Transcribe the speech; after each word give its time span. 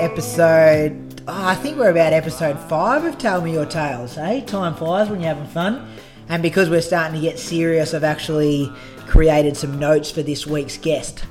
Episode. 0.00 1.22
oh, 1.26 1.48
I 1.48 1.54
think 1.54 1.78
we're 1.78 1.90
about 1.90 2.12
episode 2.12 2.58
five 2.68 3.04
of 3.04 3.18
Tell 3.18 3.40
Me 3.40 3.52
Your 3.52 3.66
Tales. 3.66 4.14
Hey, 4.14 4.42
time 4.42 4.74
flies 4.74 5.08
when 5.08 5.20
you're 5.20 5.32
having 5.32 5.48
fun. 5.48 5.88
And 6.28 6.42
because 6.42 6.68
we're 6.68 6.82
starting 6.82 7.14
to 7.14 7.20
get 7.20 7.38
serious, 7.38 7.94
I've 7.94 8.04
actually 8.04 8.72
created 9.06 9.56
some 9.56 9.78
notes 9.78 10.10
for 10.10 10.22
this 10.22 10.46
week's 10.46 10.76
guest. 10.76 11.24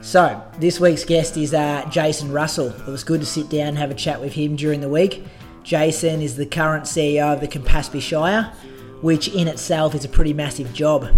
So, 0.00 0.42
this 0.58 0.78
week's 0.78 1.04
guest 1.04 1.36
is 1.36 1.54
uh, 1.54 1.86
Jason 1.90 2.30
Russell. 2.30 2.68
It 2.68 2.86
was 2.86 3.04
good 3.04 3.20
to 3.20 3.26
sit 3.26 3.48
down 3.48 3.68
and 3.68 3.78
have 3.78 3.90
a 3.90 3.94
chat 3.94 4.20
with 4.20 4.34
him 4.34 4.54
during 4.56 4.80
the 4.80 4.88
week. 4.88 5.24
Jason 5.62 6.20
is 6.20 6.36
the 6.36 6.46
current 6.46 6.84
CEO 6.84 7.32
of 7.32 7.40
the 7.40 7.48
Campaspe 7.48 8.00
Shire, 8.00 8.52
which 9.00 9.28
in 9.28 9.48
itself 9.48 9.94
is 9.94 10.04
a 10.04 10.08
pretty 10.08 10.34
massive 10.34 10.72
job. 10.74 11.08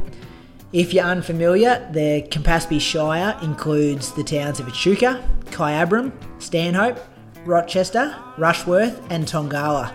If 0.73 0.93
you're 0.93 1.05
unfamiliar, 1.05 1.89
the 1.93 2.27
Campaspe 2.29 2.81
Shire 2.81 3.39
includes 3.41 4.13
the 4.13 4.25
towns 4.25 4.59
of 4.59 4.67
Echuca, 4.67 5.23
Kyabram, 5.47 6.13
Stanhope, 6.43 6.99
Rochester, 7.45 8.17
Rushworth, 8.37 9.01
and 9.09 9.27
Tongala. 9.27 9.95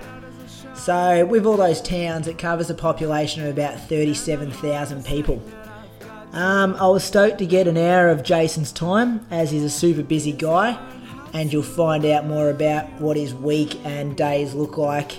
So, 0.73 1.25
with 1.25 1.45
all 1.45 1.57
those 1.57 1.81
towns, 1.81 2.27
it 2.27 2.37
covers 2.37 2.69
a 2.69 2.73
population 2.73 3.43
of 3.43 3.49
about 3.49 3.79
37,000 3.89 5.05
people. 5.05 5.43
Um, 6.31 6.75
I 6.75 6.87
was 6.87 7.03
stoked 7.03 7.39
to 7.39 7.45
get 7.45 7.67
an 7.67 7.77
hour 7.77 8.07
of 8.07 8.23
Jason's 8.23 8.71
time, 8.71 9.25
as 9.29 9.51
he's 9.51 9.65
a 9.65 9.69
super 9.69 10.03
busy 10.03 10.31
guy, 10.31 10.79
and 11.33 11.51
you'll 11.51 11.63
find 11.63 12.05
out 12.05 12.25
more 12.25 12.49
about 12.49 12.89
what 13.01 13.17
his 13.17 13.33
week 13.35 13.77
and 13.85 14.15
days 14.15 14.53
look 14.53 14.77
like 14.77 15.17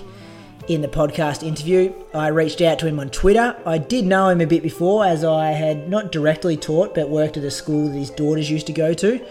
in 0.67 0.81
the 0.81 0.87
podcast 0.87 1.45
interview. 1.45 1.93
I 2.13 2.27
reached 2.27 2.61
out 2.61 2.79
to 2.79 2.87
him 2.87 2.99
on 2.99 3.09
Twitter. 3.09 3.55
I 3.65 3.77
did 3.77 4.05
know 4.05 4.29
him 4.29 4.41
a 4.41 4.47
bit 4.47 4.63
before, 4.63 5.05
as 5.05 5.23
I 5.23 5.47
had 5.47 5.89
not 5.89 6.11
directly 6.11 6.55
taught, 6.55 6.95
but 6.95 7.09
worked 7.09 7.37
at 7.37 7.43
a 7.43 7.51
school 7.51 7.89
that 7.89 7.97
his 7.97 8.09
daughters 8.09 8.49
used 8.49 8.67
to 8.67 8.73
go 8.73 8.93
to. 8.93 9.25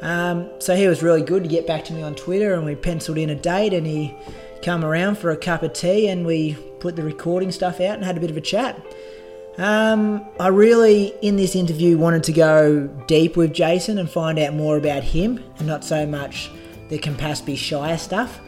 Um, 0.00 0.48
so 0.60 0.76
he 0.76 0.86
was 0.86 1.02
really 1.02 1.22
good 1.22 1.42
to 1.42 1.48
get 1.48 1.66
back 1.66 1.84
to 1.86 1.92
me 1.92 2.02
on 2.02 2.14
Twitter, 2.14 2.54
and 2.54 2.64
we 2.64 2.74
penciled 2.74 3.18
in 3.18 3.30
a 3.30 3.34
date, 3.34 3.74
and 3.74 3.86
he 3.86 4.14
come 4.62 4.84
around 4.84 5.18
for 5.18 5.30
a 5.30 5.36
cup 5.36 5.62
of 5.62 5.72
tea, 5.72 6.08
and 6.08 6.24
we 6.24 6.54
put 6.80 6.96
the 6.96 7.02
recording 7.02 7.52
stuff 7.52 7.80
out 7.80 7.96
and 7.96 8.04
had 8.04 8.16
a 8.16 8.20
bit 8.20 8.30
of 8.30 8.36
a 8.36 8.40
chat. 8.40 8.80
Um, 9.58 10.24
I 10.38 10.48
really, 10.48 11.12
in 11.20 11.36
this 11.36 11.56
interview, 11.56 11.98
wanted 11.98 12.22
to 12.24 12.32
go 12.32 12.86
deep 13.08 13.36
with 13.36 13.52
Jason 13.52 13.98
and 13.98 14.08
find 14.08 14.38
out 14.38 14.54
more 14.54 14.76
about 14.76 15.02
him, 15.02 15.42
and 15.58 15.66
not 15.66 15.84
so 15.84 16.06
much 16.06 16.50
the 16.88 16.98
Campaspe 16.98 17.58
Shire 17.58 17.98
stuff. 17.98 18.40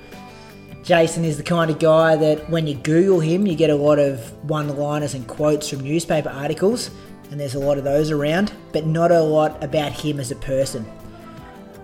Jason 0.82 1.24
is 1.24 1.36
the 1.36 1.42
kind 1.42 1.70
of 1.70 1.78
guy 1.78 2.16
that 2.16 2.48
when 2.48 2.66
you 2.66 2.74
Google 2.74 3.20
him, 3.20 3.46
you 3.46 3.54
get 3.54 3.70
a 3.70 3.76
lot 3.76 3.98
of 3.98 4.32
one 4.48 4.68
liners 4.76 5.14
and 5.14 5.26
quotes 5.26 5.68
from 5.68 5.80
newspaper 5.80 6.30
articles, 6.30 6.90
and 7.30 7.38
there's 7.38 7.54
a 7.54 7.58
lot 7.58 7.78
of 7.78 7.84
those 7.84 8.10
around, 8.10 8.52
but 8.72 8.86
not 8.86 9.12
a 9.12 9.20
lot 9.20 9.62
about 9.62 9.92
him 9.92 10.18
as 10.18 10.30
a 10.30 10.36
person. 10.36 10.90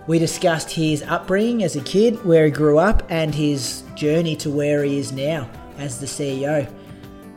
We 0.07 0.19
discussed 0.19 0.71
his 0.71 1.03
upbringing 1.03 1.63
as 1.63 1.75
a 1.75 1.81
kid, 1.81 2.23
where 2.25 2.45
he 2.45 2.51
grew 2.51 2.79
up, 2.79 3.03
and 3.09 3.35
his 3.35 3.83
journey 3.95 4.35
to 4.37 4.49
where 4.49 4.83
he 4.83 4.97
is 4.97 5.11
now 5.11 5.49
as 5.77 5.99
the 5.99 6.05
CEO. 6.05 6.71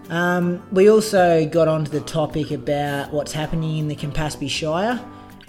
Um, 0.09 0.66
we 0.72 0.88
also 0.88 1.47
got 1.47 1.69
onto 1.69 1.91
the 1.91 2.00
topic 2.00 2.50
about 2.50 3.12
what's 3.12 3.32
happening 3.32 3.78
in 3.78 3.88
the 3.88 3.97
Campaspe 3.97 4.49
Shire 4.49 5.00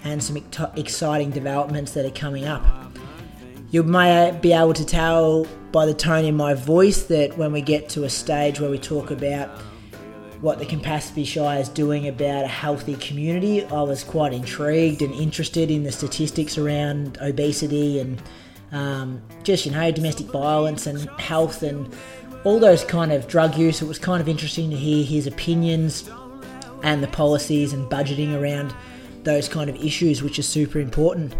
and 0.04 0.22
some 0.22 0.36
ex- 0.36 0.58
exciting 0.76 1.30
developments 1.30 1.92
that 1.92 2.04
are 2.04 2.10
coming 2.10 2.44
up. 2.44 2.81
You 3.72 3.82
may 3.82 4.38
be 4.42 4.52
able 4.52 4.74
to 4.74 4.84
tell 4.84 5.46
by 5.72 5.86
the 5.86 5.94
tone 5.94 6.26
in 6.26 6.36
my 6.36 6.52
voice 6.52 7.04
that 7.04 7.38
when 7.38 7.52
we 7.52 7.62
get 7.62 7.88
to 7.90 8.04
a 8.04 8.10
stage 8.10 8.60
where 8.60 8.68
we 8.68 8.78
talk 8.78 9.10
about 9.10 9.48
what 10.42 10.58
the 10.58 10.66
Campaspe 10.66 11.24
Shire 11.24 11.58
is 11.58 11.70
doing 11.70 12.06
about 12.06 12.44
a 12.44 12.48
healthy 12.48 12.96
community, 12.96 13.64
I 13.64 13.80
was 13.80 14.04
quite 14.04 14.34
intrigued 14.34 15.00
and 15.00 15.14
interested 15.14 15.70
in 15.70 15.84
the 15.84 15.90
statistics 15.90 16.58
around 16.58 17.16
obesity 17.22 17.98
and 17.98 18.22
um, 18.72 19.22
just, 19.42 19.64
you 19.64 19.72
know, 19.72 19.90
domestic 19.90 20.26
violence 20.26 20.86
and 20.86 21.08
health 21.18 21.62
and 21.62 21.90
all 22.44 22.58
those 22.58 22.84
kind 22.84 23.10
of 23.10 23.26
drug 23.26 23.56
use. 23.56 23.80
It 23.80 23.86
was 23.88 23.98
kind 23.98 24.20
of 24.20 24.28
interesting 24.28 24.68
to 24.68 24.76
hear 24.76 25.02
his 25.02 25.26
opinions 25.26 26.10
and 26.82 27.02
the 27.02 27.08
policies 27.08 27.72
and 27.72 27.90
budgeting 27.90 28.38
around 28.38 28.74
those 29.22 29.48
kind 29.48 29.70
of 29.70 29.76
issues, 29.76 30.22
which 30.22 30.38
is 30.38 30.46
super 30.46 30.78
important. 30.78 31.34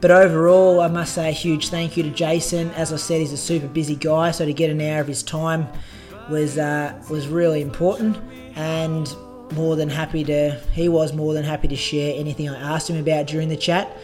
But 0.00 0.12
overall, 0.12 0.80
I 0.80 0.88
must 0.88 1.14
say 1.14 1.28
a 1.28 1.32
huge 1.32 1.70
thank 1.70 1.96
you 1.96 2.04
to 2.04 2.10
Jason. 2.10 2.70
As 2.70 2.92
I 2.92 2.96
said, 2.96 3.20
he's 3.20 3.32
a 3.32 3.36
super 3.36 3.66
busy 3.66 3.96
guy, 3.96 4.30
so 4.30 4.46
to 4.46 4.52
get 4.52 4.70
an 4.70 4.80
hour 4.80 5.00
of 5.00 5.08
his 5.08 5.22
time 5.22 5.66
was 6.30 6.56
uh, 6.56 6.94
was 7.10 7.26
really 7.26 7.62
important, 7.62 8.16
and 8.54 9.12
more 9.54 9.74
than 9.74 9.88
happy 9.88 10.22
to. 10.24 10.60
He 10.72 10.88
was 10.88 11.12
more 11.12 11.34
than 11.34 11.44
happy 11.44 11.68
to 11.68 11.76
share 11.76 12.14
anything 12.16 12.48
I 12.48 12.74
asked 12.74 12.88
him 12.88 12.96
about 12.96 13.26
during 13.26 13.48
the 13.48 13.56
chat, 13.56 13.96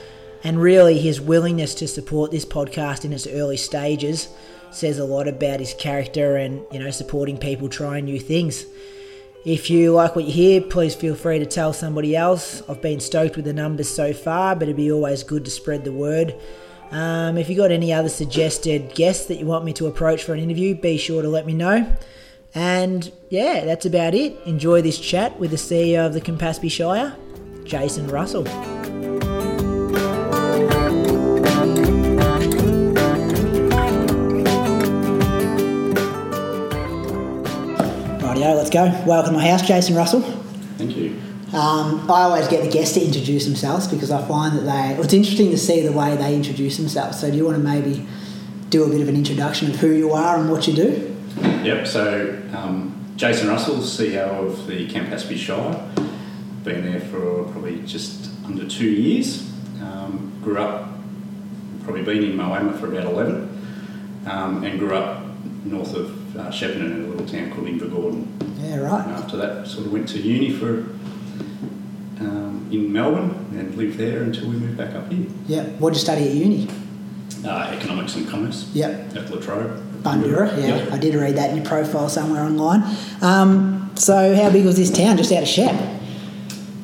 and 0.43 0.60
really 0.60 0.99
his 0.99 1.21
willingness 1.21 1.75
to 1.77 1.87
support 1.87 2.33
this 2.33 2.44
podcast 2.44 3.04
in 3.04 3.12
its 3.12 3.27
early 3.27 3.56
stages 3.56 4.28
says 4.72 4.99
a 4.99 5.04
lot 5.04 5.28
about 5.28 5.60
his 5.60 5.72
character 5.75 6.37
and 6.37 6.65
you 6.72 6.81
know 6.81 6.91
supporting 6.91 7.38
people 7.38 7.69
trying 7.69 8.04
new 8.04 8.19
things. 8.19 8.66
If 9.44 9.69
you 9.69 9.93
like 9.93 10.16
what 10.16 10.25
you 10.25 10.32
hear, 10.32 10.60
please 10.62 10.94
feel 10.94 11.15
free 11.15 11.38
to 11.38 11.44
tell 11.44 11.75
somebody 11.75 12.16
else. 12.16 12.62
I've 12.66 12.81
been 12.81 12.99
stoked 12.99 13.37
with 13.37 13.44
the 13.44 13.53
numbers 13.53 13.91
so 13.91 14.15
far, 14.15 14.55
but 14.56 14.65
it'd 14.65 14.77
be 14.77 14.91
always 14.91 15.22
good 15.22 15.44
to 15.44 15.50
spread 15.50 15.84
the 15.84 15.93
word. 15.93 16.34
Um, 16.91 17.37
if 17.37 17.50
you 17.50 17.56
got 17.56 17.71
any 17.71 17.93
other 17.93 18.09
suggested 18.09 18.94
guests 18.94 19.27
that 19.27 19.38
you 19.38 19.44
want 19.44 19.66
me 19.66 19.75
to 19.75 19.87
approach 19.87 20.22
for 20.22 20.33
an 20.33 20.41
interview, 20.41 20.75
be 20.75 20.97
sure 20.97 21.21
to 21.21 21.28
let 21.28 21.44
me 21.44 21.53
know. 21.53 21.94
And 22.54 23.12
yeah, 23.28 23.66
that's 23.66 23.84
about 23.84 24.15
it. 24.15 24.38
Enjoy 24.47 24.81
this 24.81 24.99
chat 24.99 25.38
with 25.38 25.50
the 25.50 25.56
CEO 25.56 26.06
of 26.06 26.15
the 26.15 26.21
Campaspe 26.22 26.71
Shire, 26.71 27.15
Jason 27.65 28.09
Russell. 28.09 28.44
Rightio, 38.44 38.56
let's 38.56 38.71
go. 38.71 38.84
Welcome 39.06 39.32
to 39.32 39.38
my 39.38 39.49
house, 39.49 39.66
Jason 39.66 39.97
Russell. 39.97 40.21
Thank 40.77 40.97
you. 40.97 41.19
Um, 41.55 42.10
I 42.10 42.25
always 42.25 42.47
get 42.49 42.62
the 42.62 42.71
guests 42.71 42.94
to 42.94 43.03
introduce 43.03 43.47
themselves 43.47 43.87
because 43.87 44.10
I 44.10 44.22
find 44.27 44.59
that 44.59 44.62
they, 44.62 45.03
it's 45.03 45.15
interesting 45.15 45.50
to 45.50 45.56
see 45.56 45.81
the 45.81 45.93
way 45.93 46.15
they 46.16 46.34
introduce 46.34 46.77
themselves. 46.77 47.18
So, 47.18 47.30
do 47.30 47.36
you 47.39 47.45
want 47.47 47.57
to 47.57 47.63
maybe 47.63 48.07
do 48.68 48.84
a 48.84 48.89
bit 48.89 49.01
of 49.01 49.09
an 49.09 49.16
introduction 49.16 49.71
of 49.71 49.77
who 49.77 49.92
you 49.92 50.13
are 50.13 50.39
and 50.39 50.51
what 50.51 50.68
you 50.68 50.74
do? 50.74 51.16
Yep, 51.63 51.86
so 51.86 52.42
um, 52.53 53.15
Jason 53.16 53.48
Russell, 53.48 53.77
CEO 53.77 54.45
of 54.45 54.66
the 54.66 54.89
Campaspe 54.89 55.39
Shire. 55.39 55.91
Been 56.65 56.84
there 56.84 57.01
for 57.01 57.45
probably 57.45 57.80
just 57.86 58.30
under 58.45 58.68
two 58.68 58.91
years. 58.91 59.51
Um, 59.80 60.39
grew 60.42 60.59
up, 60.59 60.91
probably 61.84 62.03
been 62.03 62.24
in 62.24 62.36
Moama 62.36 62.78
for 62.78 62.92
about 62.92 63.10
11, 63.10 64.27
um, 64.27 64.65
and 64.65 64.78
grew 64.78 64.95
up 64.95 65.24
north 65.65 65.95
of 65.95 66.23
uh, 66.36 66.51
Shepparton 66.51 66.81
in 66.86 67.04
a 67.04 67.09
little 67.09 67.27
town 67.27 67.51
called 67.53 67.66
Invergordon. 67.66 68.27
Yeah, 68.60 68.75
And 68.75 68.83
right. 68.83 69.07
after 69.09 69.36
that, 69.36 69.66
sort 69.66 69.86
of 69.86 69.92
went 69.92 70.09
to 70.10 70.19
uni 70.21 70.51
for 70.53 70.86
um, 72.21 72.69
in 72.71 72.92
Melbourne 72.92 73.31
and 73.57 73.75
lived 73.77 73.98
there 73.98 74.22
until 74.22 74.48
we 74.48 74.57
moved 74.57 74.77
back 74.77 74.95
up 74.95 75.10
here. 75.13 75.27
Yeah. 75.47 75.65
What 75.78 75.91
did 75.91 75.97
you 75.97 76.03
study 76.03 76.28
at 76.28 76.34
uni? 76.34 76.69
Uh, 77.45 77.71
economics 77.77 78.16
and 78.16 78.27
commerce 78.28 78.71
Yep. 78.75 79.16
at 79.16 79.31
La 79.31 79.41
Trobe. 79.41 79.81
Bundoora. 80.03 80.57
Yeah, 80.59 80.77
Yep. 80.77 80.92
I 80.92 80.98
did 80.98 81.15
read 81.15 81.36
that 81.36 81.51
in 81.51 81.57
your 81.57 81.65
profile 81.65 82.09
somewhere 82.09 82.42
online. 82.42 82.83
Um, 83.21 83.91
so, 83.95 84.34
how 84.34 84.51
big 84.51 84.65
was 84.65 84.77
this 84.77 84.91
town? 84.91 85.16
Just 85.16 85.33
out 85.33 85.42
of 85.42 85.48
Shep? 85.48 85.75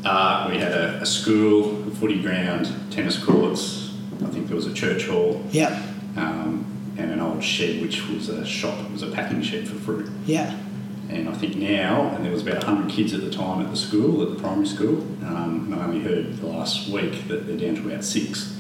Uh, 0.05 0.49
we 0.51 0.59
had 0.59 0.73
a, 0.73 1.01
a 1.03 1.07
school, 1.07 1.83
a 1.87 1.91
footy 1.93 2.21
ground, 2.23 2.71
tennis 2.91 3.23
courts, 3.23 3.95
I 4.23 4.27
think 4.27 4.47
there 4.49 4.57
was 4.57 4.67
a 4.67 4.73
church 4.75 5.07
hall 5.07 5.43
Yep. 5.51 5.73
um, 6.17 6.65
and 7.01 7.11
an 7.13 7.21
old 7.21 7.43
shed, 7.43 7.81
which 7.81 8.07
was 8.09 8.29
a 8.29 8.45
shop. 8.47 8.79
It 8.85 8.93
was 8.93 9.03
a 9.03 9.11
packing 9.11 9.43
shed 9.43 9.67
for 9.69 9.75
fruit. 9.77 10.11
Yeah. 10.27 10.57
And 11.09 11.29
I 11.29 11.33
think 11.33 11.57
now, 11.57 12.09
and 12.15 12.25
there 12.25 12.31
was 12.31 12.43
about 12.47 12.65
100 12.65 12.91
kids 12.91 13.13
at 13.15 13.21
the 13.23 13.31
time 13.31 13.61
at 13.65 13.71
the 13.71 13.77
school, 13.77 14.23
at 14.23 14.31
the 14.31 14.37
primary 14.41 14.67
school. 14.67 14.99
Um, 15.27 15.65
and 15.67 15.75
I 15.75 15.85
only 15.85 16.01
heard 16.01 16.37
the 16.39 16.47
last 16.47 16.89
week 16.89 17.27
that 17.29 17.47
they're 17.47 17.57
down 17.57 17.75
to 17.83 17.89
about 17.91 18.05
six. 18.05 18.57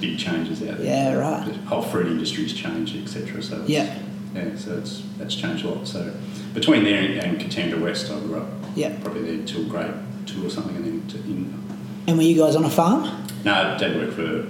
Big 0.00 0.18
changes 0.18 0.62
out 0.62 0.78
there. 0.78 0.86
Mm. 1.12 1.12
Yeah, 1.12 1.14
right. 1.14 1.46
The 1.46 1.52
whole 1.68 1.82
fruit 1.82 2.06
industry's 2.06 2.54
changed, 2.54 2.96
etc. 2.96 3.42
So 3.42 3.60
it's, 3.60 3.68
Yeah. 3.68 3.98
yeah, 4.34 4.56
so 4.56 4.78
it's 4.78 5.02
that's 5.18 5.34
changed 5.34 5.64
a 5.64 5.68
lot. 5.68 5.86
So 5.86 6.12
between 6.54 6.84
there 6.84 7.02
and, 7.02 7.20
and 7.20 7.40
Katandra 7.40 7.80
West, 7.80 8.10
I 8.10 8.18
grew 8.20 8.38
up. 8.38 8.48
Yeah. 8.74 8.96
Probably 9.02 9.36
there 9.36 9.46
till 9.46 9.64
grade 9.64 9.92
two 10.26 10.46
or 10.46 10.50
something, 10.50 10.74
and 10.76 10.84
then 10.86 11.06
to, 11.08 11.18
in. 11.18 11.62
And 12.06 12.16
were 12.16 12.24
you 12.24 12.36
guys 12.36 12.56
on 12.56 12.64
a 12.64 12.70
farm? 12.70 13.02
No, 13.44 13.76
Dad 13.78 13.94
worked 13.96 14.14
for 14.14 14.46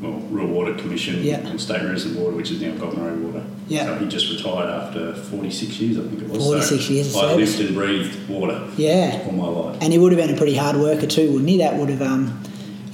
well, 0.00 0.12
Rural 0.30 0.48
Water 0.48 0.74
Commission 0.74 1.22
Yeah. 1.22 1.46
and 1.46 1.60
State 1.60 1.82
Reservoir 1.82 2.24
Water, 2.24 2.36
which 2.36 2.50
is 2.50 2.60
now 2.60 2.72
Road 2.74 3.22
Water. 3.22 3.44
Yeah. 3.68 3.84
So 3.86 3.94
he 3.96 4.06
just 4.08 4.30
retired 4.30 4.68
after 4.70 5.12
46 5.14 5.80
years, 5.80 5.98
I 5.98 6.02
think 6.02 6.22
it 6.22 6.28
was. 6.28 6.44
46 6.44 6.84
so 6.86 6.92
years 6.92 7.16
I 7.16 7.34
lived 7.34 7.60
and 7.60 7.74
breathed 7.74 8.28
water 8.28 8.60
Yeah. 8.76 9.20
all 9.26 9.32
my 9.32 9.48
life. 9.48 9.76
And 9.82 9.92
he 9.92 9.98
would 9.98 10.12
have 10.12 10.20
been 10.26 10.34
a 10.34 10.38
pretty 10.38 10.54
hard 10.56 10.76
worker 10.76 11.06
too, 11.06 11.30
wouldn't 11.32 11.48
he? 11.48 11.58
That 11.58 11.76
would 11.76 11.88
have, 11.90 12.00
um, 12.02 12.40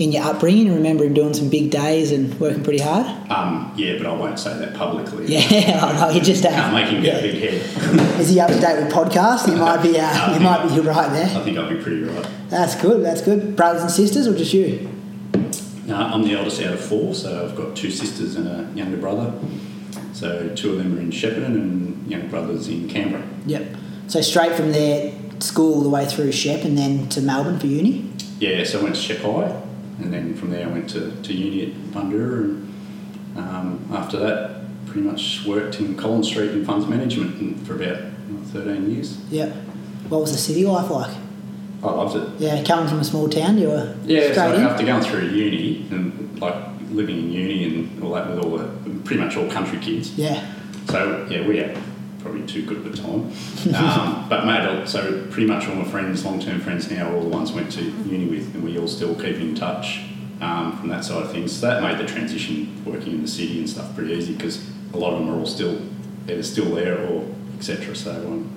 in 0.00 0.10
your 0.10 0.24
upbringing, 0.24 0.68
I 0.70 0.74
remember 0.74 1.04
him 1.04 1.14
doing 1.14 1.34
some 1.34 1.48
big 1.48 1.70
days 1.70 2.10
and 2.10 2.34
working 2.40 2.64
pretty 2.64 2.82
hard. 2.82 3.06
Um, 3.30 3.70
yeah, 3.76 3.96
but 3.96 4.06
I 4.06 4.12
won't 4.12 4.40
say 4.40 4.58
that 4.58 4.74
publicly. 4.74 5.26
Yeah, 5.28 5.80
I 5.84 5.92
know. 6.08 6.14
You 6.14 6.20
just 6.20 6.42
Can't 6.42 6.74
make 6.74 6.86
him 6.88 7.00
get 7.02 7.20
a 7.20 7.22
big 7.22 7.40
head. 7.40 8.20
Is 8.20 8.30
he 8.30 8.40
up 8.40 8.48
to 8.50 8.58
date 8.58 8.82
with 8.82 8.92
podcasts? 8.92 9.46
You 9.48 9.54
might 9.56 9.82
be. 9.82 9.96
Uh, 9.98 10.34
you 10.34 10.40
might 10.40 10.66
be. 10.66 10.74
You're 10.74 10.82
right 10.84 11.12
there. 11.12 11.26
I 11.26 11.44
think 11.44 11.56
I'll 11.58 11.68
be 11.68 11.76
pretty 11.76 12.02
right. 12.02 12.26
That's 12.50 12.74
good. 12.74 13.04
That's 13.04 13.20
good. 13.20 13.54
Brothers 13.54 13.82
and 13.82 13.90
sisters, 13.90 14.26
or 14.26 14.36
just 14.36 14.52
you? 14.52 14.90
No, 15.86 15.96
I'm 15.96 16.22
the 16.22 16.32
eldest 16.32 16.62
out 16.62 16.72
of 16.72 16.80
four, 16.80 17.14
so 17.14 17.44
I've 17.44 17.56
got 17.56 17.76
two 17.76 17.90
sisters 17.90 18.36
and 18.36 18.48
a 18.48 18.76
younger 18.76 18.96
brother. 18.96 19.34
So 20.12 20.54
two 20.54 20.72
of 20.72 20.78
them 20.78 20.96
are 20.96 21.00
in 21.00 21.10
Shepparton 21.10 21.46
and 21.46 22.10
younger 22.10 22.28
brother's 22.28 22.68
in 22.68 22.88
Canberra. 22.88 23.26
Yep. 23.46 23.76
So 24.06 24.20
straight 24.20 24.52
from 24.52 24.72
there, 24.72 25.12
school 25.40 25.74
all 25.74 25.80
the 25.82 25.88
way 25.88 26.06
through 26.06 26.32
Shep, 26.32 26.64
and 26.64 26.76
then 26.76 27.08
to 27.10 27.20
Melbourne 27.20 27.58
for 27.58 27.66
uni. 27.66 28.10
Yeah, 28.38 28.64
so 28.64 28.80
I 28.80 28.84
went 28.84 28.94
to 28.94 29.00
Shep 29.00 29.18
High, 29.18 29.60
and 29.98 30.12
then 30.12 30.34
from 30.34 30.50
there 30.50 30.66
I 30.66 30.70
went 30.70 30.88
to, 30.90 31.10
to 31.22 31.32
uni 31.32 31.70
at 31.70 31.76
Bundoora, 31.92 32.44
and 32.44 33.38
um, 33.38 33.88
after 33.92 34.18
that, 34.18 34.64
pretty 34.86 35.02
much 35.02 35.44
worked 35.46 35.80
in 35.80 35.96
Collins 35.96 36.28
Street 36.28 36.50
in 36.52 36.64
funds 36.64 36.86
management 36.86 37.66
for 37.66 37.74
about 37.74 38.12
13 38.52 38.90
years. 38.90 39.18
Yep. 39.30 39.52
What 40.08 40.20
was 40.20 40.32
the 40.32 40.38
city 40.38 40.64
life 40.64 40.90
like? 40.90 41.16
I 41.84 41.90
loved 41.90 42.16
it. 42.16 42.40
Yeah, 42.40 42.62
coming 42.64 42.88
from 42.88 43.00
a 43.00 43.04
small 43.04 43.28
town, 43.28 43.58
you 43.58 43.68
were 43.68 43.94
Yeah, 44.04 44.32
so 44.32 44.54
in. 44.54 44.62
after 44.62 44.84
going 44.86 45.02
through 45.02 45.28
uni 45.28 45.86
and 45.90 46.40
like 46.40 46.54
living 46.90 47.18
in 47.18 47.30
uni 47.32 47.64
and 47.64 48.02
all 48.02 48.12
that 48.14 48.28
with 48.30 48.38
all 48.44 48.56
the 48.56 48.68
pretty 49.04 49.22
much 49.22 49.36
all 49.36 49.50
country 49.50 49.78
kids. 49.78 50.16
Yeah. 50.18 50.44
So 50.88 51.26
yeah, 51.30 51.46
we 51.46 51.58
had 51.58 51.76
probably 52.20 52.46
too 52.46 52.64
good 52.64 52.78
of 52.78 52.86
a 52.86 52.96
time. 52.96 53.30
Um, 53.74 54.26
but 54.28 54.46
made 54.46 54.88
so 54.88 55.26
pretty 55.30 55.46
much 55.46 55.66
all 55.68 55.74
my 55.74 55.84
friends, 55.84 56.24
long 56.24 56.40
term 56.40 56.60
friends 56.60 56.90
now, 56.90 57.12
all 57.14 57.22
the 57.22 57.28
ones 57.28 57.50
I 57.50 57.56
went 57.56 57.72
to 57.72 57.82
uni 57.82 58.26
with, 58.26 58.54
and 58.54 58.62
we 58.64 58.78
all 58.78 58.88
still 58.88 59.14
keep 59.14 59.36
in 59.36 59.54
touch 59.54 60.00
um, 60.40 60.78
from 60.78 60.88
that 60.88 61.04
side 61.04 61.22
of 61.22 61.32
things. 61.32 61.52
So 61.52 61.66
that 61.66 61.82
made 61.82 61.98
the 61.98 62.10
transition 62.10 62.82
working 62.84 63.12
in 63.14 63.22
the 63.22 63.28
city 63.28 63.58
and 63.58 63.68
stuff 63.68 63.94
pretty 63.94 64.12
easy 64.14 64.34
because 64.34 64.66
a 64.92 64.96
lot 64.96 65.12
of 65.12 65.18
them 65.20 65.28
are 65.34 65.38
all 65.38 65.46
still 65.46 65.80
either 66.28 66.42
still 66.42 66.74
there 66.74 66.98
or 67.06 67.26
etc. 67.58 67.94
So 67.96 68.10
um, 68.12 68.50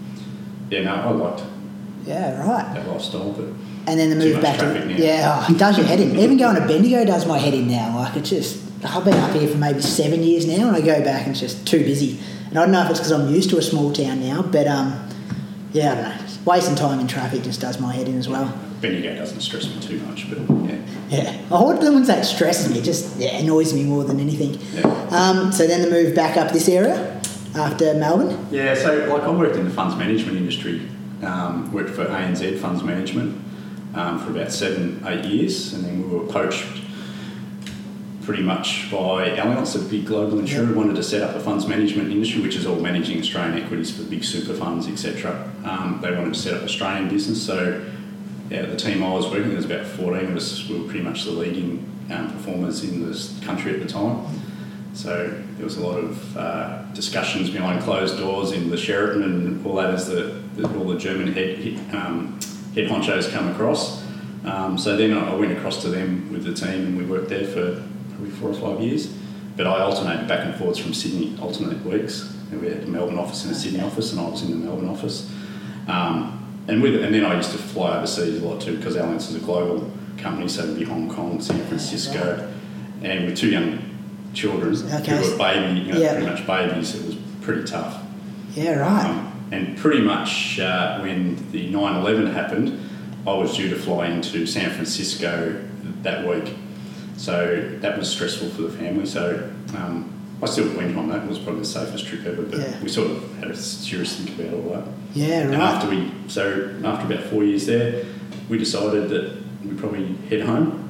yeah, 0.70 0.84
no, 0.84 0.96
I 0.96 1.10
liked 1.12 1.44
Yeah, 2.08 2.40
right. 2.48 2.74
that 2.74 2.88
lifestyle, 2.88 3.32
but 3.34 3.46
And 3.86 4.00
then 4.00 4.10
the 4.10 4.16
move 4.16 4.42
back 4.42 4.60
to 4.60 4.86
now. 4.86 4.96
yeah, 4.96 5.46
oh, 5.48 5.54
it 5.54 5.58
does 5.58 5.78
your 5.78 5.86
head 5.86 6.00
in. 6.00 6.16
Even 6.18 6.38
going 6.38 6.56
to 6.60 6.66
Bendigo 6.68 7.04
does 7.06 7.26
my 7.26 7.38
head 7.38 7.54
in 7.54 7.68
now. 7.68 7.98
Like 7.98 8.16
it's 8.16 8.30
just 8.30 8.64
I've 8.86 9.04
been 9.04 9.16
up 9.16 9.32
here 9.34 9.48
for 9.50 9.58
maybe 9.58 9.82
seven 9.82 10.24
years 10.24 10.46
now, 10.48 10.68
and 10.68 10.76
I 10.76 10.82
go 10.82 11.04
back 11.04 11.24
and 11.24 11.32
it's 11.32 11.40
just 11.42 11.68
too 11.68 11.80
busy. 11.80 12.20
And 12.50 12.58
I 12.58 12.64
don't 12.64 12.72
know 12.72 12.84
if 12.84 12.90
it's 12.92 13.00
because 13.00 13.12
I'm 13.12 13.28
used 13.34 13.50
to 13.50 13.58
a 13.58 13.62
small 13.62 13.92
town 13.92 14.22
now, 14.22 14.42
but 14.42 14.68
um, 14.68 15.08
yeah, 15.74 15.92
I 15.92 15.96
don't 15.96 16.04
know. 16.04 16.18
Just 16.26 16.46
wasting 16.46 16.76
time 16.76 17.00
in 17.00 17.08
traffic 17.08 17.44
just 17.44 17.60
does 17.60 17.80
my 17.80 17.94
head 17.94 18.08
in 18.08 18.18
as 18.18 18.30
well. 18.30 18.58
Bendigo 18.80 19.16
doesn't 19.16 19.42
stress 19.42 19.68
me 19.68 19.80
too 19.82 20.00
much. 20.06 20.30
But 20.30 20.40
yeah, 20.70 20.78
Yeah, 21.10 21.42
I 21.52 21.62
wouldn't 21.64 22.06
say 22.06 22.20
it 22.20 22.24
stresses 22.26 22.72
me. 22.72 22.80
It 22.80 22.84
just 22.84 23.18
yeah, 23.18 23.38
annoys 23.38 23.74
me 23.74 23.84
more 23.84 24.04
than 24.06 24.20
anything. 24.20 24.58
Yeah. 24.74 25.08
Um, 25.12 25.52
so 25.52 25.66
then 25.68 25.82
the 25.82 25.90
move 25.90 26.16
back 26.16 26.38
up 26.38 26.54
this 26.54 26.70
area 26.70 27.20
after 27.56 27.94
Melbourne. 27.96 28.48
Yeah, 28.52 28.76
so 28.76 29.08
like 29.12 29.24
I 29.24 29.30
worked 29.32 29.56
in 29.58 29.66
the 29.66 29.72
funds 29.72 29.96
management 29.96 30.38
industry, 30.38 30.84
um, 31.24 31.72
worked 31.72 31.92
for 31.92 32.06
ANZ 32.06 32.60
Funds 32.60 32.84
Management 32.84 33.44
um, 33.96 34.20
for 34.20 34.32
about 34.32 34.52
seven, 34.52 35.04
eight 35.08 35.26
years, 35.26 35.74
and 35.74 35.84
then 35.84 36.02
we 36.02 36.18
were 36.18 36.26
poached 36.28 36.66
pretty 38.28 38.44
much 38.44 38.92
by 38.92 39.30
Allianz, 39.38 39.74
a 39.76 39.90
big 39.90 40.06
global 40.06 40.38
insurer, 40.40 40.74
wanted 40.74 40.98
to 40.98 41.04
set 41.04 41.22
up 41.22 41.34
a 41.34 41.40
funds 41.40 41.66
management 41.66 42.12
industry, 42.12 42.42
which 42.42 42.58
is 42.58 42.66
all 42.66 42.76
managing 42.76 43.18
Australian 43.20 43.64
equities 43.64 43.96
for 43.96 44.04
big 44.04 44.22
super 44.22 44.54
funds, 44.54 44.86
etc. 44.88 45.50
Um, 45.64 46.00
they 46.02 46.12
wanted 46.12 46.34
to 46.34 46.40
set 46.40 46.54
up 46.56 46.64
Australian 46.64 47.08
business, 47.08 47.42
so 47.42 47.90
yeah, 48.50 48.64
the 48.64 48.76
team 48.76 49.02
I 49.02 49.14
was 49.14 49.28
working 49.28 49.48
with 49.48 49.56
was 49.56 49.66
about 49.66 49.86
14 49.86 50.26
of 50.26 50.36
us. 50.36 50.68
We 50.68 50.78
were 50.78 50.84
pretty 50.90 51.04
much 51.04 51.24
the 51.24 51.32
leading 51.32 51.90
um, 52.12 52.32
performers 52.32 52.84
in 52.84 53.08
this 53.08 53.40
country 53.46 53.74
at 53.74 53.80
the 53.80 53.88
time. 53.88 54.26
So 54.98 55.28
there 55.58 55.64
was 55.64 55.78
a 55.78 55.86
lot 55.86 56.00
of 56.00 56.38
uh, 56.38 56.82
discussions 56.94 57.52
behind 57.52 57.84
closed 57.84 58.18
doors 58.18 58.52
in 58.52 58.72
the 58.72 58.78
Sheraton 58.78 59.22
and 59.22 59.64
all 59.64 59.76
that 59.76 59.92
as 59.92 60.08
the, 60.08 60.42
the 60.56 60.68
all 60.76 60.86
the 60.86 60.98
German 60.98 61.34
head 61.34 61.60
head, 61.60 61.96
um, 61.96 62.40
head 62.74 62.90
honchos 62.90 63.32
come 63.32 63.48
across. 63.50 64.04
Um, 64.44 64.76
so 64.76 64.98
then 64.98 65.16
I 65.16 65.36
went 65.36 65.52
across 65.52 65.84
to 65.84 65.90
them 65.90 66.34
with 66.34 66.46
the 66.46 66.54
team 66.54 66.88
and 66.88 66.98
we 66.98 67.06
worked 67.06 67.30
there 67.30 67.46
for 67.46 67.84
probably 68.10 68.32
four 68.32 68.50
or 68.50 68.56
five 68.56 68.82
years. 68.82 69.14
But 69.56 69.68
I 69.68 69.82
alternated 69.82 70.28
back 70.28 70.48
and 70.48 70.56
forwards 70.56 70.80
from 70.80 70.96
Sydney 70.96 71.38
alternate 71.40 71.86
weeks. 71.86 72.36
And 72.50 72.60
we 72.60 72.70
had 72.70 72.82
a 72.82 72.88
Melbourne 72.88 73.20
office 73.20 73.44
and 73.44 73.54
a 73.54 73.56
Sydney 73.56 73.82
office, 73.82 74.14
and 74.14 74.20
I 74.20 74.28
was 74.28 74.42
in 74.42 74.50
the 74.50 74.56
Melbourne 74.56 74.90
office. 74.90 75.32
Um, 75.88 76.64
and 76.68 76.82
with 76.82 77.04
and 77.04 77.14
then 77.14 77.24
I 77.24 77.36
used 77.36 77.52
to 77.52 77.60
fly 77.60 77.98
overseas 77.98 78.42
a 78.42 78.46
lot 78.46 78.62
too 78.62 78.78
because 78.78 78.96
Allianz 78.96 79.30
is 79.30 79.36
a 79.36 79.40
global 79.42 79.92
company, 80.18 80.48
so 80.48 80.64
it'd 80.64 80.80
be 80.80 80.86
Hong 80.86 81.08
Kong, 81.08 81.40
San 81.40 81.64
Francisco, 81.68 82.52
and 83.04 83.28
with 83.28 83.38
two 83.38 83.52
young 83.52 83.97
children 84.34 84.76
Okay. 84.76 85.18
who 85.18 85.32
were 85.32 85.38
baby, 85.38 85.80
you 85.82 85.94
know, 85.94 86.00
Yeah. 86.00 86.14
pretty 86.14 86.26
much 86.28 86.46
babies, 86.48 86.96
it 86.96 87.06
was 87.06 87.16
pretty 87.42 87.64
tough. 87.64 87.98
Yeah, 88.56 88.74
right. 88.80 89.06
Um, 89.10 89.32
and 89.52 89.78
pretty 89.78 90.02
much 90.02 90.60
uh, 90.60 91.00
when 91.00 91.38
the 91.52 91.68
9/11 91.72 92.34
happened, 92.34 92.78
I 93.26 93.34
was 93.34 93.56
due 93.56 93.70
to 93.70 93.76
fly 93.76 94.08
into 94.08 94.46
San 94.46 94.70
Francisco 94.72 95.56
that 96.04 96.28
week, 96.28 96.56
so 97.18 97.70
that 97.82 97.98
was 97.98 98.10
stressful 98.10 98.50
for 98.50 98.64
the 98.64 98.70
family. 98.70 99.06
So 99.06 99.50
um, 99.76 100.10
I 100.42 100.46
still 100.46 100.68
went 100.78 100.96
on 100.98 101.10
that. 101.10 101.24
It 101.24 101.30
was 101.30 101.40
probably 101.40 101.62
the 101.62 101.68
safest 101.68 102.06
trip 102.08 102.26
ever, 102.26 102.44
but 102.44 102.60
Yeah. 102.60 102.74
we 102.84 102.90
sort 102.90 103.10
of 103.12 103.24
had 103.40 103.50
a 103.52 103.56
serious 103.56 104.16
think 104.16 104.38
about 104.40 104.54
all 104.54 104.70
that. 104.76 104.84
Yeah, 105.16 105.40
And 105.42 105.52
right. 105.52 105.60
after 105.62 105.90
we, 105.90 106.12
so 106.28 106.70
after 106.86 107.12
about 107.12 107.26
four 107.26 107.44
years 107.44 107.66
there, 107.66 108.04
we 108.50 108.58
decided 108.58 109.10
that 109.10 109.32
we'd 109.66 109.78
probably 109.78 110.16
head 110.30 110.42
home. 110.42 110.87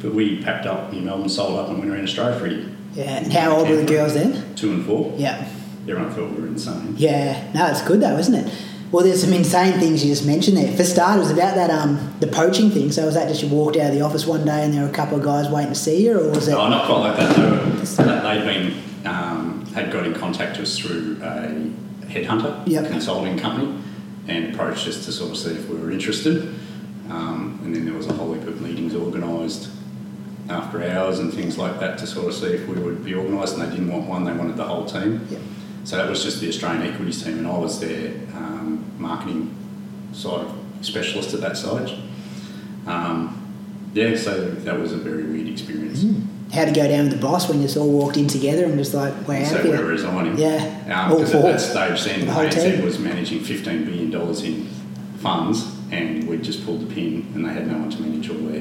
But 0.00 0.14
we 0.14 0.42
packed 0.42 0.66
up 0.66 0.92
in 0.92 1.04
Melbourne, 1.04 1.28
sold 1.28 1.58
up, 1.58 1.68
and 1.68 1.78
went 1.78 1.90
around 1.90 2.04
Australia 2.04 2.38
for 2.38 2.46
a 2.46 2.50
year. 2.50 2.68
Yeah. 2.94 3.04
And 3.18 3.32
how 3.32 3.56
old 3.56 3.68
were 3.68 3.76
the 3.76 3.84
girls 3.84 4.14
then? 4.14 4.54
Two 4.56 4.72
and 4.72 4.84
four. 4.84 5.14
Yeah. 5.16 5.46
Everyone 5.88 6.10
thought 6.12 6.30
we 6.30 6.42
were 6.42 6.46
insane. 6.48 6.94
Yeah, 6.96 7.50
no, 7.54 7.66
it's 7.68 7.82
good 7.82 8.00
though, 8.00 8.16
isn't 8.16 8.34
it? 8.34 8.52
Well, 8.92 9.04
there's 9.04 9.22
some 9.22 9.32
insane 9.32 9.78
things 9.78 10.04
you 10.04 10.10
just 10.10 10.26
mentioned 10.26 10.56
there. 10.56 10.76
For 10.76 10.82
starters, 10.84 11.30
about 11.30 11.54
that 11.54 11.70
um 11.70 12.14
the 12.20 12.26
poaching 12.26 12.70
thing. 12.70 12.90
So 12.92 13.06
was 13.06 13.14
that 13.14 13.28
just 13.28 13.42
you 13.42 13.48
walked 13.48 13.76
out 13.76 13.88
of 13.90 13.94
the 13.94 14.02
office 14.02 14.26
one 14.26 14.44
day 14.44 14.64
and 14.64 14.74
there 14.74 14.82
were 14.82 14.90
a 14.90 14.92
couple 14.92 15.16
of 15.18 15.24
guys 15.24 15.48
waiting 15.48 15.72
to 15.72 15.78
see 15.78 16.04
you, 16.04 16.18
or 16.20 16.30
was 16.30 16.48
it? 16.48 16.54
Oh, 16.54 16.68
not 16.68 16.86
quite 16.86 16.98
like 16.98 17.16
that. 17.16 17.34
They 17.96 18.04
they'd 18.04 18.44
been 18.44 19.06
um, 19.06 19.64
had 19.74 19.92
got 19.92 20.06
in 20.06 20.14
contact 20.14 20.58
with 20.58 20.66
us 20.68 20.78
through 20.78 21.18
a 21.22 21.70
headhunter 22.06 22.62
Yep. 22.66 22.90
consulting 22.90 23.38
company 23.38 23.80
and 24.28 24.54
approached 24.54 24.86
us 24.88 25.04
to 25.06 25.12
sort 25.12 25.30
of 25.30 25.36
see 25.36 25.50
if 25.50 25.68
we 25.68 25.76
were 25.78 25.90
interested. 25.90 26.54
Um, 27.08 27.58
and 27.64 27.74
then 27.74 27.84
there 27.84 27.94
was 27.94 28.06
a 28.06 28.12
whole 28.12 28.32
heap 28.34 28.46
of 28.46 28.60
meetings 28.60 28.94
organised 28.94 29.68
after 30.50 30.82
hours 30.82 31.18
and 31.18 31.32
things 31.32 31.56
like 31.56 31.78
that 31.80 31.98
to 31.98 32.06
sort 32.06 32.26
of 32.28 32.34
see 32.34 32.46
if 32.48 32.68
we 32.68 32.78
would 32.78 33.04
be 33.04 33.14
organised. 33.14 33.56
And 33.56 33.62
they 33.62 33.70
didn't 33.70 33.90
want 33.90 34.06
one; 34.06 34.24
they 34.24 34.32
wanted 34.32 34.56
the 34.56 34.64
whole 34.64 34.84
team. 34.84 35.26
Yep. 35.30 35.40
So 35.84 35.96
that 35.96 36.08
was 36.08 36.22
just 36.22 36.40
the 36.40 36.48
Australian 36.48 36.92
equities 36.92 37.22
team, 37.22 37.38
and 37.38 37.46
I 37.46 37.56
was 37.56 37.80
their 37.80 38.12
um, 38.34 38.84
marketing 38.98 39.54
side 40.12 40.46
of 40.46 40.54
specialist 40.82 41.32
at 41.34 41.40
that 41.40 41.56
stage. 41.56 41.98
Um, 42.86 43.36
yeah, 43.94 44.16
so 44.16 44.50
that 44.50 44.78
was 44.78 44.92
a 44.92 44.96
very 44.96 45.24
weird 45.24 45.48
experience. 45.48 46.04
How 46.52 46.64
to 46.64 46.72
go 46.72 46.86
down 46.88 47.04
with 47.04 47.12
the 47.12 47.20
boss 47.20 47.48
when 47.48 47.58
you 47.60 47.64
just 47.66 47.76
all 47.76 47.90
walked 47.90 48.16
in 48.16 48.26
together 48.26 48.64
and 48.64 48.76
just 48.76 48.94
like, 48.94 49.12
wow, 49.26 49.42
So 49.44 49.62
yeah. 49.62 49.70
we're 49.70 49.84
resigning. 49.84 50.36
Yeah, 50.38 50.82
Um, 50.86 51.12
all 51.12 51.18
because 51.18 51.34
at 51.34 51.42
that 51.74 51.96
stage 51.96 52.04
then 52.04 52.26
The 52.26 52.32
ANZ 52.32 52.84
was 52.84 52.98
managing 52.98 53.40
$15 53.40 53.84
billion 53.84 54.12
in 54.44 54.66
funds 55.18 55.76
and 55.92 56.28
we 56.28 56.38
just 56.38 56.64
pulled 56.64 56.88
the 56.88 56.92
pin 56.92 57.30
and 57.34 57.44
they 57.44 57.52
had 57.52 57.66
no 57.66 57.78
one 57.78 57.90
to 57.90 58.02
manage 58.02 58.30
all 58.30 58.36
their 58.38 58.59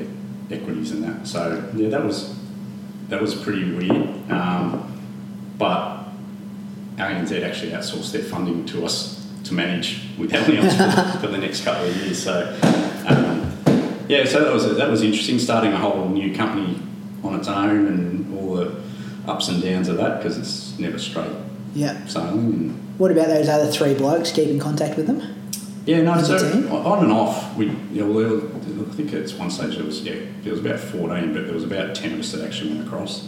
equities 0.51 0.91
and 0.91 1.03
that. 1.03 1.27
So 1.27 1.69
yeah, 1.75 1.89
that 1.89 2.03
was 2.03 2.35
that 3.09 3.21
was 3.21 3.35
pretty 3.35 3.71
weird. 3.71 4.31
Um, 4.31 4.85
but 5.57 6.05
ANZ 6.97 7.43
actually 7.43 7.71
outsourced 7.71 8.11
their 8.11 8.23
funding 8.23 8.65
to 8.67 8.85
us 8.85 9.27
to 9.45 9.53
manage 9.53 10.01
with 10.17 10.31
Allianz 10.31 11.13
for, 11.13 11.19
for 11.19 11.27
the 11.27 11.37
next 11.37 11.63
couple 11.63 11.85
of 11.87 11.95
years. 11.97 12.21
So 12.21 12.57
um, 13.07 13.51
yeah, 14.07 14.25
so 14.25 14.43
that 14.43 14.53
was 14.53 14.75
that 14.77 14.89
was 14.89 15.01
interesting. 15.01 15.39
Starting 15.39 15.73
a 15.73 15.77
whole 15.77 16.09
new 16.09 16.33
company 16.35 16.79
on 17.23 17.35
its 17.35 17.47
own 17.47 17.87
and 17.87 18.37
all 18.39 18.55
the 18.55 18.75
ups 19.27 19.49
and 19.49 19.61
downs 19.61 19.87
of 19.89 19.97
that 19.97 20.17
because 20.17 20.37
it's 20.37 20.77
never 20.79 20.97
straight 20.97 21.29
Yeah. 21.75 22.05
sailing. 22.07 22.37
And 22.39 22.79
What 22.97 23.11
about 23.11 23.27
those 23.27 23.49
other 23.49 23.69
three 23.69 23.93
blokes? 23.93 24.31
Keep 24.31 24.49
in 24.49 24.59
contact 24.59 24.95
with 24.97 25.05
them? 25.07 25.21
yeah, 25.85 26.01
no, 26.01 26.21
so 26.21 26.35
on 26.71 27.03
and 27.03 27.11
off, 27.11 27.55
we, 27.57 27.65
you 27.91 28.05
know, 28.05 28.13
there 28.21 28.29
was- 28.29 28.58
I 28.79 28.93
think 28.93 29.13
at 29.13 29.29
one 29.31 29.51
stage 29.51 29.75
there 29.75 29.85
was, 29.85 30.01
yeah, 30.01 30.15
there 30.41 30.51
was 30.51 30.63
about 30.63 30.79
14, 30.79 31.33
but 31.33 31.45
there 31.45 31.53
was 31.53 31.63
about 31.63 31.95
10 31.95 32.13
of 32.13 32.19
us 32.19 32.31
that 32.31 32.45
actually 32.45 32.73
went 32.75 32.87
across. 32.87 33.27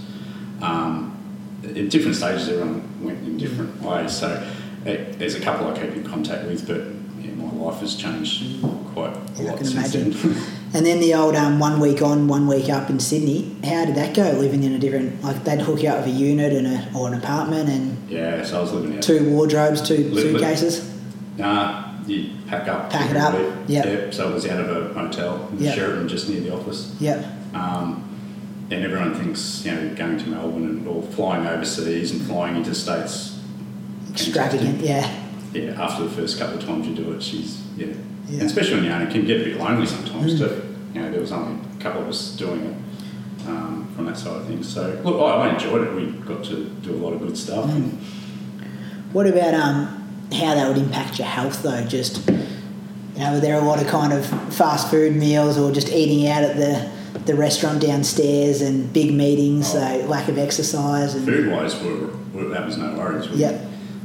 Um, 0.61 1.17
at 1.63 1.89
different 1.89 2.15
stages, 2.15 2.49
everyone 2.49 3.03
went 3.03 3.19
in 3.19 3.37
different 3.37 3.81
ways. 3.81 4.15
So 4.17 4.47
it, 4.85 5.19
there's 5.19 5.35
a 5.35 5.39
couple 5.41 5.67
I 5.67 5.77
keep 5.79 5.91
in 5.95 6.03
contact 6.03 6.45
with, 6.47 6.67
but 6.67 6.81
yeah, 7.23 7.33
my 7.35 7.51
life 7.51 7.81
has 7.81 7.95
changed 7.95 8.61
quite 8.93 9.15
a 9.37 9.41
lot 9.43 9.59
since 9.59 9.73
imagine. 9.73 10.11
then. 10.11 10.43
And 10.73 10.85
then 10.85 11.01
the 11.01 11.13
old 11.15 11.35
um, 11.35 11.59
one 11.59 11.81
week 11.81 12.01
on, 12.01 12.29
one 12.29 12.47
week 12.47 12.69
up 12.69 12.89
in 12.89 12.97
Sydney. 12.97 13.57
How 13.61 13.83
did 13.83 13.95
that 13.95 14.15
go? 14.15 14.23
Living 14.31 14.63
in 14.63 14.71
a 14.71 14.79
different, 14.79 15.21
like 15.21 15.43
they'd 15.43 15.59
hook 15.59 15.83
you 15.83 15.89
up 15.89 16.05
with 16.05 16.15
a 16.15 16.17
unit 16.17 16.53
and 16.53 16.65
a, 16.65 16.97
or 16.97 17.09
an 17.09 17.13
apartment 17.13 17.67
and 17.67 18.09
yeah, 18.09 18.41
so 18.45 18.59
I 18.59 18.61
was 18.61 18.71
living 18.71 18.95
out. 18.95 19.03
two 19.03 19.29
wardrobes, 19.31 19.81
two 19.81 19.97
Li- 19.97 20.03
li- 20.03 20.21
suitcases. 20.21 20.89
Nah, 21.37 21.91
you 22.07 22.29
pack 22.51 22.67
up. 22.67 22.89
Pack 22.91 23.09
it 23.11 23.17
up, 23.17 23.33
week. 23.33 23.53
yep. 23.67 24.13
So 24.13 24.29
it 24.29 24.33
was 24.33 24.45
out 24.45 24.59
of 24.59 24.69
a 24.69 24.93
hotel 24.93 25.47
in 25.53 25.59
Yep. 25.63 25.75
Sheraton, 25.75 26.07
just 26.09 26.27
near 26.29 26.41
the 26.41 26.53
office. 26.53 26.93
Yep. 26.99 27.25
Um, 27.53 28.07
and 28.69 28.83
everyone 28.85 29.13
thinks, 29.15 29.65
you 29.65 29.71
know, 29.71 29.95
going 29.95 30.17
to 30.17 30.27
Melbourne 30.29 30.65
and, 30.65 30.87
or 30.87 31.01
flying 31.01 31.47
overseas 31.47 32.11
and 32.11 32.21
flying 32.21 32.57
into 32.57 32.75
states. 32.75 33.39
Extravagant. 34.11 34.81
Yeah. 34.81 35.09
Yeah, 35.53 35.81
after 35.81 36.03
the 36.03 36.09
first 36.11 36.37
couple 36.39 36.57
of 36.57 36.65
times 36.65 36.87
you 36.87 36.95
do 36.95 37.11
it, 37.13 37.23
she's, 37.23 37.61
yeah. 37.77 37.87
Yeah. 37.87 37.93
Mm. 37.93 38.33
And 38.33 38.41
especially 38.43 38.75
when 38.75 38.83
you're 38.85 38.93
young, 38.93 39.07
it 39.07 39.11
can 39.11 39.25
get 39.25 39.41
a 39.41 39.43
bit 39.45 39.57
lonely 39.57 39.85
sometimes 39.85 40.37
too. 40.37 40.75
You 40.93 41.01
know, 41.01 41.11
there 41.11 41.19
was 41.21 41.31
only 41.31 41.57
a 41.77 41.81
couple 41.81 42.01
of 42.01 42.07
us 42.09 42.35
doing 42.35 42.65
it 42.65 43.47
um, 43.47 43.91
from 43.95 44.05
that 44.05 44.17
side 44.17 44.35
of 44.41 44.45
things. 44.47 44.71
So, 44.71 44.99
look, 45.03 45.21
I, 45.21 45.47
I 45.49 45.53
enjoyed 45.53 45.87
it. 45.87 45.93
We 45.93 46.11
got 46.25 46.43
to 46.45 46.65
do 46.65 46.91
a 46.93 46.99
lot 46.99 47.13
of 47.13 47.19
good 47.19 47.37
stuff. 47.37 47.65
Mm. 47.65 47.75
And, 47.75 47.91
What 49.13 49.27
about 49.27 49.53
um, 49.53 50.00
how 50.33 50.55
that 50.55 50.67
would 50.67 50.77
impact 50.77 51.19
your 51.19 51.27
health 51.27 51.63
though? 51.63 51.83
Just 51.83 52.27
you 52.27 53.19
know, 53.19 53.33
were 53.33 53.39
there 53.39 53.57
a 53.59 53.63
lot 53.63 53.81
of 53.81 53.87
kind 53.87 54.13
of 54.13 54.25
fast 54.55 54.89
food 54.89 55.15
meals 55.15 55.57
or 55.57 55.71
just 55.71 55.89
eating 55.89 56.27
out 56.27 56.43
at 56.43 56.55
the 56.57 56.91
the 57.25 57.35
restaurant 57.35 57.79
downstairs 57.81 58.61
and 58.61 58.91
big 58.93 59.13
meetings, 59.13 59.71
so 59.71 59.79
lack 60.07 60.27
of 60.27 60.37
exercise 60.39 61.13
and 61.13 61.23
food 61.25 61.51
wise, 61.51 61.73
that 61.79 62.65
was 62.65 62.77
no 62.77 62.95
worries. 62.97 63.27
Yep. 63.27 63.61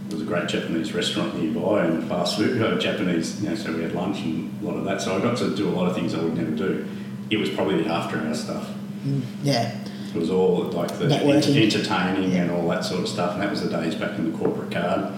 There 0.09 0.19
was 0.19 0.23
a 0.23 0.25
great 0.27 0.49
Japanese 0.49 0.93
restaurant 0.93 1.35
nearby 1.41 1.87
and 1.87 2.07
fast 2.09 2.37
food, 2.37 2.61
uh, 2.61 2.79
Japanese, 2.79 3.41
you 3.43 3.49
know, 3.49 3.55
so 3.57 3.73
we 3.75 3.83
had 3.83 3.93
lunch 3.95 4.19
and 4.21 4.63
a 4.63 4.67
lot 4.67 4.77
of 4.77 4.85
that. 4.85 5.01
So 5.01 5.17
I 5.17 5.21
got 5.21 5.37
to 5.39 5.57
do 5.57 5.67
a 5.69 5.71
lot 5.71 5.89
of 5.89 5.95
things 5.97 6.15
I 6.15 6.21
would 6.21 6.37
never 6.37 6.51
do. 6.51 6.87
It 7.31 7.39
was 7.39 7.49
probably 7.49 7.83
the 7.83 7.89
after 7.91 8.19
hour 8.21 8.35
stuff. 8.35 8.69
yeah, 9.43 9.75
It 10.15 10.19
was 10.19 10.31
all 10.31 10.65
like 10.65 10.99
the 10.99 11.07
Networking. 11.07 11.63
entertaining 11.63 12.35
and 12.35 12.51
all 12.51 12.69
that 12.69 12.85
sort 12.85 13.01
of 13.01 13.09
stuff. 13.09 13.33
And 13.35 13.43
that 13.43 13.51
was 13.51 13.63
the 13.63 13.71
days 13.71 13.95
back 13.95 14.19
in 14.19 14.31
the 14.31 14.37
corporate 14.37 14.71
card. 14.71 15.13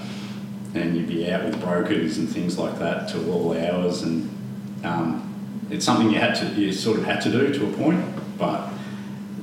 And 0.75 0.96
you'd 0.96 1.08
be 1.08 1.30
out 1.30 1.44
with 1.44 1.60
brokers 1.60 2.18
and 2.18 2.28
things 2.28 2.58
like 2.58 2.78
that 2.78 3.08
till 3.08 3.30
all 3.32 3.56
hours. 3.56 4.02
And 4.02 4.30
um, 4.84 5.66
it's 5.70 5.84
something 5.84 6.10
you 6.10 6.18
had 6.18 6.34
to, 6.37 6.60
you 6.60 6.72
sort 6.72 6.98
of 6.98 7.04
had 7.04 7.20
to 7.22 7.30
do 7.30 7.52
to 7.52 7.68
a 7.68 7.76
point. 7.76 8.04
But 8.38 8.70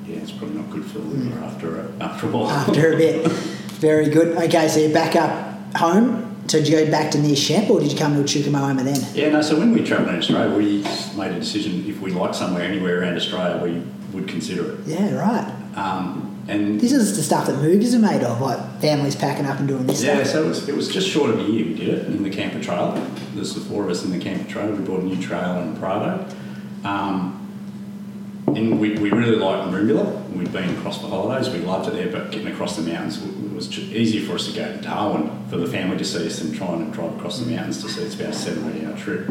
yeah, 0.05 0.17
it's 0.17 0.31
probably 0.31 0.57
not 0.57 0.69
good 0.69 0.85
for 0.85 0.99
the 0.99 1.05
liver 1.05 1.43
after 1.43 1.79
a, 1.79 1.91
after 1.99 2.27
a 2.27 2.29
while. 2.29 2.49
after 2.49 2.93
a 2.93 2.97
bit. 2.97 3.31
Very 3.79 4.09
good. 4.09 4.37
Okay, 4.37 4.67
so 4.67 4.79
you're 4.79 4.93
back 4.93 5.15
up 5.15 5.75
home. 5.75 6.23
So 6.47 6.59
did 6.59 6.67
you 6.67 6.85
go 6.85 6.91
back 6.91 7.09
to 7.11 7.19
near 7.19 7.35
Shep 7.35 7.71
or 7.71 7.79
did 7.79 7.91
you 7.91 7.97
come 7.97 8.13
to 8.13 8.21
Chukamoama 8.21 8.83
then? 8.83 9.01
Yeah, 9.15 9.29
no, 9.31 9.41
so 9.41 9.57
when 9.57 9.73
we 9.73 9.83
travelled 9.83 10.09
in 10.09 10.15
Australia, 10.19 10.55
we 10.55 10.83
made 11.17 11.31
a 11.31 11.39
decision 11.39 11.83
if 11.87 11.99
we 12.01 12.11
liked 12.11 12.35
somewhere 12.35 12.61
anywhere 12.63 13.01
around 13.01 13.15
Australia, 13.15 13.63
we 13.63 13.81
would 14.13 14.27
consider 14.27 14.73
it. 14.73 14.79
Yeah, 14.85 15.15
right. 15.15 15.51
Um, 15.75 16.34
and 16.47 16.79
This 16.79 16.91
is 16.91 17.15
the 17.17 17.23
stuff 17.23 17.47
that 17.47 17.61
movies 17.61 17.95
are 17.95 17.99
made 17.99 18.23
of, 18.23 18.39
like 18.39 18.59
families 18.79 19.15
packing 19.15 19.45
up 19.45 19.59
and 19.59 19.67
doing 19.67 19.87
this 19.87 20.03
yeah, 20.03 20.17
stuff. 20.17 20.27
so 20.27 20.43
it 20.43 20.47
was, 20.47 20.69
it 20.69 20.75
was 20.75 20.87
just 20.89 21.09
short 21.09 21.31
of 21.31 21.39
a 21.39 21.43
year 21.43 21.65
we 21.65 21.73
did 21.73 21.89
it 21.89 22.05
in 22.05 22.21
the 22.21 22.29
camper 22.29 22.61
trailer. 22.61 22.99
There's 23.33 23.55
the 23.55 23.61
four 23.61 23.83
of 23.83 23.89
us 23.89 24.03
in 24.05 24.11
the 24.11 24.19
camper 24.19 24.49
trailer. 24.49 24.75
We 24.75 24.83
bought 24.83 25.01
a 25.01 25.05
new 25.05 25.21
trailer 25.21 25.61
in 25.61 25.75
Prado. 25.77 26.27
Um, 26.83 27.41
and 28.47 28.79
we, 28.79 28.97
we 28.99 29.09
really 29.09 29.37
liked 29.37 29.71
Merimbula. 29.71 30.29
We'd 30.29 30.53
been 30.53 30.77
across 30.77 31.01
for 31.01 31.07
holidays. 31.07 31.49
We 31.49 31.59
loved 31.59 31.89
it 31.89 31.93
there, 31.93 32.11
but 32.11 32.31
getting 32.31 32.47
across 32.47 32.75
the 32.75 32.83
mountains 32.83 33.19
was 33.53 33.77
easier 33.79 34.25
for 34.25 34.35
us 34.35 34.47
to 34.47 34.53
go 34.53 34.65
to 34.65 34.81
Darwin 34.81 35.47
for 35.49 35.57
the 35.57 35.67
family 35.67 35.97
to 35.97 36.05
see 36.05 36.27
us 36.27 36.39
than 36.39 36.53
trying 36.53 36.85
to 36.85 36.91
drive 36.91 37.15
across 37.17 37.39
the 37.39 37.49
mountains 37.49 37.81
to 37.83 37.89
see. 37.89 38.03
It's 38.03 38.15
about 38.15 38.29
a 38.29 38.33
seven, 38.33 38.71
eight 38.75 38.85
hour 38.85 38.95
trip. 38.97 39.29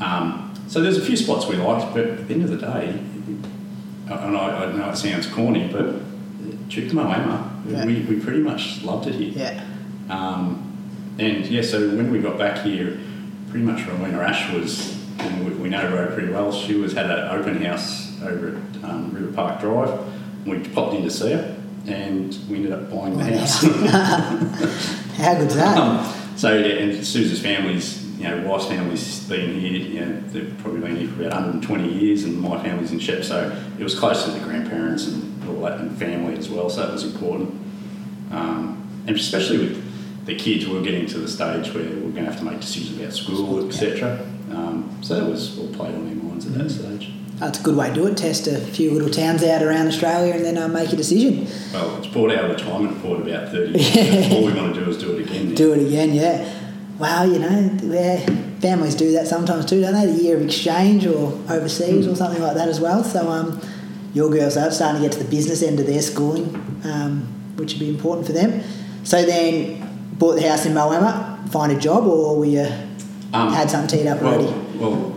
Um, 0.00 0.54
so 0.68 0.80
there's 0.80 0.98
a 0.98 1.04
few 1.04 1.16
spots 1.16 1.46
we 1.46 1.56
liked, 1.56 1.94
but 1.94 2.06
at 2.06 2.28
the 2.28 2.34
end 2.34 2.44
of 2.44 2.50
the 2.50 2.58
day, 2.58 3.00
and 4.08 4.36
I, 4.36 4.64
I 4.64 4.72
know 4.72 4.90
it 4.90 4.96
sounds 4.96 5.26
corny, 5.26 5.68
but 5.72 5.94
Chukamoama, 6.70 7.50
Yeah. 7.68 7.84
we, 7.84 8.00
we 8.02 8.20
pretty 8.20 8.40
much 8.40 8.82
loved 8.82 9.08
it 9.08 9.14
here. 9.14 9.32
Yeah. 9.34 9.64
Um, 10.08 10.66
and 11.18 11.44
yeah, 11.46 11.62
so 11.62 11.80
when 11.96 12.10
we 12.10 12.20
got 12.20 12.38
back 12.38 12.64
here, 12.64 12.98
pretty 13.50 13.64
much 13.66 13.86
Rowena 13.86 14.18
Ash 14.20 14.52
was, 14.52 14.96
and 15.18 15.44
we, 15.44 15.52
we 15.54 15.68
know 15.68 15.80
her 15.80 16.06
pretty 16.14 16.32
well. 16.32 16.52
She 16.52 16.74
was 16.74 16.92
had 16.94 17.10
an 17.10 17.28
open 17.28 17.62
house 17.62 18.20
over 18.22 18.48
at 18.56 18.84
um, 18.84 19.10
River 19.12 19.32
Park 19.32 19.60
Drive. 19.60 20.00
We 20.46 20.60
popped 20.70 20.94
in 20.94 21.02
to 21.02 21.10
see 21.10 21.32
her, 21.32 21.56
and 21.86 22.36
we 22.48 22.56
ended 22.56 22.72
up 22.72 22.90
buying 22.90 23.18
the 23.18 23.24
Buying 23.24 23.32
the 23.32 23.38
house. 23.40 23.62
How 25.16 25.34
good's 25.34 25.56
that? 25.56 25.76
um, 25.76 26.14
so 26.36 26.54
yeah, 26.56 26.76
and 26.76 27.04
Susan's 27.06 27.40
family's, 27.40 28.02
you 28.16 28.24
know, 28.24 28.46
wife's 28.48 28.66
family's 28.66 29.28
been 29.28 29.60
here. 29.60 29.72
You 29.72 30.00
know, 30.00 30.20
they've 30.28 30.56
probably 30.62 30.80
been 30.80 30.96
here 30.96 31.08
for 31.08 31.20
about 31.26 31.32
120 31.42 31.92
years, 31.92 32.24
and 32.24 32.40
my 32.40 32.62
family's 32.62 32.92
in 32.92 32.98
Shep, 33.00 33.22
so 33.24 33.54
it 33.78 33.82
was 33.82 33.98
close 33.98 34.24
to 34.24 34.30
the 34.30 34.40
grandparents 34.40 35.06
and 35.08 35.39
all 35.50 35.60
that, 35.62 35.80
and 35.80 35.96
family 35.98 36.36
as 36.36 36.48
well. 36.48 36.70
So 36.70 36.82
that 36.82 36.92
was 36.92 37.04
important. 37.04 37.50
Um, 38.30 39.04
and 39.06 39.16
especially 39.16 39.58
with 39.58 40.26
the 40.26 40.34
kids, 40.36 40.66
we 40.66 40.74
were 40.74 40.82
getting 40.82 41.06
to 41.06 41.18
the 41.18 41.28
stage 41.28 41.72
where 41.74 41.84
we 41.84 41.90
are 41.90 42.00
going 42.00 42.14
to 42.14 42.30
have 42.30 42.38
to 42.38 42.44
make 42.44 42.60
decisions 42.60 42.98
about 42.98 43.12
school, 43.12 43.66
etc. 43.66 44.18
Um, 44.52 44.98
so 45.02 45.20
that 45.20 45.28
was 45.28 45.58
all 45.58 45.68
played 45.68 45.94
on 45.94 46.06
their 46.06 46.14
minds 46.14 46.46
at 46.46 46.54
that 46.54 46.70
stage. 46.70 47.12
That's 47.36 47.58
a 47.58 47.62
good 47.62 47.74
way 47.76 47.88
to 47.88 47.94
do 47.94 48.06
it. 48.06 48.18
Test 48.18 48.46
a 48.48 48.58
few 48.58 48.90
little 48.90 49.08
towns 49.08 49.42
out 49.42 49.62
around 49.62 49.86
Australia 49.88 50.34
and 50.34 50.44
then 50.44 50.58
uh, 50.58 50.68
make 50.68 50.92
a 50.92 50.96
decision. 50.96 51.46
Well, 51.72 51.96
it's 51.96 52.06
brought 52.06 52.30
our 52.30 52.48
retirement 52.48 52.96
report 52.96 53.26
about 53.26 53.48
30 53.50 53.78
years. 53.78 54.32
all 54.32 54.44
we 54.44 54.52
want 54.52 54.74
to 54.74 54.84
do 54.84 54.90
is 54.90 54.98
do 54.98 55.16
it 55.16 55.26
again. 55.26 55.48
now. 55.48 55.54
Do 55.54 55.72
it 55.72 55.86
again, 55.86 56.12
yeah. 56.12 56.60
Well, 56.98 57.32
you 57.32 57.38
know, 57.38 57.78
yeah, 57.82 58.26
families 58.60 58.94
do 58.94 59.12
that 59.12 59.26
sometimes 59.26 59.64
too, 59.64 59.80
don't 59.80 59.94
they? 59.94 60.04
The 60.12 60.22
year 60.22 60.36
of 60.36 60.42
exchange 60.42 61.06
or 61.06 61.32
overseas 61.48 62.06
or 62.06 62.14
something 62.14 62.42
like 62.42 62.56
that 62.56 62.68
as 62.68 62.78
well. 62.78 63.02
So, 63.02 63.30
um, 63.30 63.58
your 64.12 64.30
girls 64.30 64.56
are 64.56 64.70
starting 64.70 65.02
to 65.02 65.08
get 65.08 65.12
to 65.18 65.22
the 65.22 65.30
business 65.30 65.62
end 65.62 65.80
of 65.80 65.86
their 65.86 66.02
schooling, 66.02 66.54
um, 66.84 67.22
which 67.56 67.74
would 67.74 67.80
be 67.80 67.88
important 67.88 68.26
for 68.26 68.32
them. 68.32 68.62
So 69.04 69.24
then, 69.24 69.86
bought 70.18 70.34
the 70.34 70.48
house 70.48 70.66
in 70.66 70.74
Moama, 70.74 71.48
find 71.50 71.72
a 71.72 71.78
job, 71.78 72.06
or 72.06 72.38
were 72.38 72.44
you 72.44 72.66
Um, 73.32 73.52
had 73.52 73.70
something 73.70 73.98
teed 73.98 74.06
up 74.08 74.20
well, 74.20 74.34
already? 74.34 74.52
Well, 74.78 75.12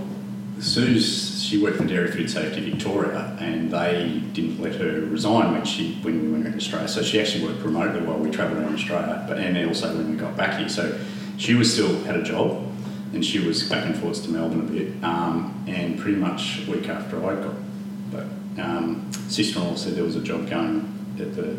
Sue's 0.59 1.33
she 1.43 1.61
worked 1.61 1.77
for 1.77 1.85
Dairy 1.85 2.09
Food 2.09 2.29
Safety 2.29 2.61
Victoria, 2.69 3.35
and 3.39 3.69
they 3.69 4.21
didn't 4.33 4.61
let 4.61 4.75
her 4.75 5.01
resign 5.01 5.51
when 5.51 5.65
she 5.65 5.99
when 6.01 6.21
we 6.23 6.31
went 6.31 6.45
to 6.45 6.55
Australia. 6.55 6.87
So 6.87 7.01
she 7.03 7.19
actually 7.19 7.45
worked 7.45 7.63
remotely 7.63 8.01
while 8.01 8.17
we 8.17 8.31
travelled 8.31 8.59
around 8.59 8.73
Australia, 8.73 9.25
but 9.27 9.37
and 9.37 9.57
also 9.67 9.95
when 9.95 10.09
we 10.11 10.15
got 10.17 10.37
back 10.37 10.57
here. 10.59 10.69
So 10.69 10.97
she 11.37 11.53
was 11.53 11.71
still 11.73 12.03
had 12.03 12.15
a 12.15 12.23
job, 12.23 12.63
and 13.13 13.25
she 13.25 13.39
was 13.39 13.63
back 13.63 13.85
and 13.85 13.95
forth 13.95 14.23
to 14.23 14.31
Melbourne 14.31 14.61
a 14.61 14.71
bit. 14.71 15.03
Um, 15.03 15.63
and 15.67 15.99
pretty 15.99 16.17
much 16.17 16.61
a 16.67 16.71
week 16.71 16.87
after 16.89 17.17
I 17.25 17.35
got, 17.35 17.55
but 18.11 18.25
um, 18.57 19.11
sister-in-law 19.29 19.75
said 19.75 19.95
there 19.95 20.03
was 20.03 20.15
a 20.15 20.21
job 20.21 20.49
going 20.49 20.89
at 21.19 21.35
the 21.35 21.57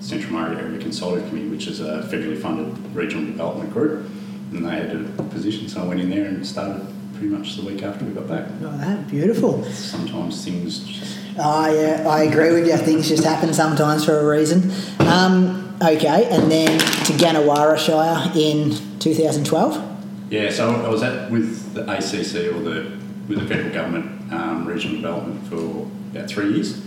Central 0.00 0.32
Murray 0.32 0.56
Area 0.56 0.78
Consultative 0.78 1.28
Committee, 1.28 1.48
which 1.48 1.66
is 1.66 1.80
a 1.80 2.02
federally 2.10 2.40
funded 2.40 2.94
regional 2.94 3.24
development 3.26 3.72
group, 3.72 4.06
and 4.52 4.64
they 4.64 4.70
had 4.70 4.90
a 4.96 5.22
position. 5.24 5.68
So 5.68 5.82
I 5.82 5.86
went 5.86 6.00
in 6.00 6.10
there 6.10 6.26
and 6.26 6.46
started 6.46 6.86
pretty 7.14 7.28
much 7.28 7.56
the 7.56 7.62
week 7.62 7.82
after 7.82 8.04
we 8.04 8.12
got 8.12 8.28
back. 8.28 8.48
Oh, 8.62 8.76
that 8.78 9.08
beautiful. 9.08 9.64
Sometimes 9.64 10.44
things 10.44 10.80
just 10.80 11.16
Oh, 11.38 11.70
yeah, 11.70 12.08
I 12.08 12.22
agree 12.22 12.52
with 12.52 12.66
you. 12.66 12.76
Things 12.78 13.08
just 13.08 13.24
happen 13.24 13.52
sometimes 13.52 14.06
for 14.06 14.18
a 14.18 14.26
reason. 14.26 14.70
Um, 15.00 15.76
okay, 15.82 16.28
and 16.30 16.50
then 16.50 16.78
to 16.78 17.12
Gannawarra 17.12 17.76
Shire 17.76 18.32
in 18.34 18.70
2012. 19.00 20.30
Yeah, 20.30 20.50
so 20.50 20.74
I 20.74 20.88
was 20.88 21.02
at 21.02 21.30
with 21.30 21.74
the 21.74 21.82
ACC 21.82 22.54
or 22.54 22.60
the 22.60 22.96
with 23.28 23.40
the 23.40 23.46
federal 23.46 23.72
government 23.74 24.32
um, 24.32 24.66
regional 24.66 24.96
development 24.96 25.46
for 25.48 25.86
about 26.16 26.28
three 26.28 26.52
years, 26.52 26.80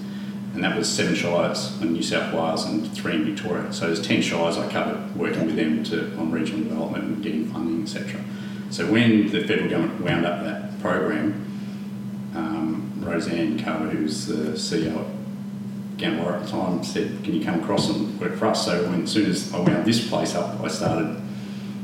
and 0.53 0.63
that 0.63 0.77
was 0.77 0.89
seven 0.89 1.15
shires 1.15 1.79
in 1.81 1.93
New 1.93 2.01
South 2.03 2.33
Wales 2.33 2.65
and 2.65 2.91
three 2.93 3.15
in 3.15 3.25
Victoria. 3.25 3.71
So 3.71 3.87
there's 3.87 4.01
ten 4.05 4.21
shires 4.21 4.57
I 4.57 4.69
covered 4.71 5.15
working 5.15 5.45
with 5.45 5.55
them 5.55 5.83
to 5.85 6.15
on 6.17 6.31
regional 6.31 6.63
development 6.63 7.03
and 7.03 7.23
getting 7.23 7.45
funding, 7.51 7.83
etc. 7.83 8.21
So 8.69 8.91
when 8.91 9.29
the 9.29 9.47
federal 9.47 9.69
government 9.69 10.01
wound 10.01 10.25
up 10.25 10.43
that 10.43 10.79
program, 10.81 11.45
um, 12.35 12.93
Roseanne 12.99 13.59
Carver, 13.59 13.89
who's 13.89 14.27
the 14.27 14.51
CEO 14.57 14.99
at 14.99 15.97
Gannawarra 15.97 16.39
at 16.39 16.45
the 16.45 16.51
time, 16.51 16.83
said, 16.83 17.23
"Can 17.23 17.33
you 17.33 17.43
come 17.43 17.59
across 17.59 17.89
and 17.89 18.19
work 18.19 18.35
for 18.35 18.47
us?" 18.47 18.65
So 18.65 18.89
when 18.89 19.03
as 19.03 19.11
soon 19.11 19.29
as 19.29 19.53
I 19.53 19.59
wound 19.59 19.85
this 19.85 20.07
place 20.07 20.35
up, 20.35 20.61
I 20.63 20.67
started 20.67 21.21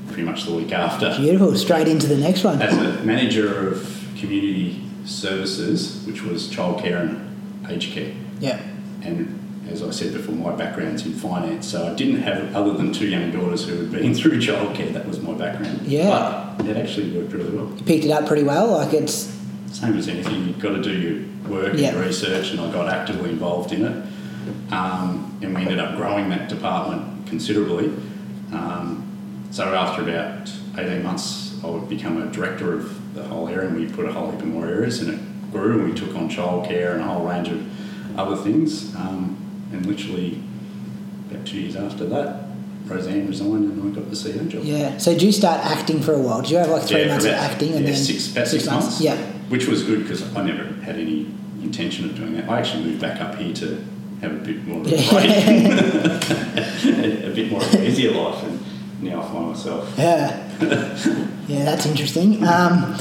pretty 0.08 0.24
much 0.24 0.46
the 0.46 0.54
week 0.54 0.72
after 0.72 1.16
Beautiful. 1.18 1.56
Straight 1.56 1.88
into 1.88 2.08
the 2.08 2.18
next 2.18 2.44
one. 2.44 2.62
as 2.62 2.78
a 2.78 3.04
manager 3.04 3.68
of 3.68 4.08
community 4.18 4.82
services, 5.04 6.04
which 6.06 6.24
was 6.24 6.48
childcare 6.48 7.02
and 7.02 7.25
aged 7.69 7.93
care. 7.93 8.12
Yeah. 8.39 8.60
and 9.03 9.41
as 9.72 9.81
I 9.81 9.89
said 9.89 10.13
before, 10.13 10.36
my 10.36 10.55
background's 10.55 11.05
in 11.07 11.13
finance, 11.13 11.67
so 11.67 11.91
I 11.91 11.95
didn't 11.95 12.22
have 12.22 12.55
other 12.55 12.74
than 12.74 12.93
two 12.93 13.07
young 13.07 13.31
daughters 13.31 13.65
who 13.67 13.75
had 13.77 13.91
been 13.91 14.13
through 14.19 14.39
childcare. 14.39 14.93
That 14.93 15.07
was 15.07 15.19
my 15.22 15.34
background. 15.34 15.81
Yeah. 15.88 16.53
but 16.57 16.67
it 16.67 16.77
actually 16.77 17.12
worked 17.17 17.34
really 17.34 17.50
well. 17.55 17.72
You 17.75 17.84
picked 17.84 18.05
it 18.05 18.12
up 18.12 18.27
pretty 18.27 18.43
well. 18.43 18.67
Like 18.67 18.93
it's 18.93 19.34
Same 19.72 19.98
as 19.98 20.07
anything, 20.07 20.48
you've 20.48 20.60
got 20.60 20.74
to 20.75 20.81
do 20.84 20.91
your 20.95 21.51
work 21.51 21.74
Yeah. 21.75 21.89
and 21.95 22.05
research, 22.05 22.51
and 22.51 22.62
I 22.62 22.72
got 22.72 22.88
actively 22.89 23.31
involved 23.31 23.72
in 23.72 23.86
it. 23.86 24.05
Um, 24.72 25.38
and 25.41 25.55
we 25.55 25.62
ended 25.63 25.79
up 25.79 25.95
growing 25.98 26.29
that 26.29 26.48
department 26.50 27.27
considerably. 27.27 27.88
Um, 28.53 29.48
so 29.50 29.74
after 29.74 30.03
about 30.03 30.51
18 30.77 31.01
months, 31.03 31.60
I 31.63 31.67
would 31.67 31.89
become 31.89 32.22
a 32.22 32.27
director 32.31 32.74
of 32.74 33.15
the 33.15 33.24
whole 33.24 33.48
area, 33.50 33.67
and 33.67 33.75
we 33.79 33.88
put 33.88 34.05
a 34.05 34.13
whole 34.13 34.29
heap 34.29 34.41
of 34.41 34.48
more 34.48 34.67
areas, 34.67 35.01
and 35.01 35.10
it 35.13 35.19
grew, 35.56 35.80
and 35.82 35.90
we 35.94 36.00
took 36.00 36.16
on 36.16 36.30
childcare 36.30 36.94
and 36.94 37.02
a 37.02 37.06
whole 37.06 37.26
range 37.26 37.48
of 37.50 38.20
other 38.20 38.36
things. 38.36 38.94
Um, 38.96 39.38
and 39.72 39.86
literally, 39.86 40.40
about 41.32 41.46
two 41.46 41.60
years 41.60 41.76
after 41.76 42.06
that, 42.06 42.44
Roseanne 42.86 43.28
resigned, 43.28 43.72
and 43.72 43.92
I 43.92 43.96
got 44.00 44.10
the 44.10 44.16
CEO 44.16 44.48
job. 44.48 44.64
yeah. 44.64 44.98
So 44.98 45.12
did 45.14 45.22
you 45.24 45.32
start 45.32 45.66
acting 45.66 46.02
for 46.02 46.14
a 46.14 46.20
while? 46.20 46.42
Did 46.42 46.52
you 46.52 46.58
have 46.58 46.70
like 46.70 46.84
three 46.84 47.02
Yeah, 47.02 47.08
months 47.08 47.26
for 47.26 47.32
of 47.32 47.38
acting 47.38 47.74
and 47.74 47.84
yeah, 47.86 47.92
then 47.92 48.00
six, 48.00 48.32
about 48.32 48.48
six, 48.48 48.66
months. 48.68 49.02
Yeah. 49.02 49.18
which 49.50 49.68
was 49.68 49.84
good 49.84 50.04
because 50.04 50.22
I 50.36 50.44
never 50.44 50.64
had 50.84 50.98
any 50.98 51.28
intention 51.64 52.06
of 52.06 52.16
doing 52.16 52.34
that. 52.36 52.48
I 52.50 52.60
actually 52.60 52.84
moved 52.84 53.02
back 53.02 53.20
up 53.22 53.36
here 53.36 53.54
to 53.56 53.84
have 54.22 54.32
a 54.34 54.38
bit 54.46 54.66
more 54.68 54.82
of 54.82 54.88
a 54.88 54.90
break, 54.90 55.10
a, 55.10 55.14
a 57.32 57.34
bit 57.34 57.50
more 57.52 57.62
of 57.64 57.74
an 57.74 57.84
easier 57.84 58.12
life, 58.12 58.44
and 58.44 58.60
now 59.04 59.22
I 59.22 59.24
find 59.32 59.48
myself. 59.48 59.94
Yeah. 59.98 60.42
yeah, 61.48 61.66
that's 61.66 61.86
interesting. 61.88 62.44
Um, 62.48 62.96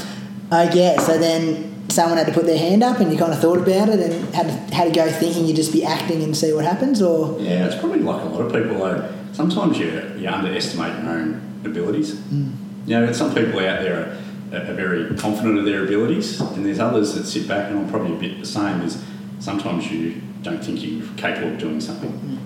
okay, 0.51 0.95
so 0.99 1.17
then 1.19 1.74
someone 1.95 2.17
had 2.17 2.27
to 2.27 2.33
put 2.33 2.45
their 2.45 2.57
hand 2.57 2.83
up 2.83 2.99
and 2.99 3.11
you 3.11 3.17
kind 3.17 3.31
of 3.33 3.39
thought 3.39 3.59
about 3.59 3.89
it 3.89 3.99
and 3.99 4.35
had 4.35 4.47
to, 4.47 4.75
had 4.75 4.85
to 4.85 4.91
go 4.91 5.09
thinking 5.11 5.45
you'd 5.45 5.55
just 5.55 5.71
be 5.73 5.83
acting 5.83 6.21
and 6.23 6.35
see 6.35 6.51
what 6.53 6.65
happens 6.65 7.01
or 7.01 7.39
Yeah, 7.39 7.65
it's 7.65 7.75
probably 7.79 7.99
like 7.99 8.21
a 8.21 8.25
lot 8.25 8.41
of 8.41 8.51
people. 8.53 8.77
Though 8.79 9.09
sometimes 9.31 9.79
you 9.79 9.87
you 10.17 10.27
underestimate 10.29 11.01
your 11.01 11.11
own 11.11 11.61
abilities. 11.65 12.13
Mm. 12.15 12.53
You 12.85 12.99
know, 12.99 13.11
some 13.13 13.33
people 13.33 13.59
out 13.59 13.81
there 13.81 14.19
are, 14.51 14.57
are 14.71 14.73
very 14.73 15.15
confident 15.15 15.57
of 15.57 15.65
their 15.65 15.83
abilities, 15.85 16.39
and 16.39 16.63
there's 16.65 16.79
others 16.79 17.15
that 17.15 17.25
sit 17.25 17.47
back, 17.47 17.69
and 17.71 17.79
I'm 17.79 17.89
probably 17.89 18.15
a 18.15 18.19
bit 18.19 18.39
the 18.39 18.45
same. 18.45 18.81
Is 18.81 19.03
sometimes 19.39 19.91
you 19.91 20.21
don't 20.43 20.63
think 20.63 20.83
you're 20.83 21.07
capable 21.17 21.53
of 21.53 21.57
doing 21.57 21.81
something, 21.81 22.11
Mm. 22.11 22.37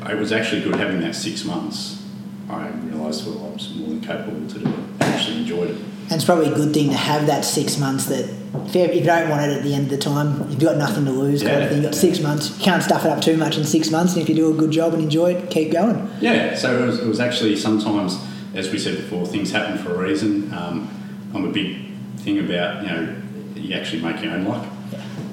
but 0.00 0.10
it 0.12 0.18
was 0.18 0.32
actually 0.32 0.62
good 0.62 0.76
having 0.76 1.00
that 1.00 1.14
six 1.14 1.44
months. 1.44 2.02
I 2.50 2.68
realised 2.68 3.26
well 3.26 3.46
I 3.46 3.54
was 3.54 3.74
more 3.74 3.88
than 3.88 4.00
capable 4.00 4.46
to 4.48 4.58
do 4.58 4.66
it. 4.68 4.74
I 5.00 5.04
actually 5.06 5.38
enjoyed 5.38 5.70
it. 5.70 5.76
And 6.04 6.12
it's 6.12 6.24
probably 6.24 6.50
a 6.50 6.54
good 6.54 6.74
thing 6.74 6.90
to 6.90 6.96
have 6.96 7.26
that 7.26 7.44
six 7.44 7.78
months 7.78 8.06
that 8.06 8.28
if 8.72 8.94
you, 8.94 9.02
don't 9.02 9.30
want 9.30 9.42
it 9.42 9.56
at 9.56 9.62
the 9.62 9.74
end 9.74 9.84
of 9.84 9.90
the 9.90 9.98
time 9.98 10.48
you've 10.50 10.60
got 10.60 10.76
nothing 10.76 11.04
to 11.04 11.10
lose 11.10 11.42
kind 11.42 11.62
of 11.62 11.68
thing. 11.68 11.82
You've 11.82 11.90
got 11.90 11.94
six 11.94 12.20
months. 12.20 12.56
You 12.58 12.64
can't 12.64 12.82
stuff 12.82 13.04
it 13.04 13.10
up 13.10 13.20
too 13.20 13.36
much 13.36 13.56
in 13.56 13.64
six 13.64 13.90
months 13.90 14.12
and 14.14 14.22
if 14.22 14.28
you 14.28 14.34
do 14.34 14.52
a 14.52 14.56
good 14.56 14.70
job 14.70 14.94
and 14.94 15.02
enjoy 15.02 15.34
it 15.34 15.50
keep 15.50 15.72
going. 15.72 16.08
Yeah, 16.20 16.54
so 16.54 16.82
it 16.82 16.86
was, 16.86 16.98
it 17.00 17.06
was 17.06 17.20
actually 17.20 17.56
sometimes, 17.56 18.18
as 18.54 18.70
we 18.70 18.78
said 18.78 18.96
before, 18.96 19.26
things 19.26 19.50
happen 19.50 19.78
for 19.78 19.94
a 19.94 19.98
reason. 19.98 20.52
Um, 20.52 20.88
I'm 21.34 21.44
a 21.44 21.52
big 21.52 21.78
thing 22.18 22.38
about, 22.38 22.82
you 22.82 22.88
know, 22.90 23.16
you 23.54 23.74
actually 23.74 24.02
make 24.02 24.22
your 24.22 24.32
own 24.32 24.44
luck. 24.44 24.66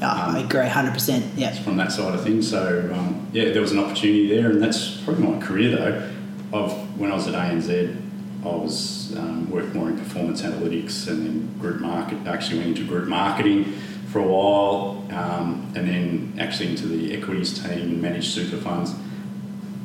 Oh, 0.03 0.33
I 0.35 0.39
agree 0.39 0.61
100% 0.61 1.31
yeah. 1.35 1.51
from 1.61 1.77
that 1.77 1.91
side 1.91 2.15
of 2.15 2.23
things. 2.23 2.49
So, 2.49 2.91
um, 2.93 3.27
yeah, 3.33 3.51
there 3.51 3.61
was 3.61 3.71
an 3.71 3.79
opportunity 3.79 4.27
there, 4.27 4.49
and 4.49 4.61
that's 4.61 4.99
probably 5.01 5.27
my 5.27 5.39
career 5.39 5.75
though. 5.75 6.11
Of 6.53 6.99
when 6.99 7.11
I 7.11 7.15
was 7.15 7.27
at 7.27 7.35
ANZ, 7.35 7.95
I 8.43 8.47
was 8.47 9.15
um, 9.17 9.49
worked 9.51 9.75
more 9.75 9.89
in 9.89 9.97
performance 9.97 10.41
analytics 10.41 11.07
and 11.07 11.25
then 11.25 11.59
group 11.59 11.79
market. 11.79 12.17
Actually 12.25 12.59
went 12.59 12.69
into 12.77 12.87
group 12.87 13.07
marketing 13.07 13.65
for 14.11 14.19
a 14.19 14.27
while, 14.27 15.05
um, 15.11 15.71
and 15.75 15.87
then 15.87 16.33
actually 16.39 16.69
into 16.69 16.87
the 16.87 17.15
equities 17.15 17.57
team 17.61 17.71
and 17.71 18.01
managed 18.01 18.31
super 18.31 18.57
funds. 18.57 18.93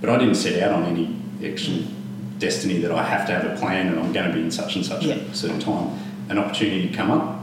But 0.01 0.11
I 0.11 0.19
didn't 0.19 0.37
set 0.37 0.63
out 0.63 0.73
on 0.73 0.85
any 0.85 1.17
actual 1.47 1.83
destiny 2.39 2.79
that 2.81 2.91
I 2.91 3.03
have 3.03 3.27
to 3.27 3.33
have 3.33 3.45
a 3.45 3.57
plan 3.57 3.89
and 3.89 3.99
I'm 3.99 4.13
going 4.13 4.29
to 4.29 4.35
be 4.35 4.43
in 4.43 4.51
such 4.51 4.77
and 4.77 4.85
such 4.85 5.05
Yeah. 5.05 5.15
a 5.15 5.35
certain 5.35 5.61
time. 5.61 5.99
An 6.29 6.39
opportunity 6.39 6.89
to 6.89 6.95
come 6.95 7.11
up, 7.11 7.41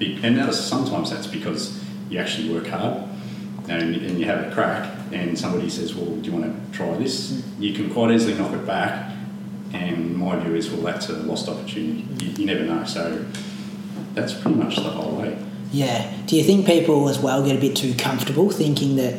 and 0.00 0.38
that 0.38 0.48
is, 0.48 0.58
sometimes 0.62 1.10
that's 1.10 1.26
because 1.26 1.82
you 2.10 2.18
actually 2.18 2.52
work 2.52 2.66
hard 2.68 3.02
and, 3.68 3.96
and 3.96 4.18
you 4.18 4.26
have 4.26 4.46
a 4.46 4.54
crack, 4.54 4.88
and 5.10 5.38
somebody 5.38 5.68
says, 5.70 5.94
"Well, 5.94 6.14
do 6.16 6.30
you 6.30 6.36
want 6.36 6.44
to 6.72 6.76
try 6.76 6.94
this?" 6.96 7.42
You 7.58 7.72
can 7.72 7.90
quite 7.90 8.10
easily 8.12 8.34
knock 8.34 8.52
it 8.52 8.66
back. 8.66 9.10
And 9.74 10.16
my 10.16 10.38
view 10.38 10.54
is, 10.54 10.70
well, 10.70 10.82
that's 10.82 11.08
a 11.08 11.14
lost 11.14 11.48
opportunity. 11.48 12.06
You, 12.24 12.30
you 12.30 12.46
never 12.46 12.62
know. 12.64 12.84
So 12.84 13.24
that's 14.14 14.32
pretty 14.32 14.56
much 14.56 14.76
the 14.76 14.82
whole 14.82 15.16
way. 15.16 15.36
Yeah. 15.72 16.10
Do 16.26 16.36
you 16.36 16.44
think 16.44 16.66
people 16.66 17.08
as 17.08 17.18
well 17.18 17.44
get 17.44 17.56
a 17.56 17.60
bit 17.60 17.76
too 17.76 17.94
comfortable 17.94 18.50
thinking 18.50 18.96
that 18.96 19.14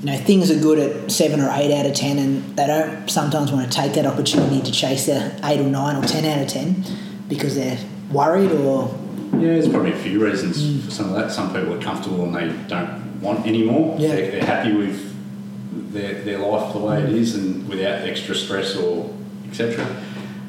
you 0.00 0.12
know 0.12 0.16
things 0.18 0.50
are 0.50 0.60
good 0.60 0.78
at 0.78 1.10
seven 1.10 1.40
or 1.40 1.50
eight 1.50 1.76
out 1.76 1.86
of 1.86 1.94
ten, 1.94 2.18
and 2.18 2.56
they 2.56 2.66
don't 2.66 3.10
sometimes 3.10 3.50
want 3.50 3.70
to 3.70 3.76
take 3.76 3.94
that 3.94 4.06
opportunity 4.06 4.62
to 4.62 4.70
chase 4.70 5.06
the 5.06 5.38
eight 5.42 5.58
or 5.58 5.68
nine 5.68 5.96
or 5.96 6.06
ten 6.06 6.24
out 6.24 6.42
of 6.42 6.48
ten 6.48 6.84
because 7.28 7.56
they're 7.56 7.78
worried 8.12 8.52
or 8.52 8.96
Yeah, 9.32 9.54
there's 9.54 9.68
probably 9.68 9.92
a 9.92 9.98
few 9.98 10.24
reasons 10.24 10.62
mm. 10.62 10.84
for 10.84 10.90
some 10.92 11.08
of 11.08 11.16
that. 11.16 11.32
Some 11.32 11.52
people 11.52 11.74
are 11.74 11.82
comfortable 11.82 12.24
and 12.24 12.34
they 12.36 12.68
don't 12.68 13.20
want 13.20 13.44
any 13.44 13.64
more. 13.64 13.98
Yeah. 13.98 14.08
They're, 14.14 14.30
they're 14.30 14.44
happy 14.44 14.74
with 14.74 15.92
their, 15.92 16.22
their 16.22 16.38
life 16.38 16.72
the 16.72 16.78
way 16.78 17.02
it 17.02 17.10
is 17.10 17.34
and 17.34 17.68
without 17.68 18.02
extra 18.02 18.34
stress 18.34 18.76
or 18.76 19.15
etc. 19.58 19.86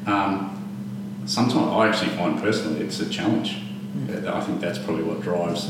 Um, 0.06 1.22
sometimes 1.26 1.68
I 1.72 1.88
actually 1.88 2.16
find 2.16 2.40
personally 2.40 2.80
it's 2.80 3.00
a 3.00 3.08
challenge. 3.08 3.62
Uh, 4.10 4.32
I 4.34 4.40
think 4.40 4.60
that's 4.60 4.78
probably 4.78 5.02
what 5.02 5.22
drives. 5.22 5.66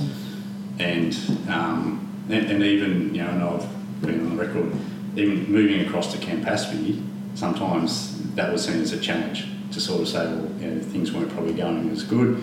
And, 0.78 1.14
um, 1.48 2.04
and 2.28 2.50
and 2.50 2.62
even 2.62 3.14
you 3.14 3.22
know, 3.22 3.30
and 3.30 3.42
I've 3.42 4.02
been 4.02 4.20
on 4.20 4.36
the 4.36 4.44
record, 4.44 4.72
even 5.16 5.50
moving 5.50 5.86
across 5.86 6.12
to 6.12 6.18
Campaspe, 6.18 7.02
sometimes 7.34 8.34
that 8.34 8.52
was 8.52 8.64
seen 8.64 8.80
as 8.80 8.92
a 8.92 9.00
challenge 9.00 9.46
to 9.72 9.80
sort 9.80 10.00
of 10.02 10.08
say, 10.08 10.24
well, 10.26 10.50
you 10.60 10.70
know, 10.70 10.80
things 10.80 11.12
weren't 11.12 11.30
probably 11.32 11.54
going 11.54 11.90
as 11.90 12.02
good. 12.04 12.36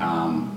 Um, 0.00 0.50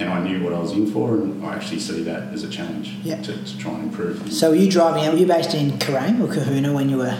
and 0.00 0.08
I 0.08 0.20
knew 0.22 0.42
what 0.42 0.52
I 0.52 0.58
was 0.58 0.72
in 0.72 0.90
for, 0.90 1.14
and 1.14 1.44
I 1.46 1.54
actually 1.54 1.78
see 1.78 2.02
that 2.02 2.32
as 2.32 2.42
a 2.42 2.48
challenge 2.48 2.96
Yeah. 3.04 3.22
to, 3.22 3.32
to 3.44 3.58
try 3.58 3.72
and 3.72 3.84
improve. 3.84 4.32
so. 4.32 4.50
Were 4.50 4.56
you 4.56 4.68
driving 4.70 5.04
out? 5.04 5.12
Were 5.14 5.18
you 5.20 5.26
based 5.26 5.54
in 5.54 5.72
Kerrang 5.78 6.20
or 6.20 6.26
Cohuna 6.32 6.74
when 6.74 6.88
you 6.88 6.96
were 6.98 7.16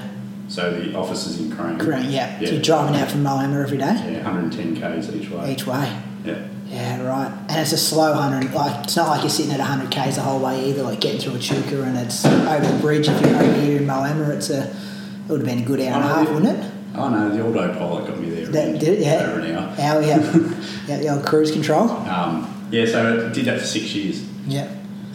So 0.49 0.73
the 0.73 0.95
office 0.97 1.27
is 1.27 1.41
in 1.41 1.51
Crane. 1.57 1.79
Kerrang? 1.79 2.05
Yeah. 2.13 2.39
Yeah. 2.41 2.47
So 2.47 2.53
you're 2.55 2.63
driving 2.63 2.97
out 3.01 3.11
from 3.11 3.25
Moama 3.25 3.63
every 3.63 3.79
day, 3.79 3.85
Yeah, 4.13 4.25
110 4.25 4.77
k's 4.77 5.15
each 5.15 5.31
way. 5.31 5.53
each 5.53 5.67
way. 5.67 6.01
Yeah. 6.25 6.39
Yeah, 6.67 7.03
right. 7.03 7.31
And 7.49 7.61
it's 7.61 7.73
a 7.73 7.77
slow 7.79 8.15
hundred. 8.15 8.53
Like 8.53 8.85
it's 8.85 8.97
not 8.97 9.09
like 9.09 9.21
you're 9.23 9.31
sitting 9.31 9.53
at 9.53 9.61
hundred 9.61 9.91
k's 9.91 10.17
the 10.17 10.23
whole 10.23 10.41
way 10.41 10.69
either. 10.71 10.83
Like 10.83 11.01
getting 11.01 11.21
through 11.21 11.37
Echuca 11.37 11.83
and 11.83 11.97
it's 11.99 12.25
over 12.25 12.67
the 12.67 12.79
bridge. 12.81 13.07
If 13.09 13.21
you're 13.21 13.37
over 13.37 13.53
here 13.61 13.77
in 13.79 13.87
Moama, 13.87 14.31
it's 14.31 14.51
a 14.51 14.65
it 14.65 15.29
would 15.29 15.41
have 15.41 15.49
been 15.49 15.63
a 15.63 15.67
good 15.67 15.81
hour 15.81 15.95
and 15.95 16.05
a 16.05 16.07
Oh, 16.07 16.15
half, 16.15 16.29
wouldn't 16.31 16.59
it? 16.59 16.71
Oh 16.97 17.09
no, 17.11 17.29
the 17.31 17.45
autopilot 17.47 18.07
got 18.09 18.19
me 18.21 18.31
there. 18.31 18.47
That 18.47 18.79
did 18.81 18.99
it, 18.99 18.99
yeah. 19.01 19.27
Over 19.31 19.41
an 19.41 19.57
hour. 19.57 19.75
Hour, 19.79 20.03
yeah. 20.03 20.17
yeah, 20.89 20.99
the 20.99 21.09
old 21.15 21.25
cruise 21.27 21.51
control. 21.51 21.91
Um, 21.91 22.69
yeah, 22.71 22.87
so 22.87 23.29
I 23.29 23.33
did 23.33 23.45
that 23.47 23.61
for 23.61 23.67
six 23.67 23.95
years. 23.95 24.23
Yeah. 24.47 24.74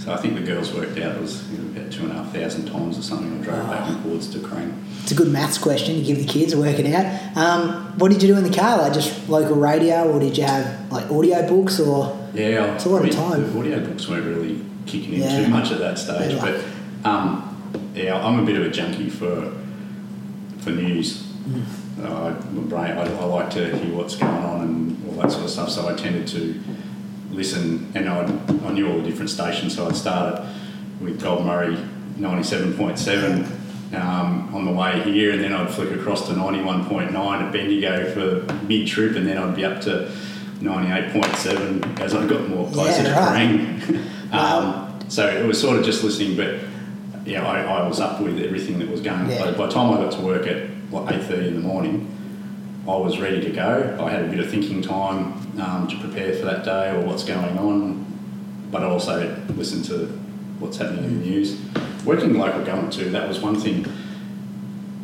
So 0.09 0.15
I 0.15 0.17
think 0.17 0.33
the 0.33 0.41
girls 0.41 0.73
worked 0.73 0.97
out 0.97 1.17
it 1.17 1.21
was 1.21 1.47
you 1.51 1.59
know, 1.59 1.79
about 1.79 1.91
two 1.91 2.01
and 2.01 2.11
a 2.11 2.15
half 2.15 2.33
thousand 2.33 2.65
times 2.65 2.97
or 2.97 3.03
something. 3.03 3.31
I 3.31 3.43
drove 3.43 3.69
back 3.69 3.89
and 3.91 4.01
forwards 4.01 4.27
to 4.31 4.39
Kerrang. 4.39 4.73
It's 5.03 5.11
a 5.11 5.15
good 5.15 5.27
maths 5.27 5.59
question 5.59 5.97
to 5.97 6.01
give 6.01 6.17
the 6.17 6.25
kids, 6.25 6.55
work 6.55 6.79
it 6.79 6.91
out. 6.91 7.37
Um, 7.37 7.95
what 7.99 8.09
did 8.11 8.23
you 8.23 8.29
do 8.29 8.35
in 8.35 8.43
the 8.43 8.49
car? 8.49 8.79
Like 8.79 8.93
just 8.93 9.29
local 9.29 9.55
radio, 9.57 10.11
or 10.11 10.19
did 10.19 10.35
you 10.35 10.45
have 10.45 10.91
like 10.91 11.11
audio 11.11 11.47
books, 11.47 11.79
or 11.79 12.27
Yeah, 12.33 12.73
It's 12.73 12.85
a 12.85 12.89
lot 12.89 13.05
of 13.05 13.11
time. 13.11 13.53
The 13.53 13.59
audio 13.59 13.85
books 13.85 14.07
weren't 14.07 14.25
really 14.25 14.65
kicking 14.87 15.13
in 15.13 15.19
Yeah. 15.21 15.43
too 15.43 15.47
much 15.51 15.71
at 15.71 15.77
that 15.77 15.99
stage, 15.99 16.33
Yeah. 16.33 16.41
but 17.03 17.07
um, 17.07 17.83
yeah, 17.93 18.17
I'm 18.25 18.39
a 18.39 18.43
bit 18.43 18.55
of 18.57 18.65
a 18.65 18.71
junkie 18.71 19.11
for 19.11 19.53
for 20.61 20.71
news. 20.71 21.21
Mm. 21.47 21.63
Uh, 22.03 22.33
my 22.53 22.61
brain, 22.63 22.97
I, 22.97 23.03
I 23.03 23.25
like 23.25 23.51
to 23.51 23.77
hear 23.77 23.93
what's 23.95 24.15
going 24.15 24.43
on 24.43 24.61
and 24.61 25.07
all 25.07 25.21
that 25.21 25.31
sort 25.31 25.43
of 25.43 25.51
stuff. 25.51 25.69
So 25.69 25.87
I 25.87 25.93
tended 25.93 26.25
to 26.29 26.59
listen, 27.31 27.91
and 27.95 28.09
I 28.09 28.23
I 28.65 28.71
knew 28.71 28.89
all 28.89 28.97
the 28.97 29.03
different 29.03 29.29
stations. 29.29 29.75
So 29.75 29.87
I'd 29.87 29.95
started 29.95 30.45
with 31.01 31.21
Gold 31.21 31.45
Murray 31.45 31.77
97.7 32.17 33.93
um, 33.95 34.53
on 34.53 34.65
the 34.65 34.71
way 34.71 35.01
here, 35.03 35.31
and 35.31 35.41
then 35.41 35.53
I'd 35.53 35.69
flick 35.71 35.91
across 35.91 36.27
to 36.27 36.33
91.9 36.33 37.13
at 37.15 37.51
Bendigo 37.53 38.11
for 38.13 38.53
mid 38.65 38.87
trip, 38.87 39.15
and 39.15 39.25
then 39.27 39.37
I'd 39.37 39.55
be 39.55 39.65
up 39.65 39.81
to 39.81 40.11
98.7 40.59 41.99
as 41.99 42.13
I 42.13 42.27
got 42.27 42.47
more 42.49 42.69
closer 42.71 43.03
Yeah, 43.03 43.13
to 43.13 43.19
right. 43.21 43.49
Kerrang. 43.49 44.31
um, 44.33 45.09
so 45.09 45.25
it 45.27 45.45
was 45.45 45.59
sort 45.59 45.77
of 45.79 45.85
just 45.85 46.03
listening, 46.03 46.35
but 46.35 46.59
yeah, 47.25 47.45
I, 47.47 47.61
I 47.61 47.87
was 47.87 47.99
up 47.99 48.21
with 48.21 48.39
everything 48.39 48.79
that 48.79 48.89
was 48.89 49.01
going. 49.01 49.29
Yeah. 49.29 49.45
By, 49.45 49.51
by 49.51 49.65
the 49.67 49.71
time 49.71 49.93
I 49.97 50.03
got 50.03 50.11
to 50.13 50.21
work 50.21 50.47
at 50.47 50.69
what 50.91 51.05
8:30 51.05 51.47
in 51.47 51.53
the 51.55 51.61
morning, 51.61 52.13
I 52.89 52.97
was 52.97 53.19
ready 53.19 53.39
to 53.41 53.51
go. 53.51 53.97
I 54.01 54.09
had 54.09 54.23
a 54.23 54.27
bit 54.27 54.39
of 54.39 54.49
thinking 54.49 54.81
time 54.81 55.33
um, 55.61 55.87
to 55.87 55.97
prepare 55.99 56.33
for 56.33 56.45
that 56.45 56.65
day 56.65 56.89
or 56.89 57.01
what's 57.05 57.23
going 57.23 57.55
on, 57.59 58.03
but 58.71 58.81
I 58.81 58.87
also 58.87 59.37
listened 59.49 59.85
to 59.85 60.07
what's 60.57 60.77
happening 60.77 61.03
in 61.03 61.19
the 61.19 61.25
news. 61.25 61.61
Working 62.03 62.33
local 62.33 62.65
government 62.65 62.93
too, 62.93 63.11
that 63.11 63.27
was 63.27 63.39
one 63.39 63.59
thing. 63.59 63.85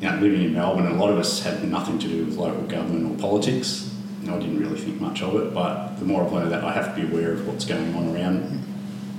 You 0.01 0.09
know, 0.09 0.17
living 0.17 0.41
in 0.43 0.53
Melbourne, 0.53 0.87
a 0.87 0.95
lot 0.95 1.11
of 1.11 1.19
us 1.19 1.43
had 1.43 1.63
nothing 1.63 1.99
to 1.99 2.07
do 2.07 2.25
with 2.25 2.37
local 2.37 2.63
government 2.63 3.11
or 3.11 3.21
politics. 3.21 3.93
And 4.21 4.31
I 4.31 4.39
didn't 4.39 4.59
really 4.59 4.79
think 4.79 4.99
much 4.99 5.21
of 5.21 5.35
it, 5.35 5.53
but 5.53 5.97
the 5.97 6.05
more 6.05 6.25
I've 6.25 6.33
learned 6.33 6.51
that, 6.53 6.63
I 6.63 6.71
have 6.73 6.95
to 6.95 7.01
be 7.01 7.07
aware 7.07 7.33
of 7.33 7.47
what's 7.47 7.65
going 7.65 7.93
on 7.93 8.15
around 8.15 8.64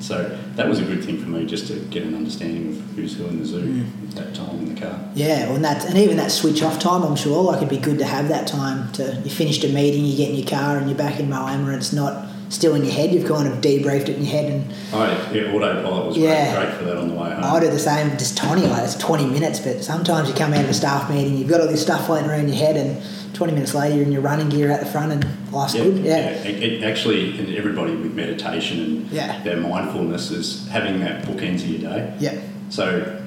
So 0.01 0.39
that 0.57 0.69
was 0.69 0.79
a 0.79 0.83
good 0.85 1.03
thing 1.05 1.19
for 1.19 1.29
me 1.29 1.47
just 1.47 1.67
to 1.69 1.75
get 1.91 2.03
an 2.03 2.15
understanding 2.15 2.69
of 2.69 2.97
who's 2.97 3.17
who 3.17 3.27
in 3.27 3.39
the 3.39 3.45
zoo 3.47 3.61
Mm. 3.61 4.09
at 4.11 4.15
that 4.17 4.35
time 4.35 4.59
in 4.59 4.75
the 4.75 4.81
car. 4.81 5.01
Yeah, 5.15 5.47
well, 5.47 5.57
and 5.57 5.65
that 5.65 5.85
and 5.87 5.97
even 5.99 6.17
that 6.19 6.31
switch 6.31 6.63
off 6.63 6.79
time, 6.79 7.03
I'm 7.03 7.17
sure, 7.17 7.43
like 7.43 7.57
it'd 7.59 7.69
be 7.69 7.79
good 7.79 7.99
to 7.99 8.05
have 8.05 8.29
that 8.29 8.47
time 8.47 8.93
to 8.93 9.21
you 9.25 9.31
finished 9.31 9.65
a 9.65 9.69
meeting, 9.69 10.05
you 10.05 10.17
get 10.17 10.31
in 10.31 10.37
your 10.37 10.47
car 10.47 10.77
and 10.79 10.89
you're 10.89 10.99
back 10.99 11.19
in 11.19 11.29
Moama, 11.29 11.67
and 11.69 11.75
it's 11.75 11.93
not 11.93 12.27
still 12.49 12.75
in 12.77 12.85
your 12.85 12.93
head. 12.95 13.13
You've 13.13 13.27
kind 13.29 13.49
of 13.49 13.61
debriefed 13.61 14.09
it 14.09 14.17
in 14.19 14.25
your 14.25 14.33
head, 14.33 14.53
and 14.53 14.65
I, 14.95 15.09
yeah, 15.33 15.53
autopilot 15.53 16.07
was 16.07 16.17
Yeah. 16.17 16.55
great, 16.55 16.67
great 16.69 16.79
for 16.79 16.85
that 16.85 16.97
on 16.99 17.09
the 17.09 17.15
way 17.15 17.31
home. 17.31 17.43
I 17.43 17.59
do 17.61 17.69
the 17.71 17.79
same. 17.79 18.11
Just 18.19 18.37
tiny, 18.37 18.67
like 18.67 18.85
it's 18.85 18.95
20 18.97 19.27
minutes, 19.27 19.59
but 19.61 19.83
sometimes 19.83 20.29
you 20.29 20.35
come 20.35 20.53
out 20.53 20.63
of 20.63 20.71
a 20.71 20.75
staff 20.75 21.11
meeting, 21.11 21.37
you've 21.39 21.49
got 21.49 21.61
all 21.61 21.67
this 21.69 21.83
stuff 21.83 22.07
floating 22.07 22.29
around 22.31 22.49
your 22.49 22.57
head, 22.57 22.77
and 22.77 23.03
20 23.37 23.53
minutes 23.53 23.75
later, 23.75 23.95
you're 23.97 24.05
in 24.05 24.13
your 24.13 24.23
running 24.23 24.49
gear 24.49 24.71
at 24.71 24.81
the 24.81 24.87
front, 24.87 25.13
and 25.13 25.53
life's 25.53 25.75
good. 25.75 25.99
Yeah, 25.99 26.31
It, 26.31 26.63
it 26.63 26.83
actually, 26.83 27.39
and 27.39 27.55
everybody 27.55 27.95
with 27.95 28.15
meditation 28.15 28.81
and 28.81 29.11
Yeah. 29.11 29.43
their 29.43 29.59
mindfulness 29.59 30.31
is 30.31 30.67
having 30.69 31.01
that 31.01 31.25
bookends 31.25 31.57
of 31.63 31.69
your 31.69 31.81
day. 31.91 32.15
yeah, 32.19 32.35
So, 32.71 33.21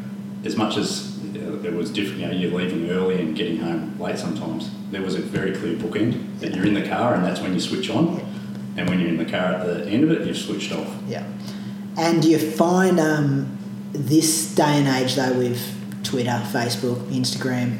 as 0.43 0.55
much 0.55 0.77
as 0.77 1.15
uh, 1.35 1.61
it 1.63 1.73
was 1.75 1.91
different, 1.91 2.21
you 2.21 2.25
know, 2.27 2.33
you're 2.33 2.51
leaving 2.59 2.89
early 2.89 3.21
and 3.21 3.35
getting 3.35 3.59
home 3.59 3.95
late 3.99 4.17
sometimes, 4.17 4.69
there 4.91 5.03
was 5.03 5.13
a 5.13 5.19
very 5.21 5.51
clear 5.51 5.75
bookend 5.75 6.39
that 6.39 6.55
you're 6.55 6.65
in 6.65 6.73
the 6.73 6.87
car 6.89 7.13
and 7.13 7.23
that's 7.23 7.39
when 7.39 7.53
you 7.53 7.59
switch 7.59 7.89
on. 7.91 8.19
And 8.77 8.89
when 8.89 8.99
you're 8.99 9.09
in 9.09 9.17
the 9.17 9.25
car 9.25 9.53
at 9.53 9.65
the 9.67 9.85
end 9.89 10.03
of 10.05 10.11
it, 10.11 10.25
you've 10.25 10.37
switched 10.37 10.71
off. 10.71 10.87
yeah. 11.07 11.23
And 11.97 12.21
do 12.21 12.29
you 12.29 12.39
find 12.39 12.99
um, 12.99 13.57
this 13.91 14.55
day 14.55 14.63
and 14.63 14.87
age 14.87 15.15
though 15.15 15.33
with 15.37 15.59
Twitter, 16.03 16.41
Facebook, 16.51 16.99
Instagram, 17.11 17.79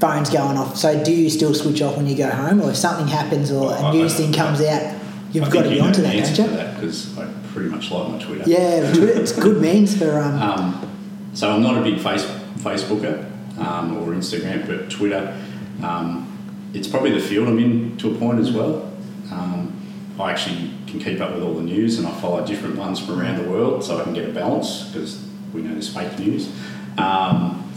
phones 0.00 0.30
going 0.30 0.56
off? 0.56 0.76
So 0.76 1.02
do 1.04 1.12
you 1.12 1.30
still 1.30 1.54
switch 1.54 1.82
off 1.82 1.96
when 1.96 2.06
you 2.06 2.16
go 2.16 2.30
home, 2.30 2.60
or 2.60 2.70
if 2.70 2.76
something 2.76 3.06
happens 3.06 3.52
or 3.52 3.66
Well, 3.66 3.92
a 3.92 3.92
news 3.92 4.16
thing 4.16 4.32
comes 4.32 4.60
out, 4.60 4.94
you've 5.32 5.44
I 5.44 5.50
got 5.50 5.62
to 5.62 5.68
be 5.68 5.80
onto 5.80 6.02
that, 6.02 6.36
don't 6.36 6.50
you? 6.50 6.56
that 6.56 6.74
because 6.74 7.18
I 7.18 7.30
pretty 7.52 7.68
much 7.68 7.90
like 7.90 8.08
my 8.10 8.18
Twitter. 8.18 8.44
Yeah, 8.46 8.92
Twitter, 8.94 9.20
it's 9.20 9.32
good 9.32 9.60
means 9.60 9.96
for 9.96 10.18
um, 10.20 10.42
Um, 10.42 11.30
so 11.34 11.50
I'm 11.50 11.62
not 11.62 11.76
a 11.78 11.82
big 11.82 12.00
face, 12.00 12.24
Facebooker 12.58 13.24
um, 13.58 13.96
or 13.98 14.12
Instagram, 14.12 14.66
but 14.66 14.90
Twitter. 14.90 15.36
Um, 15.82 16.26
it's 16.72 16.88
probably 16.88 17.12
the 17.12 17.20
field 17.20 17.48
I'm 17.48 17.58
in 17.58 17.96
to 17.98 18.14
a 18.14 18.18
point 18.18 18.38
as 18.40 18.50
well. 18.52 18.92
Um, 19.30 19.76
I 20.18 20.32
actually 20.32 20.70
can 20.86 21.00
keep 21.00 21.20
up 21.20 21.32
with 21.34 21.42
all 21.42 21.54
the 21.54 21.62
news 21.62 21.98
and 21.98 22.06
I 22.06 22.12
follow 22.20 22.44
different 22.46 22.76
ones 22.76 23.00
from 23.00 23.20
around 23.20 23.42
the 23.42 23.50
world 23.50 23.82
so 23.82 23.98
I 23.98 24.04
can 24.04 24.12
get 24.12 24.28
a 24.28 24.32
balance 24.32 24.84
because 24.84 25.24
we 25.54 25.62
know 25.62 25.72
there's 25.72 25.92
fake 25.92 26.18
news. 26.18 26.52
Um, 26.98 27.69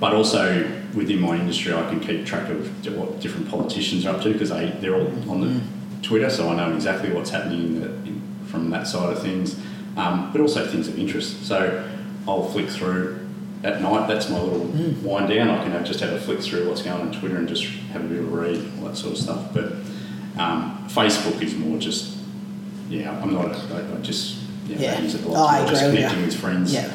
but 0.00 0.12
also 0.14 0.62
within 0.94 1.20
my 1.20 1.36
industry, 1.36 1.72
I 1.74 1.88
can 1.88 2.00
keep 2.00 2.24
track 2.26 2.48
of 2.50 2.86
what 2.96 3.20
different 3.20 3.48
politicians 3.50 4.06
are 4.06 4.16
up 4.16 4.22
to 4.22 4.32
because 4.32 4.50
they, 4.50 4.70
they're 4.80 4.94
all 4.94 5.30
on 5.30 5.40
the 5.40 5.60
Twitter, 6.02 6.30
so 6.30 6.48
I 6.50 6.54
know 6.56 6.74
exactly 6.74 7.10
what's 7.12 7.30
happening 7.30 7.60
in 7.62 7.80
the, 7.80 7.86
in, 8.08 8.22
from 8.46 8.70
that 8.70 8.86
side 8.86 9.12
of 9.12 9.22
things, 9.22 9.58
um, 9.96 10.30
but 10.32 10.40
also 10.40 10.66
things 10.66 10.86
of 10.88 10.98
interest. 10.98 11.44
So 11.46 11.88
I'll 12.28 12.48
flick 12.50 12.68
through 12.68 13.20
at 13.62 13.80
night. 13.80 14.06
That's 14.06 14.28
my 14.28 14.38
little 14.40 14.66
wind 15.02 15.28
down. 15.28 15.48
I 15.50 15.62
can 15.62 15.72
have, 15.72 15.84
just 15.84 16.00
have 16.00 16.12
a 16.12 16.20
flick 16.20 16.40
through 16.40 16.68
what's 16.68 16.82
going 16.82 17.00
on 17.00 17.12
Twitter 17.12 17.36
and 17.38 17.48
just 17.48 17.64
have 17.92 18.04
a 18.04 18.08
bit 18.08 18.18
of 18.18 18.32
a 18.32 18.36
read, 18.36 18.72
all 18.78 18.88
that 18.88 18.96
sort 18.96 19.12
of 19.14 19.18
stuff. 19.18 19.52
But 19.54 19.72
um, 20.38 20.86
Facebook 20.88 21.40
is 21.42 21.54
more 21.54 21.78
just, 21.78 22.16
yeah, 22.88 23.18
I'm 23.22 23.32
not, 23.32 23.46
a, 23.46 23.74
I, 23.74 23.96
I 23.98 24.00
just, 24.02 24.36
yeah, 24.66 24.76
Yeah. 24.78 24.94
I 24.98 25.00
use 25.02 25.14
it 25.14 25.24
a 25.24 25.28
Oh, 25.28 25.32
lot. 25.32 25.54
I 25.54 25.60
more 25.62 25.70
just 25.70 25.82
agree 25.84 25.98
you. 26.00 26.04
connecting 26.06 26.26
with 26.26 26.36
friends. 26.36 26.72
Yeah, 26.74 26.90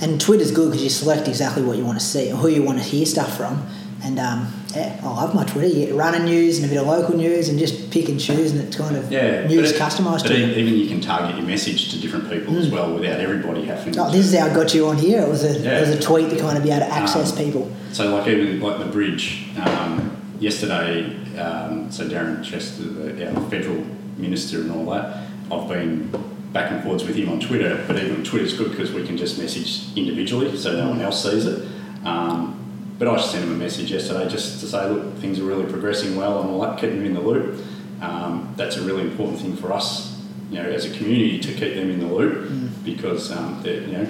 and 0.00 0.20
Twitter's 0.20 0.50
good 0.50 0.70
because 0.70 0.82
you 0.82 0.90
select 0.90 1.28
exactly 1.28 1.62
what 1.62 1.76
you 1.76 1.84
want 1.84 1.98
to 1.98 2.04
see 2.04 2.32
or 2.32 2.36
who 2.36 2.48
you 2.48 2.62
want 2.62 2.78
to 2.78 2.84
hear 2.84 3.06
stuff 3.06 3.36
from. 3.36 3.66
And 4.02 4.18
um, 4.18 4.52
yeah, 4.76 5.00
I 5.02 5.06
love 5.06 5.34
my 5.34 5.44
Twitter. 5.44 5.66
You 5.68 5.86
get 5.86 5.94
running 5.94 6.24
news 6.26 6.58
and 6.58 6.66
a 6.66 6.68
bit 6.68 6.76
of 6.78 6.86
local 6.86 7.16
news 7.16 7.48
and 7.48 7.58
just 7.58 7.90
pick 7.90 8.10
and 8.10 8.20
choose, 8.20 8.52
and 8.52 8.60
it's 8.60 8.76
kind 8.76 8.96
of 8.96 9.10
Yeah, 9.10 9.46
news 9.46 9.72
but 9.72 9.76
it- 9.76 9.80
customised 9.80 10.22
But 10.24 10.28
to 10.28 10.36
e- 10.36 10.60
even 10.60 10.74
you 10.74 10.86
can 10.88 11.00
target 11.00 11.36
your 11.38 11.46
message 11.46 11.90
to 11.92 11.98
different 12.00 12.28
people 12.30 12.58
as 12.58 12.68
well 12.68 12.92
without 12.92 13.18
everybody 13.20 13.64
having. 13.64 13.98
Oh, 13.98 14.10
to- 14.10 14.16
this 14.16 14.26
is 14.26 14.38
how 14.38 14.46
I 14.46 14.52
got 14.54 14.74
you 14.74 14.88
on 14.88 14.98
here. 14.98 15.22
It 15.22 15.28
was 15.28 15.42
a 15.44 15.58
Yeah. 15.58 15.78
it 15.78 15.80
was 15.80 15.90
a 15.90 16.00
tweet 16.00 16.28
to 16.30 16.36
kind 16.36 16.58
of 16.58 16.64
be 16.64 16.70
able 16.70 16.86
to 16.86 16.92
access 16.92 17.30
Um, 17.32 17.38
people. 17.38 17.70
So 17.92 18.14
like 18.14 18.26
even 18.28 18.60
like 18.60 18.78
the 18.78 18.84
bridge 18.86 19.46
um, 19.64 20.14
yesterday. 20.38 21.16
Um, 21.38 21.90
so 21.90 22.06
Darren 22.06 22.44
Chester, 22.44 22.82
the, 22.82 23.34
our 23.34 23.48
federal 23.48 23.82
minister, 24.18 24.60
and 24.60 24.70
all 24.70 24.84
that. 24.92 25.28
I've 25.50 25.68
been 25.68 26.10
back 26.54 26.70
and 26.70 26.82
forwards 26.84 27.04
with 27.04 27.16
him 27.16 27.28
on 27.28 27.40
Twitter, 27.40 27.84
but 27.88 27.98
even 27.98 28.22
Twitter's 28.22 28.56
good 28.56 28.70
because 28.70 28.92
we 28.92 29.04
can 29.04 29.18
just 29.18 29.38
message 29.38 29.94
individually, 29.96 30.56
so 30.56 30.72
no 30.72 30.88
one 30.88 31.00
else 31.00 31.28
sees 31.28 31.46
it. 31.46 31.68
Um, 32.04 32.94
but 32.96 33.08
I 33.08 33.16
just 33.16 33.32
sent 33.32 33.44
him 33.44 33.52
a 33.52 33.56
message 33.56 33.90
yesterday 33.90 34.28
just 34.28 34.60
to 34.60 34.66
say, 34.66 34.88
look, 34.88 35.16
things 35.16 35.40
are 35.40 35.42
really 35.42 35.70
progressing 35.70 36.16
well 36.16 36.40
and 36.40 36.48
all 36.48 36.60
that, 36.60 36.78
keep 36.78 36.90
them 36.90 37.04
in 37.04 37.12
the 37.12 37.20
loop. 37.20 37.60
Um, 38.00 38.54
that's 38.56 38.76
a 38.76 38.82
really 38.82 39.02
important 39.02 39.40
thing 39.40 39.56
for 39.56 39.72
us, 39.72 40.22
you 40.48 40.62
know, 40.62 40.70
as 40.70 40.84
a 40.84 40.96
community 40.96 41.40
to 41.40 41.52
keep 41.52 41.74
them 41.74 41.90
in 41.90 41.98
the 41.98 42.06
loop 42.06 42.84
because 42.84 43.32
um, 43.32 43.60
they're, 43.64 43.80
you 43.82 43.92
know, 43.92 44.04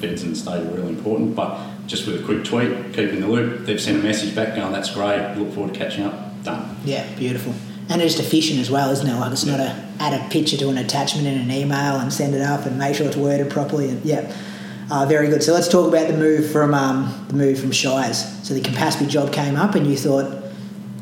feds 0.00 0.22
and 0.22 0.36
state 0.36 0.60
are 0.60 0.70
really 0.70 0.90
important. 0.90 1.34
But 1.34 1.58
just 1.86 2.06
with 2.06 2.20
a 2.20 2.24
quick 2.24 2.44
tweet, 2.44 2.92
keep 2.92 3.10
in 3.14 3.22
the 3.22 3.28
loop. 3.28 3.64
They've 3.64 3.80
sent 3.80 3.98
a 3.98 4.02
message 4.02 4.34
back 4.34 4.54
going, 4.54 4.72
that's 4.72 4.92
great. 4.92 5.36
Look 5.38 5.54
forward 5.54 5.72
to 5.72 5.78
catching 5.78 6.04
up. 6.04 6.44
Done. 6.44 6.76
Yeah, 6.84 7.10
beautiful. 7.16 7.54
And 7.90 8.02
it's 8.02 8.18
efficient 8.18 8.60
as 8.60 8.70
well, 8.70 8.90
isn't 8.90 9.06
it? 9.06 9.14
Like 9.14 9.32
it's 9.32 9.46
not 9.46 9.60
a 9.60 9.88
add 10.00 10.14
a 10.14 10.28
picture 10.30 10.56
to 10.56 10.68
an 10.68 10.78
attachment 10.78 11.26
in 11.26 11.38
an 11.38 11.50
email 11.50 11.96
and 11.96 12.12
send 12.12 12.34
it 12.34 12.42
up 12.42 12.66
and 12.66 12.78
make 12.78 12.94
sure 12.94 13.06
it's 13.06 13.16
worded 13.16 13.50
properly. 13.50 13.88
And 13.88 14.04
yeah, 14.04 14.32
uh, 14.90 15.06
very 15.06 15.28
good. 15.28 15.42
So 15.42 15.52
let's 15.52 15.68
talk 15.68 15.88
about 15.88 16.08
the 16.08 16.16
move 16.16 16.50
from 16.50 16.74
um, 16.74 17.26
the 17.28 17.34
move 17.34 17.58
from 17.58 17.72
Shires. 17.72 18.24
So 18.46 18.54
the 18.54 18.60
Campaspe 18.60 19.08
job 19.08 19.32
came 19.32 19.56
up, 19.56 19.74
and 19.74 19.86
you 19.86 19.96
thought, 19.96 20.44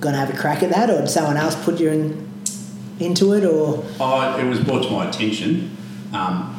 going 0.00 0.14
to 0.14 0.18
have 0.18 0.32
a 0.32 0.36
crack 0.36 0.62
at 0.62 0.70
that, 0.70 0.90
or 0.90 1.00
did 1.00 1.08
someone 1.08 1.36
else 1.36 1.54
put 1.64 1.78
you 1.78 1.90
in, 1.90 2.28
into 2.98 3.32
it, 3.34 3.44
or 3.44 3.84
Oh, 4.00 4.38
it 4.38 4.44
was 4.44 4.60
brought 4.60 4.84
to 4.84 4.90
my 4.90 5.08
attention, 5.08 5.76
um, 6.12 6.52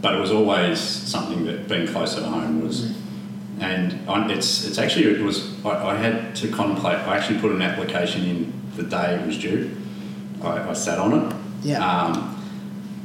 but 0.00 0.14
it 0.14 0.20
was 0.20 0.30
always 0.30 0.78
something 0.78 1.44
that 1.46 1.68
being 1.68 1.86
closer 1.86 2.20
to 2.20 2.26
home 2.26 2.62
was. 2.62 2.96
And 3.58 4.08
I, 4.08 4.30
it's 4.32 4.64
it's 4.64 4.78
actually 4.78 5.04
it 5.06 5.20
was 5.20 5.64
I, 5.64 5.90
I 5.90 5.96
had 5.96 6.34
to 6.36 6.48
contemplate. 6.48 6.96
I 6.96 7.16
actually 7.16 7.40
put 7.40 7.52
an 7.52 7.60
application 7.60 8.24
in 8.24 8.59
the 8.82 8.88
day 8.88 9.14
it 9.20 9.26
was 9.26 9.38
due. 9.38 9.70
I, 10.42 10.70
I 10.70 10.72
sat 10.72 10.98
on 10.98 11.12
it. 11.26 11.36
Yeah. 11.62 12.26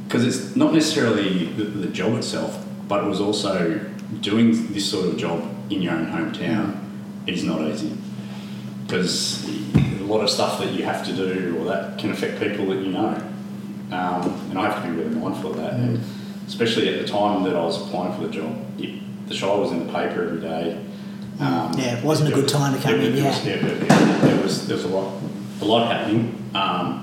Because 0.06 0.24
it's 0.24 0.56
not 0.56 0.72
necessarily 0.72 1.46
the, 1.46 1.64
the 1.64 1.88
job 1.88 2.14
itself, 2.16 2.64
but 2.88 3.04
it 3.04 3.06
was 3.06 3.20
also 3.20 3.80
doing 4.20 4.72
this 4.72 4.88
sort 4.90 5.06
of 5.08 5.16
job 5.16 5.42
in 5.70 5.82
your 5.82 5.94
own 5.94 6.06
hometown 6.06 6.78
is 7.26 7.42
not 7.44 7.60
easy. 7.62 7.96
Because 8.86 9.44
a 9.74 10.04
lot 10.04 10.20
of 10.20 10.30
stuff 10.30 10.60
that 10.60 10.72
you 10.72 10.84
have 10.84 11.04
to 11.06 11.12
do 11.12 11.56
or 11.58 11.64
that 11.66 11.98
can 11.98 12.10
affect 12.12 12.38
people 12.40 12.66
that 12.66 12.76
you 12.78 12.92
know. 12.92 13.20
Um, 13.90 14.22
and 14.50 14.58
I 14.58 14.70
have 14.70 14.82
to 14.82 14.88
be 14.88 14.96
really 14.96 15.14
mindful 15.14 15.50
of 15.50 15.56
that. 15.56 15.74
And 15.74 16.00
especially 16.46 16.88
at 16.94 17.04
the 17.04 17.08
time 17.12 17.42
that 17.44 17.56
I 17.56 17.64
was 17.64 17.80
applying 17.84 18.14
for 18.14 18.26
the 18.26 18.32
job, 18.32 18.56
it, 18.78 19.28
the 19.28 19.34
show 19.34 19.60
was 19.60 19.72
in 19.72 19.84
the 19.86 19.92
paper 19.92 20.22
every 20.22 20.40
day. 20.40 20.80
Um, 21.40 21.72
Yeah, 21.76 21.98
it 21.98 22.04
wasn't 22.04 22.30
a 22.30 22.32
good 22.34 22.48
time 22.48 22.74
to 22.74 22.80
come 22.80 22.92
there- 22.98 23.10
in, 23.10 23.16
yeah. 23.16 23.28
was- 23.28 23.44
yeah, 23.44 23.56
there- 23.56 24.18
there 24.20 24.42
was 24.42 24.66
there 24.68 24.76
was 24.76 24.84
a 24.84 24.88
lot 24.88 25.12
a 25.60 25.64
lot 25.64 25.90
happening, 25.90 26.50
um, 26.54 27.02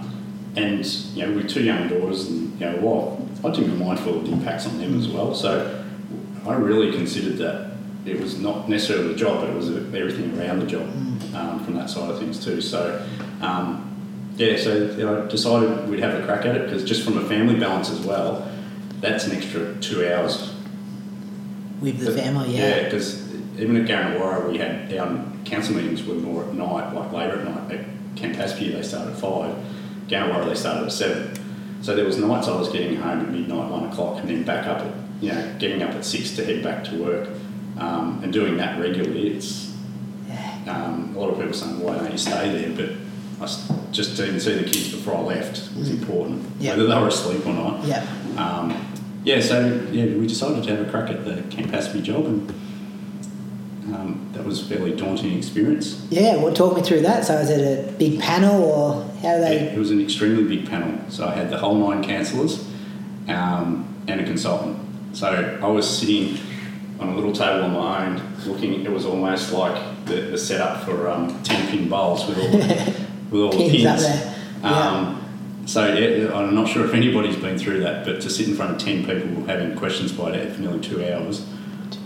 and 0.55 0.85
you 1.15 1.25
know 1.25 1.33
with 1.33 1.49
two 1.49 1.63
young 1.63 1.87
daughters, 1.87 2.27
and 2.27 2.59
you 2.59 2.65
know 2.65 2.77
what 2.77 3.19
I 3.43 3.47
had 3.47 3.55
to 3.55 3.61
be 3.69 3.75
mindful 3.83 4.17
of 4.19 4.25
the 4.25 4.31
impacts 4.31 4.67
on 4.67 4.77
them 4.79 4.97
as 4.99 5.07
well. 5.07 5.33
So 5.33 5.83
I 6.45 6.53
really 6.55 6.91
considered 6.95 7.37
that 7.37 7.71
it 8.05 8.19
was 8.19 8.39
not 8.39 8.69
necessarily 8.69 9.09
the 9.09 9.15
job, 9.15 9.41
but 9.41 9.49
it 9.49 9.55
was 9.55 9.69
everything 9.69 10.37
around 10.39 10.59
the 10.59 10.67
job 10.67 10.83
um, 11.35 11.63
from 11.63 11.75
that 11.75 11.89
side 11.89 12.09
of 12.09 12.19
things 12.19 12.43
too. 12.43 12.61
So. 12.61 13.05
Um, 13.41 13.89
yeah, 14.35 14.57
so 14.57 14.75
you 14.97 15.05
know, 15.05 15.27
decided 15.27 15.87
we'd 15.87 15.99
have 15.99 16.15
a 16.19 16.25
crack 16.25 16.43
at 16.47 16.55
it 16.55 16.63
because 16.65 16.83
just 16.83 17.03
from 17.05 17.19
a 17.19 17.21
family 17.27 17.53
balance 17.59 17.91
as 17.91 17.99
well, 17.99 18.49
that's 18.99 19.27
an 19.27 19.37
extra 19.37 19.75
two 19.75 20.11
hours 20.11 20.51
with 21.79 21.99
the 21.99 22.05
but- 22.07 22.19
family? 22.19 22.55
Yeah, 22.57 22.77
Yeah. 22.77 22.83
because 22.85 23.31
even 23.59 23.77
at 23.77 23.87
Gannawarra, 23.87 24.49
we 24.51 24.57
had 24.57 24.91
our 24.97 25.23
council 25.45 25.75
meetings 25.75 26.03
were 26.03 26.15
more 26.15 26.45
at 26.45 26.53
night, 26.55 26.95
like 26.95 27.11
later 27.13 27.41
at 27.41 27.45
night. 27.69 27.79
At 28.15 28.21
Campaspe, 28.21 28.71
they 28.71 28.81
started 28.81 29.13
at 29.13 29.19
five. 29.19 29.55
Gannawarra, 30.07 30.47
they 30.47 30.55
started 30.55 30.85
at 30.85 30.91
seven. 30.91 31.39
So 31.81 31.95
there 31.95 32.05
was 32.05 32.17
nights 32.17 32.47
I 32.47 32.55
was 32.55 32.69
getting 32.69 32.95
home 32.95 33.19
at 33.21 33.29
midnight, 33.29 33.69
one 33.69 33.85
o'clock, 33.85 34.19
and 34.19 34.29
then 34.29 34.43
back 34.43 34.67
up 34.67 34.79
at 34.79 34.93
you 35.21 35.31
know 35.31 35.55
getting 35.59 35.81
up 35.83 35.91
at 35.91 36.05
six 36.05 36.35
to 36.37 36.45
head 36.45 36.63
back 36.63 36.83
to 36.85 36.95
work, 37.03 37.29
um, 37.77 38.19
and 38.23 38.31
doing 38.31 38.57
that 38.57 38.79
regularly. 38.79 39.35
It's 39.35 39.73
um, 40.67 41.13
a 41.15 41.19
lot 41.19 41.29
of 41.31 41.37
people 41.37 41.53
saying, 41.53 41.79
"Why 41.81 41.95
don't 41.97 42.11
you 42.11 42.17
stay 42.17 42.51
there?" 42.51 42.75
But 42.75 42.95
I 43.45 43.91
just 43.91 44.15
to 44.17 44.25
even 44.27 44.39
see 44.39 44.53
the 44.55 44.63
kids 44.63 44.91
before 44.93 45.15
I 45.17 45.21
left 45.21 45.75
was 45.75 45.89
important, 45.89 46.43
Yeah. 46.59 46.71
whether 46.71 46.87
they 46.87 46.95
were 46.95 47.07
asleep 47.07 47.45
or 47.45 47.53
not. 47.53 47.85
Yeah. 47.85 48.05
Um, 48.37 48.75
yeah, 49.25 49.41
so 49.41 49.85
yeah, 49.91 50.05
we 50.17 50.25
decided 50.27 50.63
to 50.63 50.75
have 50.75 50.87
a 50.87 50.89
crack 50.89 51.09
at 51.09 51.25
the 51.25 51.41
Camp 51.53 51.71
Campaspe 51.71 52.01
job, 52.03 52.25
and 52.25 52.53
um, 53.93 54.29
that 54.33 54.45
was 54.45 54.61
a 54.61 54.65
fairly 54.65 54.95
daunting 54.95 55.37
experience. 55.37 56.05
Yeah, 56.09 56.37
well, 56.37 56.53
talk 56.53 56.75
me 56.75 56.81
through 56.81 57.01
that. 57.01 57.25
So, 57.25 57.37
is 57.37 57.49
it 57.49 57.89
a 57.89 57.91
big 57.93 58.19
panel, 58.19 58.63
or 58.63 59.03
how 59.21 59.37
they? 59.39 59.57
It, 59.57 59.73
it 59.73 59.77
was 59.79 59.91
an 59.91 60.01
extremely 60.01 60.43
big 60.43 60.69
panel, 60.69 60.99
so 61.09 61.27
I 61.27 61.33
had 61.35 61.49
the 61.49 61.57
whole 61.57 61.75
nine 61.75 62.03
councillors 62.03 62.65
um, 63.27 63.87
and 64.07 64.21
a 64.21 64.23
consultant. 64.23 64.77
So 65.13 65.59
I 65.61 65.67
was 65.67 65.87
sitting 65.99 66.37
on 66.99 67.09
a 67.09 67.15
little 67.15 67.33
table 67.33 67.65
on 67.65 67.73
my 67.73 68.05
own, 68.07 68.21
looking. 68.45 68.85
It 68.85 68.91
was 68.91 69.05
almost 69.05 69.51
like 69.51 70.05
the, 70.05 70.15
the 70.15 70.37
setup 70.37 70.83
for 70.83 71.09
um, 71.09 71.41
ten 71.43 71.69
pin 71.69 71.89
bowls 71.89 72.25
with 72.27 72.37
all 72.37 72.51
the, 72.51 73.05
with 73.31 73.41
all 73.41 73.51
the 73.51 73.69
Pins 73.69 73.85
up 73.85 73.95
pins. 73.97 74.03
there. 74.03 74.35
Yeah. 74.61 74.89
Um, 74.89 75.19
so 75.65 75.93
yeah, 75.93 76.33
I'm 76.33 76.55
not 76.55 76.67
sure 76.67 76.85
if 76.85 76.93
anybody's 76.93 77.37
been 77.37 77.57
through 77.57 77.81
that, 77.81 78.05
but 78.05 78.21
to 78.21 78.29
sit 78.29 78.47
in 78.47 78.55
front 78.55 78.71
of 78.75 78.77
ten 78.79 79.05
people 79.05 79.45
having 79.45 79.75
questions 79.75 80.11
by 80.11 80.31
that 80.31 80.53
for 80.53 80.61
nearly 80.61 80.79
two 80.81 81.05
hours, 81.05 81.45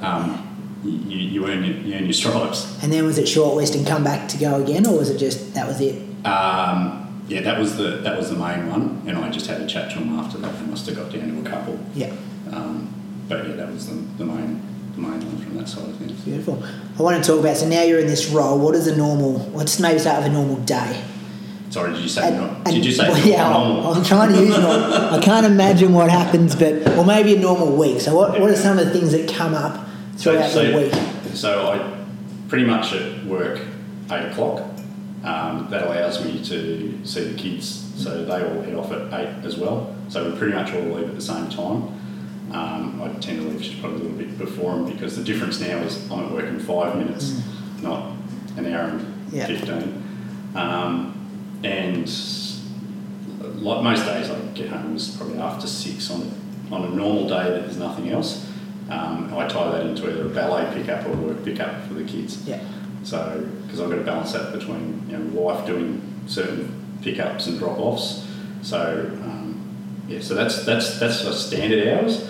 um, 0.02 0.47
you, 0.84 1.18
you 1.18 1.48
earn 1.48 1.64
your, 1.64 1.76
you 1.78 1.94
earn 1.96 2.04
your 2.06 2.14
stripes. 2.14 2.82
And 2.84 2.92
then 2.92 3.06
was 3.06 3.18
it 3.18 3.26
shortlist 3.26 3.76
and 3.76 3.86
come 3.86 4.04
back 4.04 4.28
to 4.30 4.38
go 4.38 4.62
again, 4.62 4.86
or 4.86 4.98
was 4.98 5.10
it 5.10 5.18
just 5.18 5.54
that 5.56 5.68
was 5.68 5.82
it? 5.82 5.96
Um, 6.26 7.24
yeah, 7.28 7.42
that 7.42 7.60
was 7.60 7.78
the 7.78 7.98
that 8.04 8.18
was 8.18 8.30
the 8.30 8.36
main 8.38 8.70
one, 8.70 9.02
and 9.08 9.18
I 9.18 9.30
just 9.30 9.48
had 9.48 9.62
a 9.62 9.68
chat 9.68 9.92
to 9.92 9.98
him 10.00 10.18
after 10.20 10.38
that. 10.40 10.54
I 10.54 10.62
must 10.64 10.86
have 10.88 10.96
got 10.96 11.12
down 11.12 11.42
to 11.44 11.48
a 11.48 11.52
couple. 11.52 11.80
Yeah. 11.94 12.14
Um, 12.52 12.94
but 13.28 13.48
yeah, 13.48 13.56
that 13.56 13.72
was 13.72 13.88
the, 13.88 13.96
the 14.18 14.26
main 14.26 14.62
the 14.96 15.02
main 15.02 15.20
one 15.26 15.38
from 15.38 15.58
that 15.58 15.68
side 15.68 15.90
of 15.90 15.96
things. 15.98 16.14
Beautiful. 16.22 16.64
I 16.98 17.02
want 17.02 17.22
to 17.24 17.30
talk 17.30 17.40
about. 17.40 17.58
So 17.58 17.68
now 17.68 17.84
you're 17.84 18.00
in 18.00 18.08
this 18.08 18.30
role. 18.30 18.58
What 18.58 18.76
is 18.76 18.88
a 18.88 18.96
normal? 18.96 19.40
Let's 19.54 19.80
maybe 19.80 20.00
start 20.00 20.20
with 20.24 20.28
a 20.28 20.34
normal 20.34 20.58
day. 20.58 21.04
Sorry, 21.70 21.92
did 21.92 22.02
you 22.02 22.08
say 22.10 22.30
And- 22.30 22.38
not? 22.38 22.50
and- 22.66 22.66
Did 22.76 22.86
you 22.86 22.92
say 22.94 23.10
well, 23.10 23.28
yeah, 23.28 23.50
normal? 23.50 23.94
I'm 23.94 24.04
trying 24.04 24.32
to 24.32 24.40
use 24.40 24.58
normal. 24.58 25.14
I 25.14 25.20
can't 25.22 25.46
imagine 25.46 25.94
what 25.94 26.10
happens, 26.10 26.56
but 26.56 26.88
or 26.98 27.04
maybe 27.06 27.36
a 27.36 27.40
normal 27.40 27.76
week. 27.76 28.00
So 28.00 28.16
what, 28.16 28.40
what 28.40 28.50
are 28.50 28.56
some 28.56 28.80
of 28.80 28.86
the 28.86 28.92
things 28.92 29.12
that 29.12 29.28
come 29.28 29.54
up 29.54 29.86
so? 30.48 30.90
So 31.34 31.72
I 31.72 32.06
pretty 32.50 32.66
much 32.66 32.94
at 32.94 33.26
work 33.26 33.60
eight 34.12 34.32
o'clock. 34.32 34.64
Um, 35.24 35.68
that 35.72 35.84
allows 35.84 36.24
me 36.24 36.42
to 36.46 37.00
see 37.04 37.24
the 37.32 37.38
kids, 37.38 37.92
so 38.02 38.24
they 38.24 38.44
all 38.48 38.62
head 38.62 38.76
off 38.76 38.92
at 38.92 39.12
eight 39.20 39.44
as 39.46 39.58
well. 39.58 39.94
So 40.10 40.30
we 40.30 40.38
pretty 40.38 40.54
much 40.54 40.72
all 40.74 40.82
leave 40.84 41.10
at 41.10 41.16
the 41.16 41.22
same 41.22 41.50
time. 41.50 41.94
Um, 42.52 43.02
I 43.02 43.08
tend 43.20 43.42
to 43.42 43.48
leave 43.50 43.62
just 43.62 43.82
probably 43.82 44.00
a 44.00 44.04
little 44.04 44.18
bit 44.18 44.38
before 44.38 44.76
them 44.76 44.86
because 44.90 45.18
the 45.18 45.24
difference 45.24 45.60
now 45.60 45.78
is 45.80 46.10
I'm 46.10 46.26
at 46.28 46.32
work 46.32 46.46
in 46.46 46.60
five 46.60 46.96
minutes, 46.96 47.42
not 47.82 48.14
an 48.56 48.68
hour 48.74 48.90
and 48.90 49.02
Mm. 49.02 49.34
Yeah. 49.34 49.46
fifteen. 49.48 50.04
Um, 50.56 51.14
and 51.66 52.08
like 53.62 53.84
most 53.84 54.06
days, 54.06 54.30
I 54.30 54.40
get 54.54 54.70
home 54.70 54.96
is 54.96 55.10
probably 55.18 55.40
after 55.40 55.68
six 55.68 56.10
on 56.12 56.32
on 56.72 56.84
a 56.86 56.90
normal 56.90 57.28
day 57.28 57.44
that 57.50 57.62
there's 57.64 57.78
nothing 57.78 58.10
else. 58.10 58.47
Um, 58.90 59.34
I 59.34 59.48
tie 59.48 59.72
that 59.72 59.86
into 59.86 60.10
either 60.10 60.26
a 60.26 60.30
ballet 60.30 60.74
pickup 60.74 61.06
or 61.08 61.12
a 61.12 61.16
work 61.16 61.44
pickup 61.44 61.86
for 61.88 61.94
the 61.94 62.04
kids. 62.04 62.48
Yeah. 62.48 62.62
So 63.04 63.48
because 63.64 63.82
I've 63.82 63.90
got 63.90 63.98
to 63.98 64.04
balance 64.04 64.34
that 64.34 64.54
between 64.54 65.06
you 65.10 65.18
know 65.18 65.40
wife 65.40 65.66
doing 65.66 66.02
certain 66.28 67.00
pickups 67.02 67.48
and 67.48 67.60
drop 67.60 67.78
offs. 67.80 68.28
So 68.62 69.12
um, 69.24 70.06
yeah, 70.08 70.22
so 70.22 70.36
that's 70.36 70.66
that's 70.66 71.00
that's 71.00 71.24
the 71.24 71.34
standard 71.34 71.88
hours, 71.88 72.26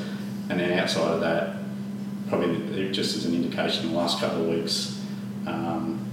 and 0.49 0.59
then 0.59 0.77
outside 0.77 1.11
of 1.11 1.21
that, 1.21 1.57
probably 2.29 2.91
just 2.91 3.15
as 3.15 3.25
an 3.25 3.35
indication, 3.35 3.89
the 3.91 3.97
last 3.97 4.19
couple 4.19 4.41
of 4.41 4.49
weeks. 4.49 5.01
Um, 5.45 6.03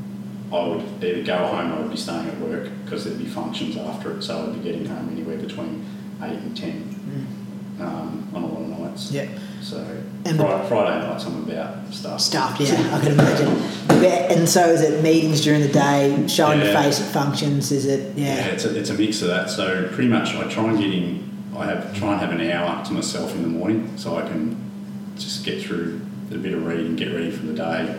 I 0.52 0.68
would 0.68 1.04
either 1.04 1.24
go 1.24 1.36
home 1.36 1.72
or 1.72 1.84
I'd 1.84 1.90
be 1.90 1.96
staying 1.96 2.28
at 2.28 2.38
work 2.38 2.70
because 2.84 3.04
there'd 3.04 3.18
be 3.18 3.26
functions 3.26 3.76
after 3.76 4.12
it, 4.12 4.22
so 4.22 4.40
I'd 4.40 4.54
be 4.54 4.60
getting 4.60 4.86
home 4.86 5.08
anywhere 5.10 5.36
between 5.36 5.84
8 6.22 6.30
and 6.30 6.56
10 6.56 7.76
um, 7.80 8.30
on 8.32 8.42
a 8.42 8.46
lot 8.46 8.62
of 8.62 8.78
nights. 8.78 9.10
Yeah. 9.10 9.26
So 9.64 9.78
And- 10.26 10.36
Friday, 10.36 10.68
Friday 10.68 11.06
nights 11.08 11.24
I'm 11.24 11.42
about 11.50 11.94
stuff. 11.94 12.20
Stuff, 12.20 12.56
yeah, 12.60 12.74
I 12.94 13.00
can 13.00 13.12
imagine. 13.12 13.48
And 14.30 14.46
so 14.46 14.60
is 14.68 14.82
it 14.82 15.02
meetings 15.02 15.40
during 15.40 15.62
the 15.62 15.68
day, 15.68 16.24
showing 16.26 16.60
Yeah. 16.60 16.66
the 16.66 16.72
face 16.82 17.00
at 17.00 17.06
functions? 17.06 17.72
Is 17.72 17.86
it, 17.86 18.12
Yeah, 18.14 18.26
yeah, 18.36 18.46
it's 18.48 18.66
a, 18.66 18.78
it's 18.78 18.90
a 18.90 18.94
mix 18.94 19.22
of 19.22 19.28
that. 19.28 19.48
So 19.48 19.88
pretty 19.92 20.10
much 20.10 20.34
I 20.36 20.42
try 20.44 20.64
and 20.68 20.78
get 20.78 20.92
in, 20.92 21.20
I 21.56 21.64
have 21.64 21.94
try 21.96 22.12
and 22.12 22.20
have 22.20 22.32
an 22.38 22.50
hour 22.50 22.84
to 22.84 22.92
myself 22.92 23.34
in 23.34 23.40
the 23.40 23.48
morning 23.48 23.90
so 23.96 24.16
I 24.16 24.22
can 24.22 24.54
just 25.16 25.44
get 25.46 25.62
through 25.62 25.98
a 26.30 26.34
bit 26.36 26.52
of 26.52 26.66
reading, 26.66 26.94
get 26.96 27.14
ready 27.14 27.30
for 27.30 27.46
the 27.46 27.54
day. 27.54 27.94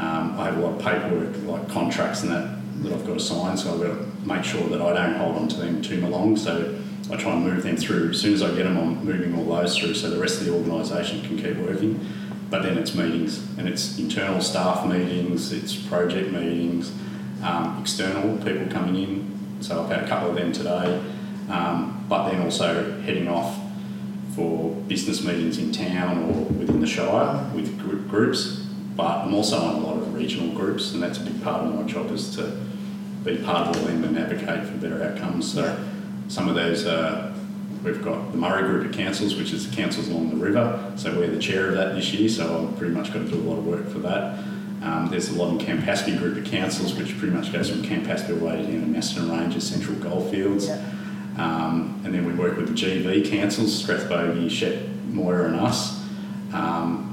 Um, 0.00 0.34
I 0.36 0.46
have 0.46 0.58
a 0.58 0.60
lot 0.60 0.72
of 0.74 0.84
paperwork, 0.84 1.34
like 1.46 1.68
contracts 1.68 2.22
and 2.24 2.32
that, 2.32 2.48
that 2.82 2.92
I've 2.92 3.06
got 3.06 3.14
to 3.14 3.24
sign, 3.24 3.56
so 3.56 3.72
I've 3.74 3.80
got 3.80 3.86
to 3.88 4.28
make 4.28 4.42
sure 4.42 4.66
that 4.68 4.82
I 4.82 4.92
don't 4.92 5.14
hold 5.14 5.36
on 5.36 5.46
to 5.48 5.56
them 5.58 5.80
too 5.80 6.04
long. 6.08 6.36
So 6.36 6.74
I 7.10 7.16
try 7.16 7.32
and 7.32 7.44
move 7.44 7.62
them 7.62 7.76
through. 7.76 8.10
As 8.10 8.20
soon 8.20 8.32
as 8.32 8.42
I 8.42 8.54
get 8.54 8.64
them, 8.64 8.78
I'm 8.78 9.04
moving 9.04 9.34
all 9.34 9.44
those 9.44 9.76
through 9.76 9.94
so 9.94 10.08
the 10.08 10.18
rest 10.18 10.40
of 10.40 10.46
the 10.46 10.54
organisation 10.54 11.22
can 11.22 11.36
keep 11.36 11.56
working. 11.56 12.00
But 12.50 12.62
then 12.62 12.78
it's 12.78 12.94
meetings, 12.94 13.46
and 13.58 13.68
it's 13.68 13.98
internal 13.98 14.40
staff 14.40 14.86
meetings, 14.86 15.52
it's 15.52 15.74
project 15.74 16.30
meetings, 16.30 16.92
um, 17.42 17.78
external 17.80 18.36
people 18.38 18.66
coming 18.68 19.02
in. 19.02 19.38
So 19.60 19.82
I've 19.82 19.90
had 19.90 20.04
a 20.04 20.08
couple 20.08 20.30
of 20.30 20.36
them 20.36 20.52
today. 20.52 21.02
Um, 21.48 22.06
but 22.08 22.30
then 22.30 22.42
also 22.42 23.00
heading 23.02 23.28
off 23.28 23.58
for 24.34 24.70
business 24.88 25.22
meetings 25.22 25.58
in 25.58 25.72
town 25.72 26.18
or 26.24 26.44
within 26.44 26.80
the 26.80 26.86
Shire 26.86 27.50
with 27.54 27.78
gr- 27.78 27.96
groups. 28.08 28.66
But 28.96 29.24
I'm 29.24 29.34
also 29.34 29.58
on 29.58 29.74
a 29.74 29.78
lot 29.78 29.96
of 29.96 30.14
regional 30.14 30.54
groups, 30.54 30.92
and 30.92 31.02
that's 31.02 31.18
a 31.18 31.22
big 31.22 31.42
part 31.42 31.66
of 31.66 31.74
my 31.74 31.82
job 31.82 32.10
is 32.12 32.34
to 32.36 32.60
be 33.24 33.36
part 33.38 33.74
of 33.74 33.84
them 33.84 34.04
and 34.04 34.18
advocate 34.18 34.66
for 34.66 34.76
better 34.78 35.02
outcomes. 35.02 35.52
So 35.52 35.76
some 36.28 36.48
of 36.48 36.54
those, 36.54 36.86
uh, 36.86 37.34
we've 37.82 38.02
got 38.02 38.32
the 38.32 38.38
Murray 38.38 38.62
Group 38.62 38.86
of 38.86 38.92
Councils, 38.92 39.34
which 39.36 39.52
is 39.52 39.68
the 39.68 39.76
councils 39.76 40.08
along 40.08 40.30
the 40.30 40.36
river. 40.36 40.92
So 40.96 41.16
we're 41.16 41.30
the 41.30 41.38
chair 41.38 41.68
of 41.68 41.74
that 41.74 41.94
this 41.94 42.12
year, 42.12 42.28
so 42.28 42.68
I've 42.68 42.78
pretty 42.78 42.94
much 42.94 43.12
got 43.12 43.20
to 43.20 43.30
do 43.30 43.36
a 43.36 43.44
lot 43.44 43.58
of 43.58 43.66
work 43.66 43.88
for 43.88 43.98
that. 44.00 44.38
Um, 44.82 45.08
there's 45.10 45.30
a 45.30 45.34
Loddon 45.34 45.58
Campaspe 45.58 46.18
Group 46.18 46.36
of 46.36 46.44
Councils, 46.44 46.94
which 46.94 47.16
pretty 47.18 47.34
much 47.34 47.52
goes 47.52 47.70
from 47.70 47.82
Campaspe 47.82 48.30
all 48.30 48.36
the 48.36 48.44
way 48.44 48.62
down 48.62 48.80
to 48.80 48.86
Macedon 48.86 49.30
Ranges, 49.30 49.66
Central 49.66 49.96
Goldfields. 49.96 50.66
Yeah. 50.66 50.90
Um, 51.38 52.00
and 52.04 52.14
then 52.14 52.24
we 52.26 52.32
work 52.34 52.56
with 52.56 52.68
the 52.68 52.74
GV 52.74 53.28
councils, 53.30 53.82
Strathbogie, 53.82 54.50
Shep, 54.50 54.86
Moira 55.08 55.46
and 55.46 55.56
us. 55.56 56.00
Um, 56.52 57.10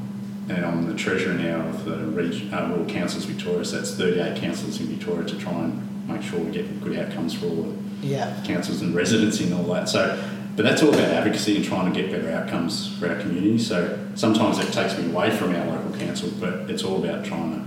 and 0.49 0.65
I'm 0.65 0.85
the 0.85 0.95
treasurer 0.95 1.33
now 1.33 1.67
of 1.67 1.85
the 1.85 1.97
reg- 2.07 2.53
uh, 2.53 2.67
Rural 2.67 2.85
Councils 2.85 3.25
Victoria, 3.25 3.63
so 3.63 3.77
that's 3.77 3.95
38 3.95 4.35
councils 4.37 4.79
in 4.79 4.87
Victoria 4.87 5.25
to 5.27 5.37
try 5.37 5.53
and 5.53 6.07
make 6.07 6.21
sure 6.21 6.39
we 6.39 6.51
get 6.51 6.81
good 6.81 6.97
outcomes 6.97 7.33
for 7.33 7.45
all 7.47 7.55
the 7.63 7.90
yeah, 8.01 8.41
councils 8.45 8.81
and 8.81 8.93
residents 8.93 9.39
and 9.39 9.53
all 9.53 9.63
that. 9.73 9.89
So, 9.89 10.21
but 10.55 10.63
that's 10.63 10.83
all 10.83 10.89
about 10.89 11.09
advocacy 11.09 11.55
and 11.55 11.65
trying 11.65 11.91
to 11.91 12.01
get 12.01 12.11
better 12.11 12.29
outcomes 12.31 12.97
for 12.97 13.09
our 13.09 13.19
community. 13.19 13.57
So 13.57 13.97
sometimes 14.15 14.59
it 14.59 14.71
takes 14.73 14.97
me 14.97 15.09
away 15.11 15.31
from 15.31 15.55
our 15.55 15.65
local 15.65 15.97
council, 15.97 16.29
but 16.39 16.69
it's 16.69 16.83
all 16.83 17.03
about 17.03 17.23
trying 17.25 17.53
to 17.53 17.61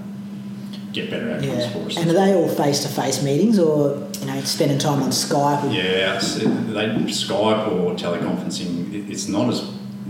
get 0.92 1.10
better 1.10 1.30
outcomes 1.30 1.46
yeah. 1.46 1.70
for 1.70 1.86
us. 1.86 1.96
And 1.96 2.10
are 2.10 2.12
they 2.12 2.34
all 2.34 2.48
face-to-face 2.48 3.22
meetings, 3.22 3.58
or 3.58 4.06
you 4.20 4.26
know, 4.26 4.40
spending 4.42 4.78
time 4.78 5.02
on 5.02 5.10
Skype? 5.10 5.74
Yeah, 5.74 6.16
it's, 6.16 6.36
it, 6.36 6.44
they, 6.44 6.86
Skype 7.10 7.68
or 7.72 7.94
teleconferencing, 7.94 8.92
it, 8.94 9.10
it's 9.10 9.26
not 9.26 9.48
as, 9.48 9.62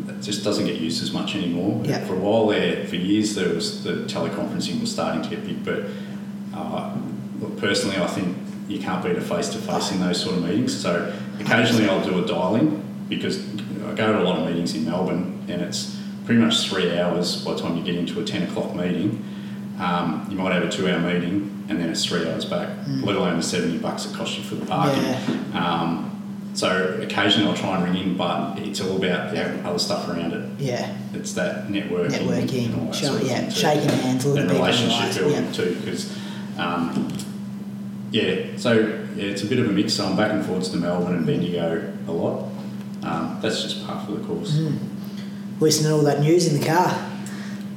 it 0.08 0.20
just 0.20 0.44
doesn't 0.44 0.66
get 0.66 0.80
used 0.80 1.02
as 1.02 1.12
much 1.12 1.36
anymore. 1.36 1.80
Yeah. 1.84 2.04
For 2.06 2.14
a 2.14 2.18
while 2.18 2.48
there, 2.48 2.86
for 2.86 2.96
years, 2.96 3.34
there 3.34 3.54
was 3.54 3.82
the 3.84 4.04
teleconferencing 4.06 4.80
was 4.80 4.90
starting 4.92 5.22
to 5.22 5.30
get 5.30 5.46
big, 5.46 5.64
but 5.64 5.84
uh, 6.54 6.94
personally, 7.56 7.96
I 7.96 8.06
think 8.08 8.36
you 8.68 8.78
can't 8.78 9.04
beat 9.04 9.16
a 9.16 9.20
face 9.20 9.48
to 9.50 9.58
face 9.58 9.92
in 9.92 10.00
those 10.00 10.22
sort 10.22 10.36
of 10.36 10.42
meetings. 10.44 10.74
So 10.80 11.12
occasionally, 11.40 11.88
I'll 11.88 12.04
do 12.04 12.22
a 12.22 12.26
dialing 12.26 12.82
because 13.08 13.38
I 13.84 13.92
go 13.94 14.12
to 14.12 14.20
a 14.20 14.24
lot 14.24 14.38
of 14.38 14.46
meetings 14.46 14.74
in 14.74 14.84
Melbourne, 14.86 15.44
and 15.48 15.60
it's 15.62 15.98
pretty 16.24 16.40
much 16.40 16.68
three 16.68 16.98
hours 16.98 17.44
by 17.44 17.52
the 17.54 17.60
time 17.60 17.76
you 17.76 17.82
get 17.84 17.96
into 17.96 18.20
a 18.20 18.24
ten 18.24 18.42
o'clock 18.48 18.74
meeting. 18.74 19.22
Um, 19.78 20.26
you 20.30 20.36
might 20.36 20.52
have 20.52 20.62
a 20.62 20.70
two-hour 20.70 21.00
meeting, 21.00 21.64
and 21.68 21.80
then 21.80 21.88
it's 21.90 22.04
three 22.04 22.28
hours 22.30 22.44
back. 22.44 22.68
Let 23.02 23.16
alone 23.16 23.36
the 23.36 23.42
seventy 23.42 23.78
bucks 23.78 24.06
it 24.06 24.14
costs 24.14 24.36
you 24.38 24.44
for 24.44 24.54
the 24.54 24.66
parking. 24.66 25.02
Yeah. 25.02 25.20
Um, 25.82 26.10
so 26.54 27.00
occasionally 27.02 27.48
I'll 27.48 27.56
try 27.56 27.74
and 27.76 27.84
ring 27.84 27.96
in, 28.10 28.16
but 28.16 28.56
it's 28.60 28.80
all 28.80 28.96
about 28.96 29.32
the 29.34 29.42
other 29.68 29.78
stuff 29.80 30.08
around 30.08 30.32
it. 30.32 30.48
Yeah, 30.60 30.96
It's 31.12 31.32
that 31.32 31.66
networking, 31.66 32.10
Networking, 32.12 32.66
and 32.66 32.74
all 32.76 32.86
that 32.86 32.94
show- 32.94 33.06
sort 33.08 33.22
of 33.22 33.26
yeah, 33.26 33.48
shaking 33.48 33.88
hands, 33.88 34.24
looking 34.24 34.42
and 34.42 34.50
people 34.52 34.64
in 34.64 34.70
the 34.70 34.84
relationship 34.86 35.16
building 35.20 35.44
yeah. 35.46 35.52
too, 35.52 35.76
because 35.80 36.16
um, 36.56 37.08
yeah, 38.14 38.56
so 38.56 38.74
yeah, 39.16 39.24
it's 39.24 39.42
a 39.42 39.46
bit 39.46 39.58
of 39.58 39.68
a 39.68 39.72
mix. 39.72 39.94
So 39.94 40.06
I'm 40.06 40.16
back 40.16 40.30
and 40.30 40.46
forwards 40.46 40.68
to 40.68 40.76
Melbourne 40.76 41.16
and 41.16 41.26
Bendigo 41.26 41.92
a 42.06 42.12
lot. 42.12 42.48
Um, 43.02 43.40
that's 43.42 43.60
just 43.64 43.84
part 43.84 44.08
of 44.08 44.20
the 44.20 44.24
course. 44.24 44.52
Mm. 44.52 44.78
listening 45.60 45.90
to 45.90 45.96
all 45.96 46.02
that 46.02 46.20
news 46.20 46.46
in 46.46 46.60
the 46.60 46.64
car. 46.64 47.10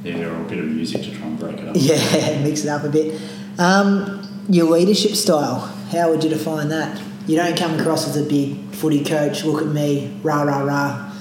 Yeah, 0.04 0.26
or 0.26 0.40
a 0.40 0.48
bit 0.48 0.60
of 0.60 0.66
music 0.66 1.02
to 1.02 1.10
try 1.10 1.26
and 1.26 1.36
break 1.40 1.58
it 1.58 1.68
up. 1.68 1.74
Yeah, 1.76 2.40
mix 2.40 2.62
it 2.62 2.68
up 2.68 2.84
a 2.84 2.88
bit. 2.88 3.20
Um, 3.58 4.46
your 4.48 4.70
leadership 4.70 5.16
style, 5.16 5.58
how 5.90 6.08
would 6.10 6.22
you 6.22 6.30
define 6.30 6.68
that? 6.68 7.02
You 7.26 7.36
don't 7.36 7.58
come 7.58 7.78
across 7.78 8.06
as 8.06 8.16
a 8.16 8.22
big 8.22 8.70
footy 8.76 9.02
coach, 9.02 9.44
look 9.44 9.60
at 9.60 9.68
me, 9.68 10.18
rah, 10.22 10.42
rah, 10.42 10.60
rah. 10.60 11.12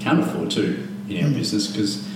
can't 0.00 0.20
afford 0.20 0.50
to 0.52 0.88
in 1.10 1.26
our 1.26 1.30
business 1.32 1.66
because, 1.66 2.08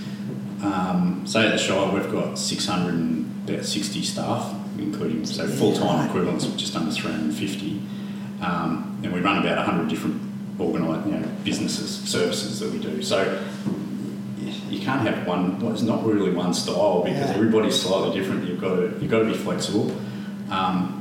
um, 0.63 1.21
say 1.27 1.45
at 1.45 1.51
the 1.51 1.59
Shire, 1.59 1.93
we've 1.93 2.11
got 2.11 2.39
600 2.39 2.93
and 2.95 3.49
about 3.49 3.65
60 3.65 4.01
staff, 4.01 4.62
including 4.77 5.25
so 5.25 5.47
full 5.47 5.73
time 5.73 5.99
right. 5.99 6.05
equivalents 6.07 6.45
just 6.55 6.75
under 6.75 6.91
350, 6.91 7.81
um, 8.41 8.99
and 9.03 9.13
we 9.13 9.19
run 9.21 9.37
about 9.45 9.57
100 9.57 9.89
different 9.89 10.21
organised, 10.59 11.07
you 11.07 11.13
know, 11.13 11.27
businesses, 11.43 11.89
services 12.09 12.59
that 12.59 12.71
we 12.71 12.79
do. 12.79 13.01
So 13.01 13.41
you 14.69 14.79
can't 14.79 15.01
have 15.07 15.25
one. 15.27 15.59
Well, 15.59 15.71
it's 15.73 15.81
not 15.81 16.05
really 16.05 16.31
one 16.31 16.53
style 16.53 17.01
because 17.03 17.29
Yeah. 17.29 17.35
everybody's 17.35 17.79
slightly 17.79 18.17
different. 18.19 18.47
You've 18.47 18.61
got 18.61 18.75
to 18.75 18.93
you've 18.99 19.11
got 19.11 19.19
to 19.19 19.25
be 19.25 19.33
flexible. 19.33 19.91
Um, 20.49 20.99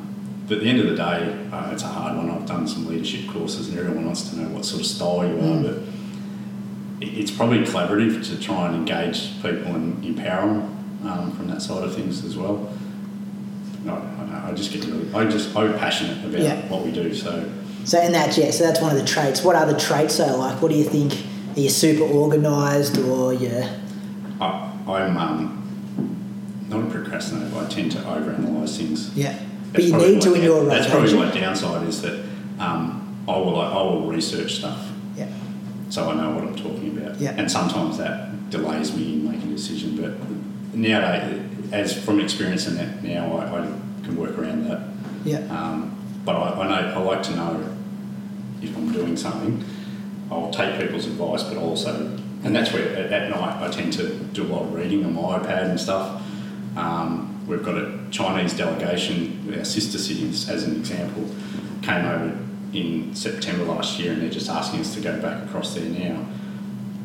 but 0.48 0.58
at 0.58 0.64
the 0.64 0.68
end 0.70 0.80
of 0.80 0.88
the 0.88 0.96
day, 0.96 1.48
uh, 1.52 1.70
it's 1.72 1.82
a 1.82 1.86
hard 1.88 2.16
one. 2.16 2.30
I've 2.30 2.46
done 2.46 2.66
some 2.66 2.86
leadership 2.86 3.28
courses, 3.30 3.68
and 3.68 3.78
everyone 3.78 4.04
wants 4.06 4.28
to 4.30 4.36
know 4.38 4.48
what 4.48 4.64
sort 4.64 4.80
of 4.80 4.86
style 4.86 5.26
you 5.26 5.38
are. 5.40 5.62
But 5.62 5.78
it's 7.00 7.30
probably 7.30 7.58
collaborative 7.60 8.24
to 8.28 8.38
try 8.40 8.66
and 8.68 8.76
engage 8.76 9.34
people 9.42 9.74
and 9.74 10.04
empower 10.04 10.48
them 10.48 10.98
um, 11.04 11.32
from 11.32 11.48
that 11.48 11.62
side 11.62 11.82
of 11.84 11.94
things 11.94 12.24
as 12.24 12.36
well. 12.36 12.72
No, 13.84 13.94
I, 13.94 14.50
I 14.50 14.52
just 14.52 14.72
get 14.72 14.84
really, 14.84 15.12
I 15.14 15.24
just 15.28 15.54
I'm 15.56 15.76
passionate 15.78 16.24
about 16.24 16.40
Yeah. 16.40 16.60
what 16.68 16.84
we 16.84 16.92
do. 16.92 17.14
So 17.14 17.50
So 17.84 17.98
and 17.98 18.14
that's 18.14 18.38
yeah. 18.38 18.50
So 18.50 18.64
that's 18.64 18.80
one 18.80 18.92
of 18.92 18.98
the 18.98 19.06
traits. 19.06 19.42
What 19.42 19.56
other 19.56 19.76
traits 19.78 20.20
are 20.20 20.36
like? 20.36 20.60
What 20.62 20.70
do 20.70 20.76
you 20.76 20.84
think? 20.84 21.12
Are 21.56 21.60
you 21.60 21.68
super 21.68 22.04
organised 22.04 22.96
or 22.98 23.34
you? 23.34 23.62
I, 24.40 24.72
I'm 24.88 25.16
um, 25.18 26.64
not 26.68 26.84
a 26.84 26.86
procrastinator, 26.86 27.50
but 27.54 27.66
I 27.66 27.68
tend 27.68 27.92
to 27.92 27.98
overanalyze 27.98 28.76
things. 28.78 29.16
Yeah. 29.16 29.38
But 29.72 29.84
you 29.84 29.96
need 29.96 30.22
to 30.22 30.34
in 30.34 30.42
your 30.42 30.64
That's 30.66 30.88
probably 30.90 31.14
my 31.14 31.30
downside 31.30 31.86
is 31.88 32.02
that 32.02 32.24
um, 32.58 33.16
I 33.28 33.36
will 33.36 33.60
I 33.60 33.82
will 33.82 34.06
research 34.06 34.54
stuff 34.56 34.88
Yeah. 35.16 35.28
so 35.88 36.10
I 36.10 36.14
know 36.14 36.30
what 36.30 36.44
I'm 36.44 36.56
talking 36.56 36.96
about. 36.96 37.18
Yeah. 37.20 37.30
And 37.36 37.50
sometimes 37.50 37.98
that 37.98 38.50
delays 38.50 38.94
me 38.96 39.14
in 39.14 39.30
making 39.30 39.50
a 39.52 39.56
decision. 39.56 39.96
But 39.96 40.14
nowadays, 40.74 41.40
as 41.72 42.04
from 42.04 42.20
experience 42.20 42.66
in 42.66 42.76
that 42.76 43.02
now, 43.02 43.36
I, 43.38 43.60
I 43.60 43.66
can 44.04 44.16
work 44.16 44.38
around 44.38 44.68
that. 44.68 44.88
Yeah. 45.24 45.38
Um, 45.50 45.98
but 46.24 46.36
I, 46.36 46.62
I 46.62 46.68
know 46.68 46.94
I 46.94 47.02
like 47.02 47.22
to 47.24 47.36
know 47.36 47.76
if 48.60 48.76
I'm 48.76 48.92
doing 48.92 49.16
something. 49.16 49.64
I'll 50.30 50.50
take 50.50 50.80
people's 50.80 51.06
advice, 51.06 51.42
but 51.42 51.56
also, 51.56 52.06
and 52.44 52.54
that's 52.54 52.72
where 52.72 52.88
at, 52.96 53.12
at 53.12 53.30
night 53.30 53.62
I 53.62 53.70
tend 53.70 53.92
to 53.94 54.14
do 54.32 54.44
a 54.44 54.48
lot 54.48 54.62
of 54.62 54.74
reading 54.74 55.04
on 55.04 55.14
my 55.14 55.38
iPad 55.38 55.70
and 55.70 55.80
stuff. 55.80 56.22
Um, 56.76 57.46
we've 57.46 57.62
got 57.62 57.76
a 57.76 57.98
Chinese 58.10 58.54
delegation, 58.54 59.54
our 59.56 59.64
sister 59.64 59.98
cities, 59.98 60.48
as 60.48 60.64
an 60.64 60.76
example, 60.76 61.28
came 61.82 62.04
over 62.04 62.38
in 62.72 63.14
September 63.14 63.64
last 63.64 63.98
year, 63.98 64.12
and 64.12 64.22
they're 64.22 64.30
just 64.30 64.48
asking 64.48 64.80
us 64.80 64.94
to 64.94 65.00
go 65.00 65.20
back 65.20 65.44
across 65.44 65.74
there 65.74 65.84
now. 65.84 66.24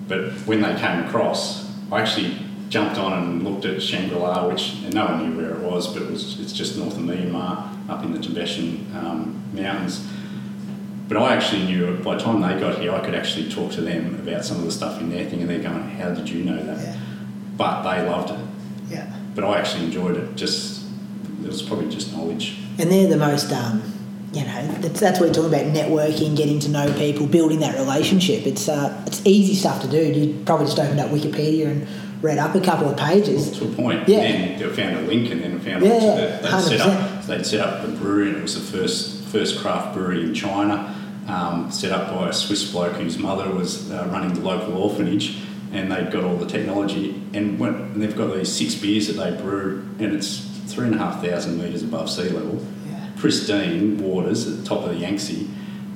But 0.08 0.32
when 0.46 0.62
they 0.62 0.76
came 0.76 1.04
across, 1.04 1.70
I 1.92 2.02
actually 2.02 2.38
jumped 2.70 2.98
on 2.98 3.14
and 3.14 3.44
looked 3.44 3.66
at 3.66 3.82
Shangri-La, 3.82 4.48
which 4.48 4.76
no 4.94 5.06
one 5.06 5.30
knew 5.30 5.42
where 5.42 5.56
it 5.56 5.62
was, 5.62 5.88
but 5.88 6.02
it 6.02 6.12
was 6.12 6.40
it's 6.40 6.54
just 6.54 6.78
north 6.78 6.96
of 6.96 7.04
Myanmar, 7.04 7.90
up 7.90 8.04
in 8.04 8.12
the 8.12 8.20
Tibetan 8.20 8.88
um, 8.96 9.42
mountains. 9.54 10.06
But 11.08 11.18
I 11.18 11.36
actually 11.36 11.64
knew 11.64 11.98
by 11.98 12.16
the 12.16 12.24
time 12.24 12.42
they 12.42 12.60
got 12.60 12.80
here, 12.80 12.94
I 12.94 13.00
could 13.00 13.16
actually 13.16 13.50
talk 13.50 13.72
to 13.74 13.82
them 13.82 14.16
about 14.16 14.44
some 14.44 14.58
of 14.58 14.66
the 14.66 14.72
stuff 14.72 15.00
in 15.00 15.10
their 15.10 15.30
thing, 15.30 15.42
and 15.42 15.50
they're 15.50 15.64
going, 15.64 15.90
"How 15.92 16.14
did 16.14 16.30
you 16.30 16.44
know 16.44 16.62
that?" 16.66 16.78
Yeah. 16.78 17.00
But 17.56 17.84
they 17.84 18.08
loved 18.08 18.32
it. 18.32 18.40
Yeah. 18.90 19.14
But 19.34 19.46
I 19.46 19.60
actually 19.60 19.86
enjoyed 19.86 20.18
it. 20.18 20.36
Just 20.36 20.86
it 21.44 21.48
was 21.48 21.62
probably 21.62 21.90
just 21.90 22.12
knowledge. 22.12 22.58
And 22.78 22.92
they're 22.92 23.08
the 23.08 23.18
most, 23.18 23.52
um, 23.54 23.82
you 24.34 24.44
know, 24.44 24.68
that's, 24.80 25.00
that's 25.00 25.20
what 25.20 25.30
we're 25.30 25.34
talking 25.34 25.54
about 25.54 25.74
networking, 25.74 26.36
getting 26.36 26.60
to 26.60 26.70
know 26.70 26.94
people, 26.94 27.26
building 27.26 27.60
that 27.60 27.76
relationship. 27.76 28.46
It's 28.46 28.68
uh, 28.68 29.02
it's 29.08 29.26
easy 29.26 29.56
stuff 29.56 29.82
to 29.84 29.88
do. 29.88 29.98
You 29.98 30.44
probably 30.44 30.66
just 30.66 30.78
opened 30.78 31.00
up 31.00 31.10
Wikipedia 31.10 31.68
and 31.68 31.88
read 32.22 32.38
up 32.38 32.56
a 32.56 32.62
couple 32.62 32.90
of 32.90 32.98
pages. 32.98 33.58
to 33.60 33.66
a 33.66 33.72
point. 33.74 34.08
Yeah. 34.08 34.20
And 34.20 34.60
then 34.62 34.70
they 34.70 34.76
found 34.76 34.96
a 34.98 35.02
link 35.02 35.32
and 35.32 35.42
then 35.42 35.60
found 35.60 35.84
Yeah, 35.86 35.94
out 35.94 36.02
yeah, 36.02 36.16
that 36.16 36.42
they'd 36.44 36.62
set 36.62 36.80
100%. 36.80 36.86
up 37.20 37.26
they'd 37.26 37.46
set 37.46 37.60
up 37.62 37.82
the 37.86 37.90
brewery 37.90 38.30
and 38.30 38.38
it 38.38 38.42
was 38.42 38.56
the 38.56 38.78
first 38.78 39.24
first 39.26 39.60
craft 39.60 39.94
brewery 39.94 40.24
in 40.24 40.34
China, 40.34 40.96
um, 41.28 41.70
set 41.70 41.92
up 41.92 42.14
by 42.14 42.30
a 42.30 42.34
Swiss 42.34 42.72
bloke 42.72 42.94
whose 42.94 43.18
mother 43.18 43.50
was 43.54 43.92
uh, 43.92 44.08
running 44.12 44.34
the 44.34 44.40
local 44.42 44.78
orphanage 44.82 45.38
and 45.74 45.92
they'd 45.92 46.10
got 46.12 46.24
all 46.24 46.38
the 46.38 46.46
technology 46.48 47.22
and, 47.34 47.60
when, 47.60 47.74
and 47.76 48.02
they've 48.02 48.16
got 48.16 48.34
these 48.34 48.50
six 48.52 48.74
beers 48.76 49.08
that 49.08 49.14
they 49.22 49.36
brew 49.42 49.86
and 50.00 50.14
it's 50.14 50.40
three 50.74 50.86
and 50.86 50.96
a 50.96 50.98
half 50.98 51.22
thousand 51.22 51.58
metres 51.62 51.84
above 51.84 52.10
sea 52.10 52.30
level. 52.30 52.66
Yeah. 52.90 53.10
Pristine 53.18 53.98
waters 54.02 54.48
at 54.48 54.58
the 54.58 54.64
top 54.64 54.84
of 54.84 54.90
the 54.90 54.96
Yangtze 54.96 55.48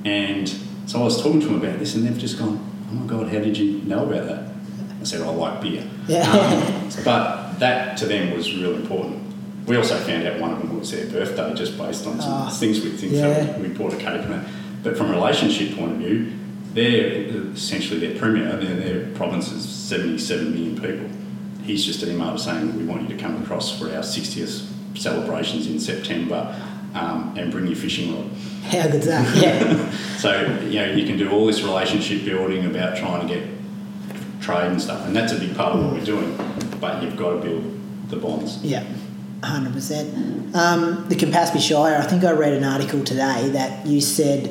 and 0.04 0.46
so 0.86 1.00
I 1.00 1.04
was 1.04 1.16
talking 1.22 1.40
to 1.40 1.46
them 1.46 1.56
about 1.62 1.78
this 1.78 1.94
and 1.94 2.06
they've 2.06 2.18
just 2.18 2.38
gone, 2.38 2.58
Oh 2.90 2.94
my 2.94 3.06
god, 3.06 3.28
how 3.32 3.38
did 3.38 3.56
you 3.56 3.78
know 3.84 4.04
about 4.04 4.26
that? 4.28 4.51
I 5.02 5.04
said, 5.04 5.20
I 5.20 5.28
like 5.30 5.60
beer. 5.60 5.84
Yeah. 6.06 6.22
Um, 6.30 6.88
but 7.04 7.58
that 7.58 7.96
to 7.98 8.06
them 8.06 8.34
was 8.36 8.54
really 8.54 8.76
important. 8.76 9.20
We 9.66 9.76
also 9.76 9.96
found 9.98 10.26
out 10.26 10.40
one 10.40 10.52
of 10.52 10.58
them 10.60 10.78
was 10.78 10.90
their 10.90 11.06
birthday 11.06 11.52
just 11.54 11.76
based 11.76 12.06
on 12.06 12.20
some 12.20 12.32
Ah, 12.32 12.50
things 12.50 12.80
we 12.80 12.90
think. 12.90 13.12
yeah. 13.12 13.58
We 13.58 13.68
bought 13.68 13.92
a 13.92 13.96
cake 13.96 14.06
and 14.22 14.32
that. 14.32 14.46
But 14.82 14.96
from 14.96 15.10
a 15.10 15.12
relationship 15.14 15.76
point 15.76 15.92
of 15.92 15.98
view, 15.98 16.32
they're 16.72 17.22
essentially 17.52 18.00
their 18.00 18.18
premier, 18.18 18.56
their, 18.56 18.74
their 18.76 19.14
province 19.14 19.52
is 19.52 19.68
77 19.68 20.52
million 20.52 20.80
people. 20.80 21.08
He's 21.64 21.84
just 21.84 22.00
emailed 22.04 22.40
saying, 22.40 22.76
We 22.76 22.84
want 22.84 23.02
you 23.02 23.16
to 23.16 23.22
come 23.22 23.40
across 23.42 23.76
for 23.78 23.86
our 23.86 24.02
60th 24.02 24.66
celebrations 24.96 25.66
in 25.66 25.78
September 25.78 26.54
um, 26.94 27.34
and 27.36 27.50
bring 27.52 27.66
your 27.66 27.76
fishing 27.76 28.14
rod. 28.16 28.30
How 28.64 28.88
good's 28.88 29.06
that? 29.06 29.36
Yeah. 29.36 29.88
So, 30.22 30.40
you 30.68 30.76
know, 30.78 30.92
you 30.92 31.04
can 31.04 31.18
do 31.18 31.28
all 31.32 31.46
this 31.46 31.62
relationship 31.62 32.24
building 32.24 32.64
about 32.64 32.96
trying 32.96 33.26
to 33.26 33.34
get 33.34 33.42
trade 34.42 34.70
and 34.70 34.80
stuff, 34.80 35.06
and 35.06 35.14
that's 35.14 35.32
a 35.32 35.38
big 35.38 35.56
part 35.56 35.74
of 35.74 35.84
what 35.84 35.94
we're 35.94 36.04
doing. 36.04 36.36
But 36.80 37.02
you've 37.02 37.16
got 37.16 37.30
to 37.30 37.36
build 37.36 38.08
the 38.08 38.16
bonds. 38.16 38.62
Yeah, 38.62 38.84
hundred 39.42 39.72
percent. 39.72 40.54
Um, 40.54 41.08
the 41.08 41.14
Campaspe 41.14 41.60
Shire. 41.60 41.96
I 41.96 42.02
think 42.02 42.24
I 42.24 42.32
read 42.32 42.52
an 42.52 42.64
article 42.64 43.02
today 43.04 43.48
that 43.50 43.86
you 43.86 44.00
said 44.00 44.48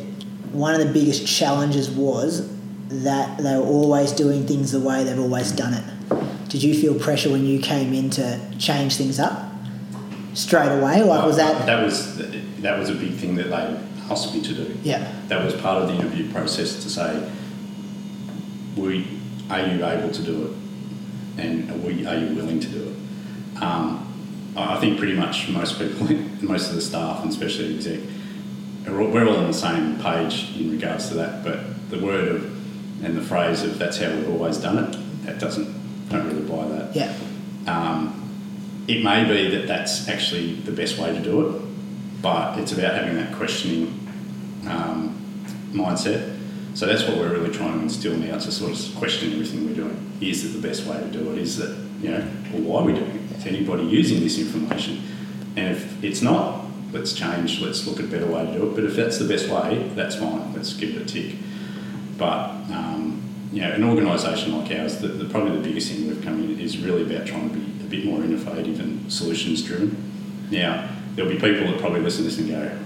one 0.51 0.73
of 0.73 0.85
the 0.85 0.91
biggest 0.91 1.27
challenges 1.27 1.89
was 1.89 2.49
that 2.89 3.37
they 3.37 3.55
were 3.57 3.65
always 3.65 4.11
doing 4.11 4.45
things 4.45 4.71
the 4.71 4.79
way 4.79 5.03
they've 5.03 5.19
always 5.19 5.51
done 5.51 5.73
it. 5.73 6.49
Did 6.49 6.63
you 6.63 6.73
feel 6.73 6.97
pressure 6.99 7.29
when 7.29 7.45
you 7.45 7.59
came 7.59 7.93
in 7.93 8.09
to 8.11 8.39
change 8.59 8.97
things 8.97 9.19
up 9.19 9.53
straight 10.33 10.71
away? 10.77 11.01
Like 11.03 11.25
was 11.25 11.37
that? 11.37 11.65
That 11.65 11.83
was 11.83 12.17
that 12.17 12.77
was 12.77 12.89
a 12.89 12.95
big 12.95 13.13
thing 13.13 13.35
that 13.35 13.49
they 13.49 13.79
asked 14.11 14.33
me 14.33 14.41
to 14.41 14.53
do. 14.53 14.77
Yeah. 14.83 15.11
That 15.27 15.43
was 15.43 15.53
part 15.55 15.81
of 15.81 15.87
the 15.87 15.95
interview 15.95 16.31
process 16.31 16.83
to 16.83 16.89
say, 16.89 17.31
we, 18.75 19.07
are 19.51 19.67
you 19.67 19.85
able 19.85 20.11
to 20.11 20.23
do 20.23 20.45
it? 20.45 21.43
And 21.43 21.69
are, 21.71 21.77
we, 21.77 22.05
are 22.05 22.17
you 22.17 22.35
willing 22.35 22.59
to 22.59 22.67
do 22.67 22.83
it? 22.83 23.61
Um, 23.61 24.07
I 24.55 24.79
think 24.79 24.97
pretty 24.97 25.13
much 25.13 25.49
most 25.49 25.77
people, 25.77 26.07
most 26.41 26.69
of 26.69 26.75
the 26.75 26.81
staff, 26.81 27.21
and 27.21 27.31
especially 27.31 27.73
the 27.73 27.75
exec, 27.75 27.99
we're 28.87 29.27
all 29.27 29.37
on 29.37 29.47
the 29.47 29.53
same 29.53 29.99
page 30.01 30.55
in 30.57 30.71
regards 30.71 31.09
to 31.09 31.15
that. 31.15 31.43
But 31.43 31.89
the 31.89 31.99
word 31.99 32.27
of 32.27 33.03
and 33.03 33.17
the 33.17 33.21
phrase 33.21 33.63
of 33.63 33.77
"that's 33.77 33.97
how 33.97 34.09
we've 34.09 34.29
always 34.29 34.57
done 34.57 34.77
it," 34.77 35.25
that 35.25 35.39
doesn't 35.39 36.09
don't 36.09 36.27
really 36.27 36.41
buy 36.41 36.67
that. 36.67 36.95
Yeah. 36.95 37.15
Um, 37.67 38.17
it 38.87 39.03
may 39.03 39.23
be 39.23 39.55
that 39.55 39.67
that's 39.67 40.07
actually 40.07 40.55
the 40.55 40.71
best 40.71 40.97
way 40.97 41.13
to 41.13 41.21
do 41.21 41.47
it, 41.47 41.61
but 42.21 42.57
it's 42.57 42.71
about 42.71 42.95
having 42.95 43.15
that 43.15 43.33
questioning 43.35 43.87
um, 44.67 45.15
mindset. 45.71 46.30
So 46.73 46.85
that's 46.85 47.03
what 47.03 47.17
we're 47.17 47.31
really 47.31 47.51
trying 47.51 47.77
to 47.77 47.83
instill 47.83 48.15
now 48.15 48.37
to 48.37 48.51
sort 48.51 48.71
of 48.71 48.95
question 48.95 49.33
everything 49.33 49.67
we're 49.67 49.75
doing. 49.75 50.11
Is 50.21 50.45
it 50.45 50.59
the 50.59 50.65
best 50.65 50.85
way 50.85 50.99
to 50.99 51.07
do 51.07 51.31
it? 51.33 51.37
Is 51.37 51.57
that, 51.57 51.77
you 52.01 52.11
know, 52.11 52.27
well, 52.53 52.61
why 52.61 52.81
are 52.81 52.85
we 52.85 52.93
doing 52.93 53.09
it? 53.09 53.37
Is 53.37 53.45
anybody 53.45 53.83
using 53.83 54.21
this 54.21 54.39
information? 54.39 55.01
And 55.57 55.75
if 55.75 56.03
it's 56.03 56.21
not, 56.21 56.65
let's 56.93 57.13
change, 57.13 57.59
let's 57.59 57.85
look 57.85 57.99
at 57.99 58.05
a 58.05 58.07
better 58.07 58.25
way 58.25 58.45
to 58.45 58.53
do 58.53 58.69
it. 58.69 58.75
But 58.75 58.85
if 58.85 58.95
that's 58.95 59.17
the 59.17 59.27
best 59.27 59.49
way, 59.49 59.89
that's 59.95 60.15
fine, 60.15 60.53
let's 60.53 60.73
give 60.73 60.95
it 60.95 61.01
a 61.01 61.05
tick. 61.05 61.35
But, 62.17 62.51
um, 62.71 63.21
you 63.51 63.61
know, 63.61 63.71
an 63.71 63.83
organisation 63.83 64.57
like 64.57 64.71
ours, 64.71 64.99
the, 64.99 65.09
the, 65.09 65.25
probably 65.25 65.57
the 65.57 65.63
biggest 65.63 65.91
thing 65.91 66.07
we've 66.07 66.23
come 66.23 66.41
in 66.41 66.59
is 66.59 66.77
really 66.77 67.03
about 67.03 67.27
trying 67.27 67.49
to 67.49 67.55
be 67.55 67.85
a 67.85 67.89
bit 67.89 68.05
more 68.05 68.23
innovative 68.23 68.79
and 68.79 69.11
solutions 69.11 69.61
driven. 69.61 70.47
Now, 70.51 70.89
there'll 71.15 71.31
be 71.31 71.39
people 71.39 71.69
that 71.71 71.79
probably 71.79 72.01
listen 72.01 72.23
to 72.23 72.29
this 72.29 72.39
and 72.39 72.49
go, 72.49 72.77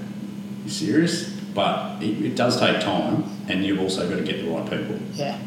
you 0.63 0.71
serious? 0.71 1.34
But 1.55 2.03
it, 2.03 2.23
it 2.23 2.35
does 2.35 2.59
take 2.59 2.81
time, 2.81 3.23
and 3.47 3.65
you've 3.65 3.79
also 3.79 4.07
got 4.07 4.17
to 4.17 4.23
get 4.23 4.43
the 4.43 4.51
right 4.51 4.69
people. 4.69 4.99
Yeah. 5.13 5.39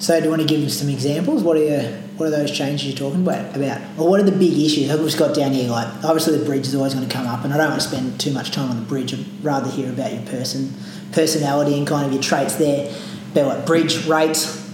So, 0.00 0.18
do 0.18 0.24
you 0.24 0.30
want 0.30 0.42
to 0.42 0.48
give 0.48 0.64
us 0.66 0.74
some 0.74 0.88
examples? 0.88 1.44
What 1.44 1.56
are 1.56 1.62
your, 1.64 1.82
what 2.16 2.26
are 2.26 2.30
those 2.30 2.50
changes 2.50 2.88
you're 2.88 2.96
talking 2.96 3.22
about? 3.22 3.56
About, 3.56 3.80
or 3.96 4.10
what 4.10 4.18
are 4.18 4.24
the 4.24 4.32
big 4.32 4.58
issues? 4.58 4.90
I've 4.90 4.98
just 4.98 5.16
got 5.16 5.32
down 5.32 5.52
here 5.52 5.70
like 5.70 5.86
obviously 6.02 6.36
the 6.36 6.44
bridge 6.44 6.66
is 6.66 6.74
always 6.74 6.92
going 6.92 7.08
to 7.08 7.14
come 7.14 7.28
up, 7.28 7.44
and 7.44 7.54
I 7.54 7.56
don't 7.56 7.70
want 7.70 7.80
to 7.80 7.88
spend 7.88 8.20
too 8.20 8.32
much 8.32 8.50
time 8.50 8.68
on 8.68 8.76
the 8.80 8.82
bridge. 8.84 9.14
I'd 9.14 9.24
rather 9.44 9.70
hear 9.70 9.88
about 9.90 10.12
your 10.12 10.22
person, 10.22 10.74
personality, 11.12 11.78
and 11.78 11.86
kind 11.86 12.04
of 12.04 12.12
your 12.12 12.20
traits 12.20 12.56
there. 12.56 12.92
But 13.32 13.46
what 13.46 13.64
bridge 13.64 14.04
rates, 14.06 14.68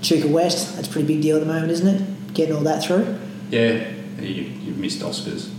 Echuca 0.00 0.28
West? 0.28 0.76
That's 0.76 0.86
a 0.86 0.90
pretty 0.90 1.08
big 1.08 1.22
deal 1.22 1.36
at 1.36 1.40
the 1.40 1.46
moment, 1.46 1.72
isn't 1.72 1.88
it? 1.88 2.34
Getting 2.34 2.54
all 2.54 2.62
that 2.64 2.84
through. 2.84 3.18
Yeah, 3.48 3.90
you, 4.20 4.42
you've 4.42 4.76
missed 4.76 5.00
Oscars. 5.00 5.50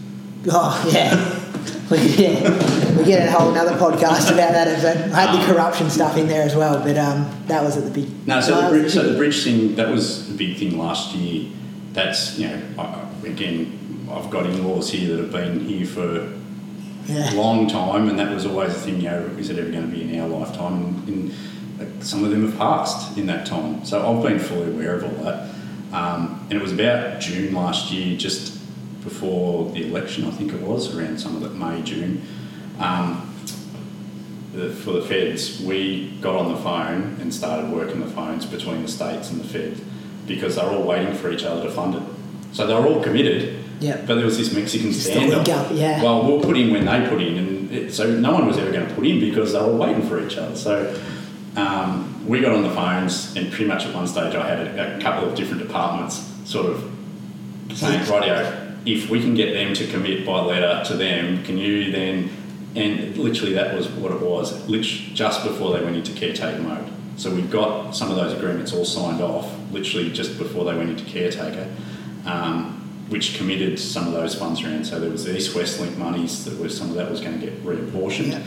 Oh 0.52 0.90
yeah. 0.94 1.42
We, 1.92 2.00
yeah, 2.00 2.98
we 2.98 3.06
get 3.06 3.28
a 3.28 3.32
whole 3.32 3.52
another 3.52 3.78
podcast 3.78 4.34
about 4.34 4.54
that. 4.54 4.68
episode. 4.68 5.12
I 5.12 5.26
had 5.26 5.40
the 5.40 5.54
corruption 5.54 5.90
stuff 5.90 6.18
in 6.18 6.28
there 6.28 6.42
as 6.42 6.56
well, 6.56 6.84
but 6.84 6.98
um, 6.98 7.30
that 7.46 7.64
was 7.64 7.78
at 7.78 7.84
the 7.84 7.92
big. 7.92 8.28
No, 8.28 8.42
so 8.42 8.60
the, 8.60 8.70
bridge, 8.70 8.92
so 8.92 9.04
the 9.04 9.18
bridge 9.18 9.44
thing, 9.44 9.76
that 9.76 9.90
was 9.90 10.28
the 10.28 10.36
big 10.36 10.58
thing 10.58 10.80
last 10.80 11.14
year. 11.14 11.52
That's, 11.94 12.40
you 12.40 12.48
know, 12.48 12.62
I, 12.80 13.08
again, 13.28 14.08
I've 14.12 14.32
got 14.32 14.48
in-laws 14.48 14.90
here 14.90 15.16
that 15.16 15.24
have 15.24 15.32
been 15.32 15.60
here 15.60 15.86
for 15.86 16.34
a 17.08 17.36
long 17.36 17.68
time, 17.68 18.10
and 18.10 18.18
that 18.18 18.34
was 18.34 18.46
always 18.48 18.72
a 18.72 18.80
thing, 18.80 18.98
you 18.98 19.10
know, 19.10 19.24
is 19.38 19.50
it 19.50 19.60
ever 19.60 19.70
going 19.70 19.90
to 19.90 19.96
be 19.96 20.02
in 20.02 20.20
our 20.20 20.28
lifetime? 20.28 21.04
And 21.08 22.04
some 22.04 22.24
of 22.24 22.32
them 22.32 22.50
have 22.50 22.58
passed 22.58 23.18
in 23.18 23.28
that 23.28 23.46
time. 23.46 23.86
So 23.86 24.02
I've 24.08 24.24
been 24.24 24.40
fully 24.40 24.72
aware 24.72 24.96
of 24.96 25.04
all 25.04 25.24
that. 25.24 25.50
Um, 25.94 26.46
and 26.50 26.54
it 26.54 26.62
was 26.62 26.74
about 26.74 27.22
June 27.22 27.54
last 27.54 27.92
year, 27.92 28.18
just 28.18 28.55
before 29.06 29.72
the 29.72 29.88
election, 29.88 30.26
I 30.26 30.32
think 30.32 30.52
it 30.52 30.60
was, 30.62 30.94
around 30.94 31.20
some 31.20 31.36
of 31.38 31.42
that 31.44 31.56
May, 31.56 31.82
June. 31.84 32.22
Um, 32.80 33.32
the, 34.52 34.70
for 34.72 34.92
the 34.92 35.02
feds, 35.02 35.62
we 35.62 36.18
got 36.22 36.36
on 36.36 36.52
the 36.52 36.60
phone 36.60 37.18
and 37.22 37.34
started 37.34 37.72
working 37.72 38.02
the 38.02 38.08
phones 38.08 38.46
between 38.46 38.82
the 38.82 38.88
states 38.88 39.32
and 39.32 39.40
the 39.40 39.48
feds 39.48 39.82
because 40.28 40.56
they're 40.56 40.70
all 40.70 40.84
waiting 40.84 41.14
for 41.14 41.32
each 41.32 41.44
other 41.44 41.64
to 41.64 41.72
fund 41.72 41.96
it. 41.96 42.02
So 42.52 42.66
they 42.66 42.74
were 42.74 42.88
all 42.88 43.04
committed. 43.04 43.64
Yeah. 43.80 43.98
But 44.08 44.16
there 44.16 44.26
was 44.26 44.38
this 44.38 44.54
Mexican 44.54 44.90
standoff. 44.90 45.48
up, 45.50 45.72
yeah. 45.72 46.02
Well, 46.02 46.26
we'll 46.26 46.42
put 46.42 46.58
in 46.58 46.72
when 46.72 46.86
they 46.86 47.08
put 47.08 47.22
in, 47.22 47.38
and 47.38 47.72
it, 47.72 47.94
so 47.94 48.10
no 48.10 48.34
one 48.34 48.48
was 48.48 48.58
ever 48.58 48.72
going 48.72 48.88
to 48.88 48.94
put 48.96 49.06
in 49.06 49.20
because 49.20 49.54
they 49.54 49.60
were 49.60 49.76
waiting 49.76 50.08
for 50.08 50.26
each 50.26 50.38
other. 50.38 50.56
So 50.56 51.00
um, 51.58 52.26
we 52.26 52.40
got 52.40 52.54
on 52.54 52.64
the 52.64 52.72
phones, 52.72 53.36
and 53.36 53.50
pretty 53.52 53.66
much 53.66 53.86
at 53.86 53.94
one 53.94 54.08
stage, 54.08 54.34
I 54.34 54.48
had 54.48 54.60
a, 54.68 54.98
a 54.98 55.02
couple 55.02 55.30
of 55.30 55.36
different 55.36 55.62
departments 55.62 56.32
sort 56.46 56.68
of 56.68 56.90
saying, 57.74 58.02
"Rightio, 58.06 58.65
if 58.86 59.10
we 59.10 59.20
can 59.20 59.34
get 59.34 59.54
them 59.54 59.74
to 59.74 59.88
commit 59.88 60.26
by 60.26 60.42
letter 60.42 60.84
to 60.90 60.98
them, 60.98 61.44
can 61.44 61.58
you 61.58 61.92
then?" 61.92 62.30
And 62.76 63.16
literally, 63.18 63.54
that 63.54 63.74
was 63.76 63.88
what 63.90 64.12
it 64.12 64.22
was. 64.22 64.68
Literally, 64.68 65.12
just 65.14 65.44
before 65.44 65.78
they 65.78 65.84
went 65.84 65.96
into 65.96 66.12
caretaker 66.12 66.62
mode. 66.62 66.86
So 67.18 67.34
we 67.34 67.42
got 67.44 67.96
some 67.96 68.10
of 68.10 68.18
those 68.18 68.34
agreements 68.38 68.74
all 68.74 68.84
signed 68.84 69.22
off, 69.22 69.50
literally 69.72 70.12
just 70.12 70.38
before 70.38 70.66
they 70.66 70.76
went 70.76 70.90
into 70.90 71.06
caretaker, 71.06 71.68
um, 72.26 73.06
which 73.08 73.38
committed 73.38 73.80
some 73.80 74.06
of 74.08 74.12
those 74.14 74.36
funds 74.36 74.62
around. 74.62 74.84
So 74.86 75.00
there 75.00 75.10
was 75.10 75.24
the 75.24 75.38
East 75.38 75.56
West 75.56 75.80
Link 75.80 75.98
monies 75.98 76.44
that 76.44 76.60
was 76.60 76.78
some 76.78 76.90
of 76.90 76.96
that 76.96 77.10
was 77.10 77.22
going 77.22 77.40
to 77.40 77.46
get 77.46 77.64
reapportioned, 77.64 78.32
Yeah. 78.32 78.42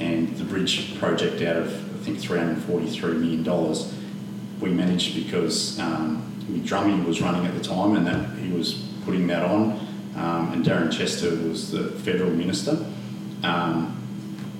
and 0.00 0.34
the 0.38 0.44
bridge 0.44 0.98
project 0.98 1.42
out 1.42 1.56
of 1.56 1.68
I 1.68 2.04
think 2.04 2.18
three 2.18 2.38
hundred 2.38 2.62
forty-three 2.62 3.14
million 3.18 3.42
dollars 3.42 3.92
we 4.60 4.70
managed 4.70 5.14
because 5.14 5.78
um, 5.78 6.22
Drummy 6.64 7.04
was 7.04 7.20
running 7.20 7.44
at 7.44 7.54
the 7.54 7.60
time 7.62 7.94
and 7.96 8.06
that 8.06 8.38
he 8.38 8.50
was 8.50 8.82
putting 9.06 9.26
that 9.28 9.42
on, 9.44 9.70
um, 10.16 10.52
and 10.52 10.64
Darren 10.64 10.90
Chester 10.92 11.30
was 11.48 11.70
the 11.70 11.84
federal 12.02 12.30
minister, 12.30 12.84
um, 13.44 13.96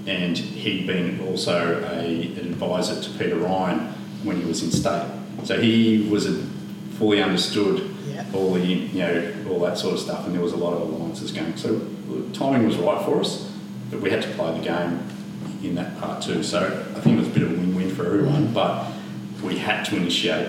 and 0.06 0.38
he'd 0.38 0.86
been 0.86 1.20
also 1.26 1.82
a, 1.90 2.22
an 2.38 2.38
advisor 2.38 2.98
to 3.02 3.10
Peter 3.18 3.34
Ryan 3.36 3.80
when 4.22 4.40
he 4.40 4.44
was 4.46 4.62
in 4.62 4.70
state. 4.70 5.04
So 5.44 5.60
he 5.60 6.08
was 6.08 6.26
a, 6.26 6.40
fully 6.98 7.20
understood 7.22 7.90
Yeah. 8.08 8.24
all 8.32 8.54
the 8.54 8.60
you 8.64 8.98
know 9.00 9.34
all 9.50 9.58
that 9.60 9.76
sort 9.78 9.94
of 9.94 10.00
stuff, 10.00 10.24
and 10.26 10.34
there 10.34 10.42
was 10.42 10.52
a 10.52 10.56
lot 10.56 10.72
of 10.74 10.80
alliances 10.88 11.32
going. 11.32 11.56
So 11.56 11.80
timing 12.32 12.66
was 12.66 12.76
right 12.76 13.04
for 13.04 13.20
us, 13.20 13.52
but 13.90 14.00
we 14.00 14.10
had 14.10 14.22
to 14.22 14.28
play 14.30 14.56
the 14.58 14.64
game 14.64 15.00
in 15.62 15.74
that 15.74 15.98
part 15.98 16.22
too. 16.22 16.42
So 16.44 16.58
I 16.96 17.00
think 17.00 17.16
it 17.16 17.18
was 17.18 17.28
a 17.28 17.32
bit 17.32 17.42
of 17.42 17.50
a 17.50 17.54
win-win 17.56 17.90
for 17.94 18.06
everyone, 18.06 18.52
but 18.54 18.86
we 19.42 19.58
had 19.58 19.84
to 19.86 19.96
initiate 19.96 20.48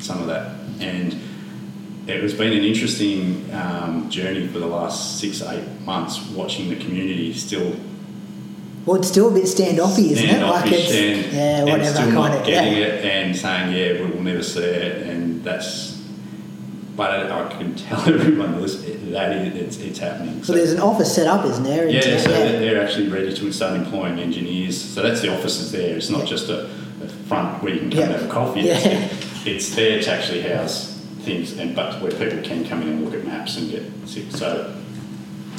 some 0.00 0.20
of 0.20 0.26
that, 0.26 0.56
and 0.80 1.16
it 2.06 2.22
has 2.22 2.34
been 2.34 2.52
an 2.52 2.64
interesting 2.64 3.48
um, 3.54 4.10
journey 4.10 4.46
for 4.46 4.58
the 4.58 4.66
last 4.66 5.18
six 5.20 5.40
eight 5.42 5.66
months, 5.84 6.20
watching 6.30 6.68
the 6.68 6.76
community 6.76 7.32
still 7.32 7.74
Well, 8.84 8.96
it's 8.96 9.08
still 9.08 9.28
a 9.30 9.32
bit 9.32 9.44
standoffy, 9.44 10.10
isn't 10.12 10.28
it? 10.28 10.42
Like 10.42 10.66
standoffish 10.66 10.72
it's 10.72 10.92
and, 10.92 11.32
yeah, 11.32 11.56
and 11.60 11.70
whatever 11.70 11.94
still 11.94 12.12
kind 12.12 12.34
of 12.34 12.46
getting 12.46 12.72
yeah. 12.74 12.84
it 12.86 13.04
and 13.04 13.36
saying 13.36 13.74
yeah 13.74 14.02
we 14.04 14.10
will 14.10 14.22
never 14.22 14.42
see 14.42 14.60
it 14.62 15.06
and 15.06 15.42
that's 15.42 15.94
but 16.96 17.10
I, 17.10 17.46
I 17.46 17.48
can 17.56 17.74
tell 17.74 18.00
everyone 18.08 18.60
listen, 18.60 19.10
that 19.12 19.32
is, 19.32 19.54
it's, 19.56 19.76
it's 19.78 19.98
happening 19.98 20.44
So 20.44 20.52
there's 20.52 20.72
an 20.72 20.80
office 20.80 21.12
set 21.14 21.26
up, 21.26 21.44
isn't 21.44 21.64
there? 21.64 21.88
yeah, 21.88 22.18
so 22.18 22.28
they're, 22.28 22.60
they're 22.60 22.84
actually 22.84 23.08
ready 23.08 23.34
to 23.34 23.52
start 23.52 23.74
employing 23.76 24.18
engineers 24.20 24.80
so 24.80 25.02
that's 25.02 25.20
the 25.22 25.34
offices 25.36 25.72
there 25.72 25.96
it's 25.96 26.10
not 26.10 26.20
Yeah. 26.20 26.26
just 26.26 26.48
a, 26.50 26.66
a 27.02 27.08
front 27.28 27.62
where 27.62 27.72
you 27.74 27.80
can 27.80 27.90
come 27.90 27.98
Yeah. 28.00 28.04
and 28.06 28.14
have 28.14 28.24
a 28.30 28.32
coffee 28.32 28.60
Yeah. 28.60 28.76
it's, 28.78 29.46
it's 29.46 29.74
there 29.74 30.00
to 30.02 30.10
actually 30.12 30.42
house 30.42 30.93
things 31.24 31.58
and 31.58 31.74
but 31.74 32.00
where 32.00 32.10
people 32.12 32.42
can 32.42 32.64
come 32.64 32.82
in 32.82 32.88
and 32.88 33.04
look 33.04 33.14
at 33.14 33.24
maps 33.24 33.56
and 33.56 33.70
get 33.70 33.82
sick 34.06 34.30
so 34.30 34.74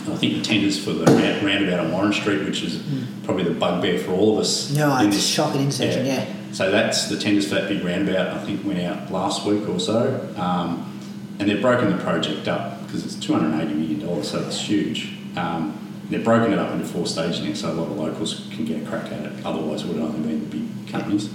I 0.08 0.16
think 0.18 0.36
the 0.36 0.42
tenders 0.44 0.84
for 0.84 0.92
the 0.94 1.06
roundabout 1.44 1.80
on 1.80 1.92
Warren 1.92 2.14
Street, 2.14 2.44
which 2.46 2.62
is 2.62 2.84
probably 3.24 3.44
the 3.44 3.56
bugbear 3.60 3.98
for 3.98 4.12
all 4.12 4.36
of 4.36 4.40
us. 4.42 4.70
No, 4.70 4.96
it's 5.00 5.16
this- 5.16 5.26
shocking 5.28 5.62
intersection, 5.62 6.06
yeah. 6.06 6.28
So 6.52 6.70
that's 6.70 7.10
the 7.10 7.18
tenders 7.18 7.48
for 7.48 7.56
that 7.56 7.68
big 7.68 7.84
roundabout. 7.84 8.28
I 8.38 8.46
think 8.46 8.64
went 8.64 8.80
out 8.82 9.12
last 9.12 9.48
week 9.48 9.68
or 9.68 9.80
so, 9.80 10.30
um, 10.38 11.00
and 11.40 11.50
they've 11.50 11.60
broken 11.62 11.90
the 11.90 11.98
project 12.04 12.48
up 12.48 12.86
because 12.86 13.04
it's 13.04 13.16
two 13.16 13.34
hundred 13.34 13.60
eighty 13.64 13.74
million 13.74 14.00
dollars, 14.06 14.30
so 14.30 14.46
it's 14.46 14.62
huge. 14.62 15.18
Um, 15.36 15.76
they've 16.12 16.24
broken 16.24 16.54
it 16.54 16.60
up 16.60 16.72
into 16.72 16.86
four 16.86 17.08
stages 17.08 17.42
now, 17.42 17.54
so 17.56 17.72
a 17.72 17.74
lot 17.74 17.90
of 17.90 17.98
locals 17.98 18.48
can 18.54 18.64
get 18.64 18.84
a 18.84 18.86
crack 18.86 19.12
at 19.12 19.26
it. 19.26 19.44
Otherwise, 19.44 19.82
it 19.82 19.88
would 19.88 19.98
have 19.98 20.14
only 20.16 20.20
been 20.30 20.48
the 20.50 20.58
big 20.58 20.88
companies. 20.92 21.30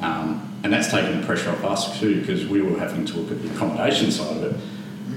Um, 0.00 0.46
and 0.62 0.72
that's 0.72 0.90
taken 0.90 1.20
the 1.20 1.26
pressure 1.26 1.50
off 1.50 1.64
us 1.64 2.00
too, 2.00 2.20
because 2.20 2.46
we 2.46 2.62
were 2.62 2.78
having 2.78 3.04
to 3.06 3.16
look 3.16 3.30
at 3.30 3.42
the 3.42 3.50
accommodation 3.54 4.10
side 4.10 4.36
of 4.36 4.42
it. 4.44 4.56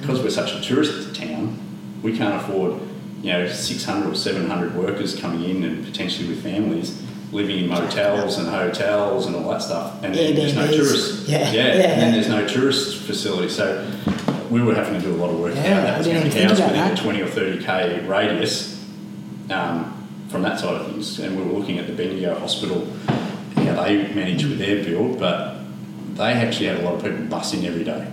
Because 0.01 0.21
we're 0.21 0.29
such 0.29 0.53
a 0.53 0.61
tourist 0.61 1.15
town, 1.15 1.57
we 2.01 2.17
can't 2.17 2.35
afford, 2.35 2.79
you 3.21 3.31
know, 3.31 3.47
600 3.47 4.11
or 4.11 4.15
700 4.15 4.75
workers 4.75 5.17
coming 5.17 5.49
in 5.49 5.63
and 5.63 5.85
potentially 5.85 6.27
with 6.27 6.43
families 6.43 7.01
living 7.31 7.59
in 7.59 7.67
motels 7.67 8.37
and 8.37 8.47
hotels 8.47 9.25
and 9.25 9.35
all 9.35 9.49
that 9.49 9.61
stuff. 9.61 10.03
And 10.03 10.13
then 10.13 10.35
there's 10.35 10.55
no 10.55 10.67
tourists. 10.67 11.27
Yeah, 11.27 11.51
yeah. 11.51 11.51
yeah. 11.51 11.63
And 11.83 12.01
then 12.01 12.13
there's 12.13 12.29
no 12.29 12.47
tourist 12.47 12.97
facility. 13.03 13.49
So 13.49 13.89
we 14.51 14.61
were 14.61 14.75
having 14.75 14.93
to 14.93 15.01
do 15.01 15.15
a 15.15 15.17
lot 15.17 15.29
of 15.31 15.39
work 15.39 15.55
Yeah, 15.55 15.79
out. 15.79 15.83
That 15.83 15.97
was 15.97 16.07
going 16.07 16.29
to 16.29 16.41
house 16.47 16.59
within 16.59 16.73
that. 16.73 16.99
a 16.99 17.01
20 17.01 17.21
or 17.21 17.27
30k 17.27 18.07
radius 18.07 18.85
um, 19.49 20.07
from 20.29 20.43
that 20.43 20.59
side 20.59 20.75
of 20.75 20.85
things. 20.91 21.19
And 21.19 21.35
we 21.37 21.43
were 21.43 21.57
looking 21.57 21.79
at 21.79 21.87
the 21.87 21.93
Bendigo 21.93 22.37
Hospital, 22.37 22.87
how 23.65 23.83
they 23.83 23.97
manage 24.13 24.43
with 24.45 24.57
their 24.59 24.83
build, 24.83 25.19
but 25.19 25.57
they 26.15 26.33
actually 26.33 26.67
had 26.67 26.77
a 26.79 26.81
lot 26.83 26.95
of 26.95 27.03
people 27.03 27.19
busing 27.25 27.65
every 27.65 27.83
day 27.83 28.07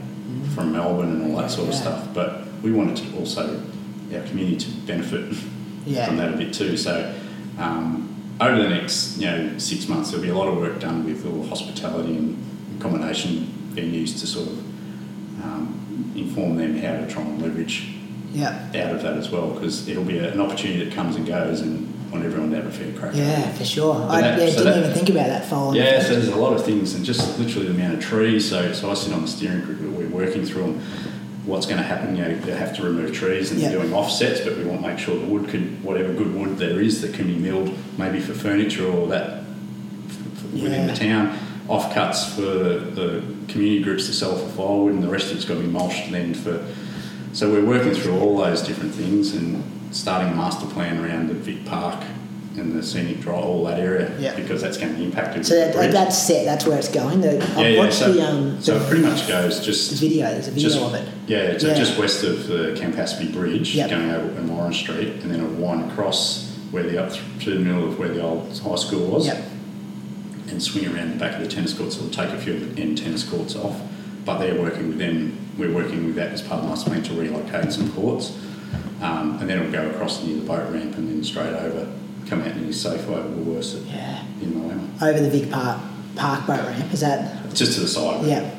from 0.55 0.72
Melbourne 0.72 1.11
and 1.22 1.30
all 1.32 1.40
that 1.40 1.51
sort 1.51 1.68
of 1.68 1.74
Yeah. 1.74 1.80
stuff. 1.80 2.09
But 2.14 2.46
we 2.62 2.72
wanted 2.72 2.96
to 2.98 3.16
also 3.18 3.61
our 4.14 4.20
community 4.22 4.57
to 4.57 4.70
benefit 4.86 5.34
Yeah. 5.86 6.07
from 6.07 6.16
that 6.16 6.34
a 6.34 6.36
bit 6.36 6.53
too. 6.53 6.76
So 6.76 7.12
um, 7.59 8.09
over 8.40 8.62
the 8.62 8.68
next 8.68 9.18
you 9.18 9.26
know 9.26 9.51
six 9.59 9.88
months, 9.88 10.11
there'll 10.11 10.24
be 10.24 10.30
a 10.30 10.34
lot 10.34 10.48
of 10.48 10.57
work 10.57 10.80
done 10.80 11.05
with 11.05 11.24
all 11.26 11.46
hospitality 11.46 12.16
and 12.16 12.36
accommodation 12.78 13.46
venues 13.74 14.18
to 14.20 14.26
sort 14.26 14.48
of 14.48 14.59
um, 15.44 16.12
inform 16.16 16.57
them 16.57 16.76
how 16.78 16.92
to 16.96 17.07
try 17.07 17.22
and 17.22 17.40
leverage 17.40 17.88
Yeah. 18.34 18.59
out 18.74 18.94
of 18.96 19.03
that 19.03 19.16
as 19.16 19.30
well 19.30 19.51
because 19.51 19.88
it'll 19.88 20.05
be 20.05 20.18
a, 20.18 20.32
an 20.32 20.40
opportunity 20.40 20.84
that 20.84 20.94
comes 20.94 21.16
and 21.16 21.26
goes 21.26 21.61
and 21.61 21.89
want 22.11 22.24
everyone 22.24 22.50
to 22.50 22.56
have 22.56 22.66
a 22.66 22.70
fair 22.70 22.92
crack. 22.92 23.14
Yeah, 23.14 23.50
for 23.52 23.64
sure. 23.64 24.06
I 24.08 24.20
that- 24.20 24.38
yeah, 24.40 24.46
so 24.50 24.56
didn't 24.58 24.64
that- 24.72 24.78
even 24.80 24.92
think 24.92 25.11
about 25.11 25.26
that 25.28 25.46
following. 25.46 25.76
Yeah, 25.76 26.02
so 26.02 26.14
there's 26.14 26.28
a 26.28 26.36
lot 26.36 26.52
of 26.54 26.64
things, 26.64 26.94
and 26.94 27.04
just 27.04 27.38
literally 27.38 27.68
the 27.68 27.74
amount 27.74 27.94
of 27.94 28.00
trees. 28.00 28.48
So, 28.48 28.72
so 28.72 28.90
I 28.90 28.94
sit 28.94 29.12
on 29.12 29.22
the 29.22 29.28
steering 29.28 29.61
group. 29.62 29.80
We're 29.80 30.08
working 30.08 30.44
through 30.44 30.62
them. 30.62 30.80
What's 31.46 31.66
going 31.66 31.78
to 31.78 31.84
happen? 31.84 32.16
You 32.16 32.22
know, 32.24 32.36
they 32.36 32.52
have 32.52 32.74
to 32.76 32.82
remove 32.82 33.12
trees, 33.12 33.50
and 33.50 33.61
Yeah. 33.61 33.68
they're 33.70 33.78
doing 33.80 33.92
offsets, 33.94 34.40
but 34.40 34.56
we 34.58 34.64
want 34.64 34.82
to 34.82 34.88
make 34.88 34.98
sure 34.98 35.18
the 35.18 35.24
wood 35.26 35.48
can, 35.48 35.78
whatever 35.82 36.12
good 36.12 36.34
wood 36.34 36.58
there 36.58 36.80
is, 36.80 37.00
that 37.02 37.14
can 37.14 37.26
be 37.26 37.36
milled, 37.36 37.70
maybe 37.98 38.20
for 38.20 38.34
furniture 38.34 38.86
or 38.86 39.08
that 39.08 39.42
f- 40.08 40.52
within 40.52 40.86
the 40.86 40.94
town. 40.94 41.36
Offcuts 41.68 42.24
for 42.34 42.40
the 42.40 43.22
community 43.48 43.80
groups 43.82 44.06
to 44.06 44.12
sell 44.12 44.36
for 44.36 44.48
firewood, 44.48 44.94
and 44.94 45.02
the 45.02 45.08
rest 45.08 45.30
of 45.30 45.36
it's 45.36 45.44
got 45.44 45.54
to 45.54 45.61
be 45.61 45.66
mulched 45.68 46.11
then 46.11 46.34
for. 46.34 46.61
So 47.32 47.48
we're 47.50 47.64
working 47.64 47.92
through 47.94 48.18
all 48.18 48.36
those 48.38 48.61
different 48.61 48.92
things 48.92 49.34
and 49.34 49.62
starting 49.91 50.32
a 50.32 50.36
master 50.36 50.66
plan 50.66 50.99
around 51.05 51.28
the 51.28 51.34
Vic 51.34 51.64
Park 51.64 52.05
and 52.57 52.72
the 52.76 52.82
scenic 52.82 53.20
drive, 53.20 53.45
all 53.45 53.64
that 53.64 53.78
area, 53.78 54.12
Yeah. 54.18 54.34
because 54.34 54.61
that's 54.61 54.76
going 54.76 54.93
to 54.93 54.99
be 54.99 55.05
impacted. 55.05 55.47
So 55.47 55.55
that, 55.55 55.72
the 55.72 55.88
that's 55.93 56.18
set. 56.18 56.45
That's 56.45 56.66
where 56.66 56.76
it's 56.78 56.88
going. 56.88 57.20
The, 57.20 57.36
I've 57.43 57.59
Yeah, 57.59 57.68
yeah. 57.68 57.78
watched 57.78 57.95
So, 57.95 58.12
the 58.12 58.26
um. 58.28 58.61
so 58.61 58.76
it 58.76 58.82
pretty 58.88 59.03
much 59.05 59.26
goes 59.28 59.61
just 59.64 59.91
the 59.91 59.97
video. 59.97 60.30
There's 60.30 60.49
a 60.49 60.51
video 60.51 60.68
just, 60.70 60.80
of 60.82 60.95
it. 60.95 61.09
Yeah, 61.28 61.59
so 61.59 61.68
Yeah. 61.68 61.74
just 61.74 61.99
west 61.99 62.24
of 62.24 62.47
the 62.49 62.74
Campaspe 62.78 63.32
Bridge, 63.32 63.74
Yep. 63.76 63.91
going 63.91 64.11
over 64.11 64.53
Warren 64.53 64.72
Street, 64.72 65.09
and 65.22 65.30
then 65.30 65.41
it'll 65.41 65.53
wind 65.55 65.91
across 65.91 66.49
where 66.72 66.82
the 66.82 67.03
up 67.03 67.12
through 67.38 67.55
the 67.55 67.61
middle 67.61 67.84
of 67.86 67.99
where 67.99 68.09
the 68.09 68.20
old 68.22 68.49
high 68.64 68.74
school 68.76 69.07
was, 69.07 69.26
Yep. 69.26 69.45
and 70.51 70.62
swing 70.62 70.86
around 70.86 71.12
the 71.12 71.18
back 71.18 71.34
of 71.36 71.41
the 71.41 71.49
tennis 71.49 71.72
courts. 71.72 71.97
So 71.97 72.05
it'll 72.05 72.12
take 72.24 72.34
a 72.34 72.38
few 72.38 72.55
of 72.55 72.74
the 72.76 72.82
end 72.82 72.99
tennis 72.99 73.22
courts 73.22 73.55
off, 73.57 73.76
but 74.24 74.38
they're 74.38 74.61
working 74.61 74.88
with 74.88 74.99
them. 74.99 75.36
We're 75.57 75.72
working 75.72 76.05
with 76.07 76.16
that 76.16 76.32
as 76.32 76.43
part 76.43 76.61
of 76.61 76.64
the 76.64 76.68
master 76.70 76.91
plan 76.91 77.03
to 77.05 77.14
relocate 77.14 77.72
some 77.72 77.91
courts, 77.93 78.32
um, 79.01 79.39
and 79.41 79.49
then 79.49 79.59
it'll 79.61 79.73
go 79.73 79.89
across 79.91 80.23
near 80.23 80.37
the 80.37 80.43
boat 80.47 80.71
ramp 80.73 80.97
and 80.97 81.09
then 81.09 81.23
straight 81.25 81.53
over, 81.55 81.91
come 82.27 82.43
out 82.43 82.55
near 82.57 82.68
Safeway 82.71 83.18
or 83.18 83.29
Woolworths 83.29 83.85
Yeah. 83.91 84.23
in 84.43 84.59
Miami. 84.59 84.89
Over 85.03 85.21
the 85.21 85.31
Vic 85.31 85.51
Park 85.51 85.81
Park 86.16 86.47
boat 86.47 86.61
ramp. 86.66 86.93
Is 86.93 87.01
that? 87.01 87.53
Just 87.55 87.75
to 87.75 87.81
the 87.81 87.89
side. 87.89 88.27
Yeah. 88.27 88.51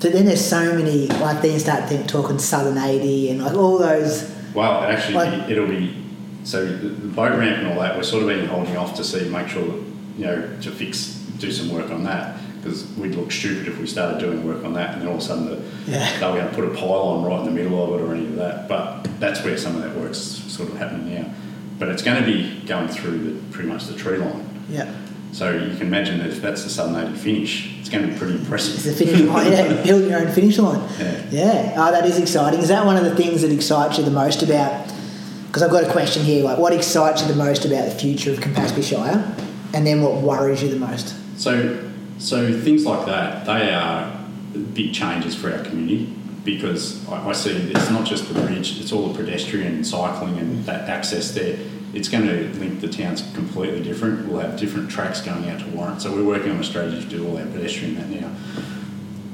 But 0.00 0.12
then 0.12 0.24
there's 0.26 0.44
so 0.44 0.74
many. 0.74 1.06
Like 1.08 1.42
then 1.42 1.52
you 1.52 1.58
start 1.58 1.88
think, 1.88 2.06
talking 2.08 2.38
Southern 2.38 2.78
80 2.78 3.30
and 3.30 3.42
like 3.44 3.54
all 3.54 3.78
those. 3.78 4.34
Well, 4.54 4.82
actually, 4.82 5.14
Like- 5.14 5.48
it'll 5.50 5.66
be 5.68 5.96
so 6.44 6.64
the, 6.66 6.88
the 6.88 7.08
boat 7.08 7.38
ramp 7.38 7.58
and 7.58 7.68
all 7.68 7.80
that. 7.80 7.96
We're 7.96 8.02
sort 8.02 8.22
of 8.22 8.28
been 8.28 8.46
holding 8.46 8.76
off 8.76 8.96
to 8.96 9.04
see, 9.04 9.28
make 9.28 9.48
sure 9.48 9.64
that 9.64 9.82
you 10.18 10.26
know 10.26 10.48
to 10.62 10.70
fix, 10.70 11.06
do 11.38 11.52
some 11.52 11.70
work 11.72 11.90
on 11.90 12.02
that 12.04 12.36
because 12.62 12.86
we'd 12.96 13.14
look 13.16 13.32
stupid 13.32 13.66
if 13.66 13.78
we 13.78 13.86
started 13.86 14.20
doing 14.20 14.46
work 14.46 14.64
on 14.64 14.72
that 14.74 14.92
and 14.92 15.02
then 15.02 15.08
all 15.08 15.14
of 15.16 15.20
a 15.20 15.24
sudden 15.24 15.46
the, 15.46 15.60
Yeah. 15.90 16.18
they 16.20 16.26
were 16.26 16.36
going 16.38 16.48
to 16.48 16.54
put 16.54 16.64
a 16.64 16.70
pylon 16.78 17.24
right 17.24 17.40
in 17.40 17.46
the 17.46 17.50
middle 17.50 17.82
of 17.82 18.00
it 18.00 18.04
or 18.04 18.14
any 18.14 18.24
of 18.26 18.36
that. 18.36 18.68
But 18.68 19.04
that's 19.18 19.42
where 19.44 19.56
some 19.58 19.74
of 19.76 19.82
that 19.82 19.96
work's 19.96 20.18
sort 20.18 20.68
of 20.70 20.76
happening 20.76 21.12
now. 21.14 21.30
But 21.78 21.88
it's 21.88 22.02
going 22.02 22.22
to 22.22 22.26
be 22.26 22.60
going 22.66 22.86
through 22.88 23.18
the, 23.18 23.42
pretty 23.52 23.68
much 23.68 23.86
the 23.86 23.94
tree 23.96 24.18
line. 24.18 24.48
Yeah. 24.68 24.94
So 25.32 25.50
you 25.50 25.76
can 25.76 25.86
imagine 25.88 26.18
that 26.18 26.28
if 26.28 26.40
that's 26.42 26.62
the 26.62 27.00
80 27.08 27.16
finish, 27.16 27.78
it's 27.80 27.88
going 27.88 28.06
to 28.06 28.12
be 28.12 28.18
pretty 28.18 28.34
impressive. 28.38 28.74
It's 28.74 28.84
the 28.84 28.92
finish 29.06 29.22
line. 29.22 29.50
Yeah. 29.50 29.82
Building 29.82 30.10
your 30.10 30.20
own 30.20 30.30
finish 30.32 30.58
line. 30.58 30.88
Yeah. 31.00 31.22
Yeah. 31.30 31.74
Oh, 31.78 31.90
that 31.90 32.04
is 32.04 32.18
exciting. 32.18 32.60
Is 32.60 32.68
that 32.68 32.86
one 32.86 32.96
of 32.96 33.04
the 33.04 33.16
things 33.16 33.42
that 33.42 33.50
excites 33.50 33.98
you 33.98 34.04
the 34.04 34.10
most 34.10 34.42
about? 34.42 34.86
Because 35.46 35.62
I've 35.62 35.70
got 35.70 35.84
a 35.84 35.90
question 35.90 36.22
here. 36.22 36.44
Like, 36.44 36.58
what 36.58 36.72
excites 36.72 37.22
you 37.22 37.28
the 37.28 37.34
most 37.34 37.64
about 37.64 37.86
the 37.88 37.94
future 37.94 38.30
of 38.30 38.38
Campaspe 38.40 38.82
Shire, 38.82 39.34
and 39.74 39.86
then 39.86 40.00
what 40.02 40.22
worries 40.22 40.62
you 40.62 40.68
the 40.70 40.76
most? 40.78 41.14
So, 41.40 41.91
so 42.22 42.60
things 42.60 42.86
like 42.86 43.06
that, 43.06 43.44
they 43.46 43.74
are 43.74 44.16
big 44.74 44.94
changes 44.94 45.34
for 45.34 45.52
our 45.52 45.62
community. 45.64 46.14
because 46.44 47.06
I, 47.08 47.28
I 47.28 47.32
see 47.32 47.50
it's 47.50 47.90
not 47.90 48.06
just 48.06 48.32
the 48.32 48.34
bridge; 48.34 48.80
it's 48.80 48.92
all 48.92 49.08
the 49.08 49.22
pedestrian 49.22 49.84
cycling 49.84 50.38
and 50.38 50.64
that 50.64 50.88
access 50.88 51.32
there. 51.32 51.58
It's 51.94 52.08
going 52.08 52.26
to 52.26 52.48
link 52.58 52.80
the 52.80 52.88
towns 52.88 53.22
completely 53.34 53.82
different. 53.82 54.26
We'll 54.26 54.40
have 54.40 54.58
different 54.58 54.90
tracks 54.90 55.20
going 55.20 55.48
out 55.50 55.60
to 55.60 55.66
Warrant. 55.66 56.00
So 56.00 56.14
we're 56.14 56.24
working 56.24 56.50
on 56.50 56.58
a 56.58 56.64
strategy 56.64 57.02
to 57.02 57.08
do 57.08 57.28
all 57.28 57.36
our 57.36 57.44
pedestrian 57.44 57.96
that 57.96 58.08
now. 58.08 58.34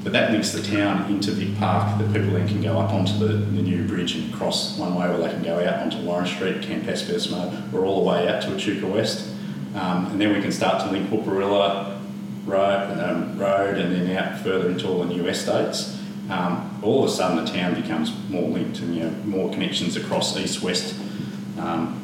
But 0.03 0.11
that 0.13 0.31
links 0.31 0.51
the 0.51 0.61
town 0.61 1.09
into 1.11 1.31
Vic 1.31 1.57
Park 1.57 1.99
that 1.99 2.13
people 2.13 2.31
then 2.31 2.47
can 2.47 2.61
go 2.61 2.77
up 2.79 2.91
onto 2.91 3.13
the, 3.17 3.27
the 3.27 3.61
new 3.61 3.87
bridge 3.87 4.15
and 4.15 4.33
cross 4.33 4.77
one 4.77 4.95
way, 4.95 5.07
or 5.07 5.17
they 5.17 5.29
can 5.29 5.43
go 5.43 5.65
out 5.65 5.79
onto 5.79 6.01
Warren 6.05 6.25
Street, 6.25 6.61
Camp 6.61 6.83
Hesperis 6.83 7.31
or 7.73 7.85
all 7.85 8.03
the 8.03 8.09
way 8.09 8.27
out 8.27 8.41
to 8.43 8.49
Echuca 8.49 8.87
West. 8.87 9.29
Um, 9.75 10.07
and 10.07 10.19
then 10.19 10.33
we 10.33 10.41
can 10.41 10.51
start 10.51 10.83
to 10.83 10.91
link 10.91 11.09
Wharparilla 11.09 11.98
Road, 12.49 12.99
um, 12.99 13.37
road 13.37 13.77
and 13.77 13.95
then 13.95 14.17
out 14.17 14.39
further 14.39 14.69
into 14.69 14.87
all 14.87 15.03
the 15.03 15.13
new 15.13 15.27
estates. 15.27 15.97
Um, 16.29 16.79
all 16.83 17.03
of 17.03 17.09
a 17.09 17.13
sudden, 17.13 17.43
the 17.43 17.51
town 17.51 17.79
becomes 17.79 18.11
more 18.29 18.49
linked 18.49 18.79
and 18.79 18.95
you 18.95 19.03
know 19.03 19.11
more 19.25 19.51
connections 19.51 19.95
across 19.95 20.35
east 20.37 20.61
west 20.63 20.95
um, 21.59 21.95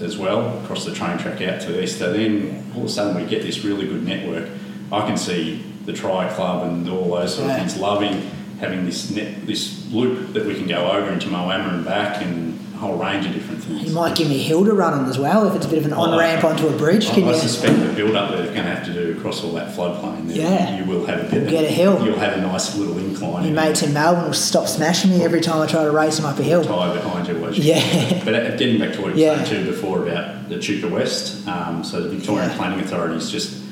as 0.00 0.16
well 0.16 0.58
across 0.62 0.84
the 0.84 0.94
train 0.94 1.18
track 1.18 1.40
out 1.42 1.60
to 1.62 1.72
the 1.72 1.82
east. 1.82 1.98
So 1.98 2.12
then 2.12 2.64
all 2.74 2.82
of 2.82 2.86
a 2.86 2.90
sudden, 2.90 3.20
we 3.20 3.28
get 3.28 3.42
this 3.42 3.64
really 3.64 3.86
good 3.86 4.04
network. 4.06 4.48
I 4.90 5.06
can 5.06 5.16
see 5.16 5.64
the 5.84 5.92
Tri 5.92 6.28
Club 6.34 6.64
and 6.68 6.88
all 6.88 7.10
those 7.16 7.34
sort 7.34 7.50
of 7.50 7.56
Yeah. 7.56 7.58
things 7.58 7.76
loving 7.76 8.30
having 8.60 8.84
this 8.84 9.10
net, 9.10 9.44
this 9.44 9.90
loop 9.92 10.32
that 10.34 10.46
we 10.46 10.54
can 10.54 10.68
go 10.68 10.92
over 10.92 11.10
into 11.10 11.26
Moama 11.26 11.74
and 11.74 11.84
back 11.84 12.22
and 12.22 12.51
whole 12.82 12.96
range 12.98 13.24
of 13.26 13.32
different 13.32 13.62
things. 13.62 13.84
You 13.84 13.94
might 13.94 14.16
give 14.16 14.28
me 14.28 14.40
a 14.40 14.42
hill 14.42 14.64
to 14.64 14.72
run 14.74 14.92
on 14.92 15.08
as 15.08 15.16
well 15.18 15.46
if 15.48 15.54
it's 15.54 15.64
a 15.66 15.68
bit 15.68 15.78
of 15.78 15.86
an 15.86 15.92
on 15.92 16.18
ramp 16.18 16.42
onto 16.44 16.66
a 16.66 16.76
bridge. 16.76 17.06
I, 17.06 17.28
I 17.28 17.32
suspect 17.34 17.78
the 17.78 17.92
build 17.94 18.16
up 18.16 18.30
that 18.30 18.38
they're 18.38 18.46
going 18.54 18.66
to 18.66 18.74
have 18.74 18.84
to 18.86 18.92
do 18.92 19.16
across 19.16 19.44
all 19.44 19.52
that 19.52 19.74
floodplain. 19.76 20.34
Yeah. 20.34 20.76
you 20.78 20.84
will 20.84 21.06
have 21.06 21.20
a 21.20 21.30
bit. 21.30 21.48
Get 21.48 21.64
a 21.64 21.68
hill. 21.68 22.04
You'll 22.04 22.18
have 22.18 22.36
a 22.36 22.40
nice 22.40 22.76
little 22.76 22.98
incline. 22.98 23.44
Your 23.44 23.54
mates 23.54 23.82
in 23.82 23.92
Melbourne 23.94 24.24
will 24.24 24.32
stop 24.34 24.66
smashing 24.66 25.10
me 25.12 25.22
every 25.22 25.40
time 25.40 25.62
I 25.62 25.66
try 25.66 25.84
to 25.84 25.90
race 25.92 26.16
them 26.16 26.26
up 26.26 26.38
a 26.40 26.42
hill. 26.42 26.64
tyre 26.64 26.92
behind 26.94 27.28
you 27.28 27.36
was 27.36 27.56
Yeah. 27.58 28.22
But 28.24 28.34
uh, 28.34 28.56
getting 28.56 28.78
back 28.80 28.94
to 28.94 29.00
what 29.02 29.08
you 29.16 29.26
were 29.26 29.32
Yeah. 29.36 29.44
saying 29.44 29.64
too 29.64 29.70
before 29.70 30.02
about 30.08 30.48
the 30.48 30.56
Echuca 30.56 30.88
West, 30.88 31.46
um, 31.46 31.84
so 31.84 32.02
the 32.02 32.08
Victorian 32.08 32.50
Yeah. 32.50 32.56
Planning 32.56 32.80
Authority's 32.80 33.30
just 33.30 33.62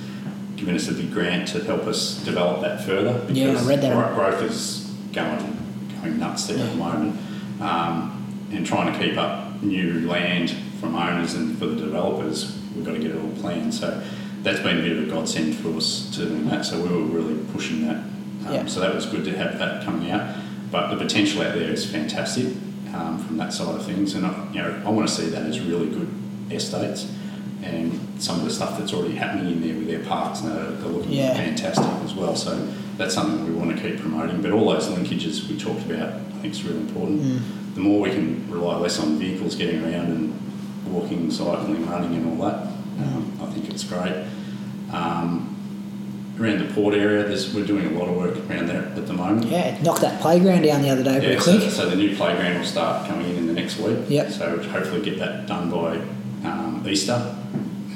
given 0.56 0.76
us 0.76 0.88
a 0.88 0.92
big 0.92 1.12
grant 1.12 1.48
to 1.48 1.64
help 1.64 1.86
us 1.88 2.22
develop 2.24 2.60
that 2.62 2.84
further. 2.84 3.20
Yeah, 3.32 3.58
I 3.58 3.62
read 3.64 3.80
that. 3.82 4.14
Growth 4.14 4.42
is 4.42 4.88
going 5.12 5.56
going 6.00 6.18
nuts 6.18 6.46
there 6.46 6.58
at 6.64 6.70
the 6.70 6.76
moment, 6.76 7.16
um, 7.60 8.19
and 8.50 8.66
trying 8.66 8.92
to 8.92 8.98
keep 8.98 9.16
up 9.16 9.62
new 9.62 10.08
land 10.08 10.50
from 10.80 10.94
owners 10.94 11.34
and 11.34 11.56
for 11.58 11.66
the 11.66 11.76
developers, 11.76 12.58
we've 12.74 12.84
got 12.84 12.92
to 12.92 12.98
get 12.98 13.10
it 13.12 13.16
all 13.22 13.30
planned. 13.40 13.74
So 13.74 14.02
that's 14.42 14.60
been 14.60 14.78
a 14.78 14.82
bit 14.82 14.96
of 14.96 15.08
a 15.08 15.10
godsend 15.10 15.54
for 15.56 15.76
us 15.76 16.10
to 16.16 16.26
do 16.28 16.44
that. 16.48 16.64
So 16.64 16.80
we 16.82 16.88
were 16.88 17.02
really 17.02 17.42
pushing 17.52 17.86
that. 17.86 17.96
Um, 17.96 18.46
Yeah. 18.50 18.66
So 18.66 18.80
that 18.80 18.94
was 18.94 19.06
good 19.06 19.24
to 19.24 19.36
have 19.36 19.58
that 19.58 19.84
coming 19.84 20.10
out. 20.10 20.36
But 20.70 20.90
the 20.90 20.96
potential 20.96 21.42
out 21.42 21.54
there 21.54 21.70
is 21.70 21.84
fantastic 21.84 22.46
um, 22.94 23.18
from 23.24 23.36
that 23.38 23.52
side 23.52 23.74
of 23.74 23.84
things, 23.84 24.14
and 24.14 24.24
I, 24.26 24.48
you 24.52 24.62
know 24.62 24.82
I 24.86 24.90
want 24.90 25.08
to 25.08 25.14
see 25.14 25.28
that 25.30 25.42
as 25.42 25.60
really 25.60 25.88
good 25.88 26.08
estates. 26.50 27.12
And 27.62 28.00
some 28.18 28.38
of 28.38 28.44
the 28.44 28.50
stuff 28.50 28.78
that's 28.78 28.94
already 28.94 29.14
happening 29.16 29.52
in 29.52 29.60
there 29.60 29.74
with 29.76 29.86
their 29.86 29.98
parks 30.08 30.40
and 30.40 30.50
are, 30.52 30.86
are 30.86 30.88
looking 30.90 31.12
Yeah. 31.12 31.34
fantastic 31.34 31.84
as 32.04 32.14
well. 32.14 32.34
So 32.34 32.56
that's 32.96 33.12
something 33.14 33.44
we 33.46 33.52
want 33.52 33.76
to 33.76 33.82
keep 33.82 34.00
promoting. 34.00 34.40
But 34.40 34.52
all 34.52 34.70
those 34.72 34.88
linkages 34.88 35.46
we 35.48 35.58
talked 35.58 35.82
about, 35.90 36.14
I 36.14 36.40
think 36.40 36.54
is 36.54 36.62
really 36.64 36.80
important. 36.80 37.20
Mm. 37.20 37.40
The 37.74 37.80
more 37.80 38.00
we 38.00 38.10
can 38.10 38.50
rely 38.50 38.76
less 38.78 38.98
on 38.98 39.18
vehicles 39.18 39.54
getting 39.54 39.82
around 39.84 40.06
and 40.06 40.92
walking, 40.92 41.30
cycling, 41.30 41.86
running, 41.88 42.14
and 42.14 42.26
all 42.40 42.48
that, 42.48 42.66
um, 42.98 43.38
I 43.40 43.46
think 43.46 43.70
it's 43.70 43.84
great. 43.84 44.26
Um, 44.92 45.56
around 46.40 46.58
the 46.66 46.72
port 46.74 46.94
area, 46.94 47.22
there's, 47.24 47.54
we're 47.54 47.66
doing 47.66 47.94
a 47.94 47.98
lot 47.98 48.08
of 48.08 48.16
work 48.16 48.36
around 48.50 48.66
there 48.68 48.82
at 48.84 49.06
the 49.06 49.12
moment. 49.12 49.46
Yeah, 49.46 49.80
knocked 49.82 50.00
that 50.00 50.20
playground 50.20 50.62
down 50.62 50.82
the 50.82 50.90
other 50.90 51.04
day 51.04 51.34
Yeah, 51.34 51.38
so, 51.38 51.58
so 51.68 51.88
the 51.88 51.96
new 51.96 52.16
playground 52.16 52.58
will 52.58 52.64
start 52.66 53.06
coming 53.06 53.28
in 53.30 53.36
in 53.36 53.46
the 53.46 53.52
next 53.52 53.78
week. 53.78 53.98
Yep. 54.08 54.30
So 54.32 54.58
hopefully 54.64 55.02
get 55.02 55.18
that 55.18 55.46
done 55.46 55.70
by 55.70 55.96
um, 56.48 56.84
Easter. 56.88 57.36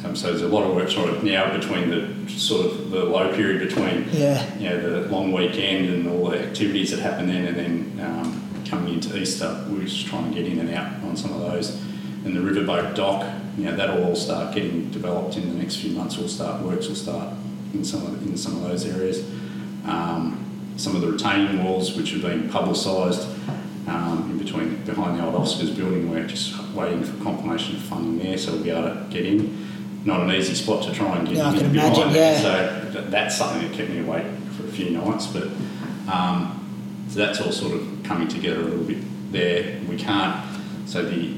Um, 0.04 0.14
so 0.14 0.28
there's 0.28 0.42
a 0.42 0.48
lot 0.48 0.64
of 0.68 0.74
work 0.76 0.90
sort 0.90 1.08
of 1.08 1.24
now 1.24 1.56
between 1.56 1.88
the 1.88 2.30
sort 2.30 2.66
of 2.66 2.90
the 2.90 3.04
low 3.04 3.34
period 3.34 3.66
between 3.66 4.06
Yeah. 4.12 4.54
you 4.58 4.68
know 4.68 5.00
the 5.00 5.08
long 5.08 5.32
weekend 5.32 5.88
and 5.88 6.08
all 6.08 6.28
the 6.28 6.40
activities 6.40 6.90
that 6.90 7.00
happen 7.00 7.26
then, 7.26 7.46
and 7.46 7.56
then 7.56 8.06
um, 8.06 8.43
coming 8.74 8.94
into 8.94 9.16
Easter, 9.16 9.64
we're 9.68 9.84
just 9.84 10.06
trying 10.06 10.28
to 10.32 10.34
get 10.34 10.50
in 10.50 10.58
and 10.58 10.70
out 10.74 10.92
on 11.04 11.16
some 11.16 11.32
of 11.32 11.40
those. 11.40 11.70
And 12.24 12.34
the 12.34 12.40
riverboat 12.40 12.94
dock, 12.94 13.24
you 13.56 13.66
know, 13.66 13.76
that'll 13.76 14.02
all 14.04 14.16
start 14.16 14.54
getting 14.54 14.90
developed 14.90 15.36
in 15.36 15.48
the 15.48 15.54
next 15.54 15.76
few 15.76 15.90
months. 15.92 16.16
We'll 16.18 16.28
start 16.28 16.62
works 16.62 16.88
will 16.88 16.96
start 16.96 17.34
in 17.72 17.84
some 17.84 18.02
of 18.06 18.22
in 18.26 18.36
some 18.36 18.56
of 18.56 18.62
those 18.62 18.84
areas. 18.86 19.24
Um, 19.86 20.40
some 20.76 20.96
of 20.96 21.02
the 21.02 21.12
retaining 21.12 21.62
walls, 21.62 21.96
which 21.96 22.10
have 22.12 22.22
been 22.22 22.48
publicised 22.48 23.28
um, 23.86 24.28
in 24.30 24.38
between 24.38 24.82
behind 24.84 25.20
the 25.20 25.24
old 25.24 25.34
Oscars 25.34 25.76
building, 25.76 26.10
we're 26.10 26.26
just 26.26 26.58
waiting 26.72 27.04
for 27.04 27.22
confirmation 27.22 27.76
of 27.76 27.82
funding 27.82 28.18
there, 28.26 28.36
so 28.38 28.52
we'll 28.54 28.64
be 28.64 28.70
able 28.70 28.88
to 28.88 29.06
get 29.10 29.24
in. 29.24 29.68
Not 30.04 30.20
an 30.20 30.32
easy 30.32 30.54
spot 30.54 30.82
to 30.84 30.92
try 30.92 31.16
and 31.16 31.28
get 31.28 31.36
Yeah, 31.36 31.48
I 31.48 31.52
in 31.52 31.58
can 31.60 31.72
behind 31.72 31.94
imagine, 31.96 32.14
yeah. 32.14 32.40
so 32.40 32.90
th- 32.92 33.10
that's 33.10 33.36
something 33.38 33.62
that 33.68 33.76
kept 33.76 33.90
me 33.90 34.00
awake 34.00 34.26
for 34.56 34.64
a 34.66 34.68
few 34.72 34.90
nights. 34.90 35.26
But 35.28 35.44
um, 36.12 37.06
so 37.08 37.18
that's 37.20 37.40
all 37.40 37.52
sort 37.52 37.74
of 37.74 37.93
coming 38.04 38.28
together 38.28 38.60
a 38.60 38.64
little 38.64 38.84
bit 38.84 38.98
there. 39.32 39.80
We 39.88 39.96
can't. 39.96 40.44
So 40.86 41.02
the 41.02 41.34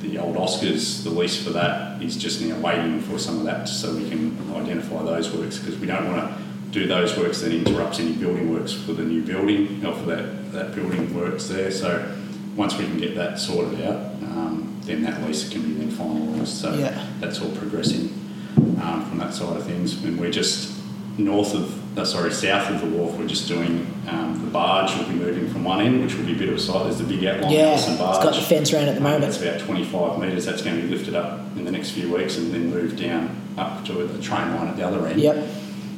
the 0.00 0.18
old 0.18 0.36
Oscars, 0.36 1.02
the 1.02 1.08
lease 1.10 1.42
for 1.42 1.50
that 1.50 2.02
is 2.02 2.16
just 2.16 2.42
now 2.42 2.58
waiting 2.58 3.00
for 3.00 3.18
some 3.18 3.38
of 3.38 3.44
that 3.44 3.66
so 3.66 3.94
we 3.96 4.06
can 4.08 4.36
identify 4.54 5.02
those 5.02 5.32
works 5.34 5.58
because 5.58 5.78
we 5.78 5.86
don't 5.86 6.06
want 6.10 6.28
to 6.36 6.44
do 6.72 6.86
those 6.86 7.16
works 7.16 7.40
that 7.40 7.52
interrupts 7.52 8.00
any 8.00 8.12
building 8.12 8.52
works 8.52 8.72
for 8.72 8.92
the 8.92 9.02
new 9.02 9.22
building 9.22 9.84
or 9.84 9.94
for 9.94 10.04
that, 10.04 10.52
that 10.52 10.74
building 10.74 11.14
works 11.14 11.46
there. 11.48 11.70
So 11.70 12.14
once 12.54 12.76
we 12.76 12.84
can 12.84 12.98
get 12.98 13.14
that 13.14 13.38
sorted 13.38 13.80
out, 13.82 13.96
um, 14.24 14.78
then 14.82 15.02
that 15.04 15.22
lease 15.22 15.48
can 15.48 15.62
be 15.62 15.72
then 15.72 15.90
finalised. 15.90 16.48
So 16.48 16.74
Yeah. 16.74 17.06
that's 17.20 17.40
all 17.40 17.50
progressing 17.52 18.10
um, 18.82 19.06
from 19.08 19.18
that 19.18 19.32
side 19.32 19.56
of 19.56 19.64
things. 19.64 20.04
And 20.04 20.20
we're 20.20 20.30
just 20.30 20.70
north 21.16 21.54
of, 21.54 21.80
uh, 21.96 22.04
sorry, 22.04 22.32
south 22.32 22.70
of 22.70 22.80
the 22.80 22.96
wharf, 22.96 23.16
we're 23.16 23.26
just 23.26 23.46
doing 23.48 23.86
um, 24.08 24.40
the 24.44 24.50
barge 24.50 24.94
We'll 24.96 25.08
be 25.08 25.14
moving 25.14 25.48
from 25.50 25.64
one 25.64 25.80
end, 25.80 26.02
which 26.02 26.14
will 26.14 26.24
be 26.26 26.32
a 26.34 26.38
bit 26.38 26.48
of 26.48 26.56
a 26.56 26.58
site. 26.58 26.84
There's 26.84 26.98
the 26.98 27.04
big 27.04 27.24
outline 27.24 27.52
Yeah, 27.52 27.70
house 27.72 27.84
and 27.86 27.94
it's 27.94 28.02
barge. 28.02 28.22
got 28.24 28.34
the 28.34 28.40
fence 28.42 28.72
around 28.72 28.88
at 28.88 28.94
the 28.96 29.00
moment. 29.00 29.22
That's 29.22 29.40
about 29.40 29.60
25 29.60 30.18
metres. 30.20 30.44
That's 30.44 30.62
going 30.62 30.76
to 30.76 30.82
be 30.82 30.88
lifted 30.88 31.14
up 31.14 31.40
in 31.56 31.64
the 31.64 31.70
next 31.72 31.90
few 31.90 32.12
weeks 32.12 32.36
and 32.36 32.52
then 32.52 32.70
moved 32.70 32.98
down 33.00 33.36
up 33.56 33.84
to 33.86 33.92
the 34.06 34.20
train 34.22 34.54
line 34.56 34.68
at 34.68 34.76
the 34.76 34.86
other 34.86 35.06
end. 35.06 35.20
Yep. 35.20 35.48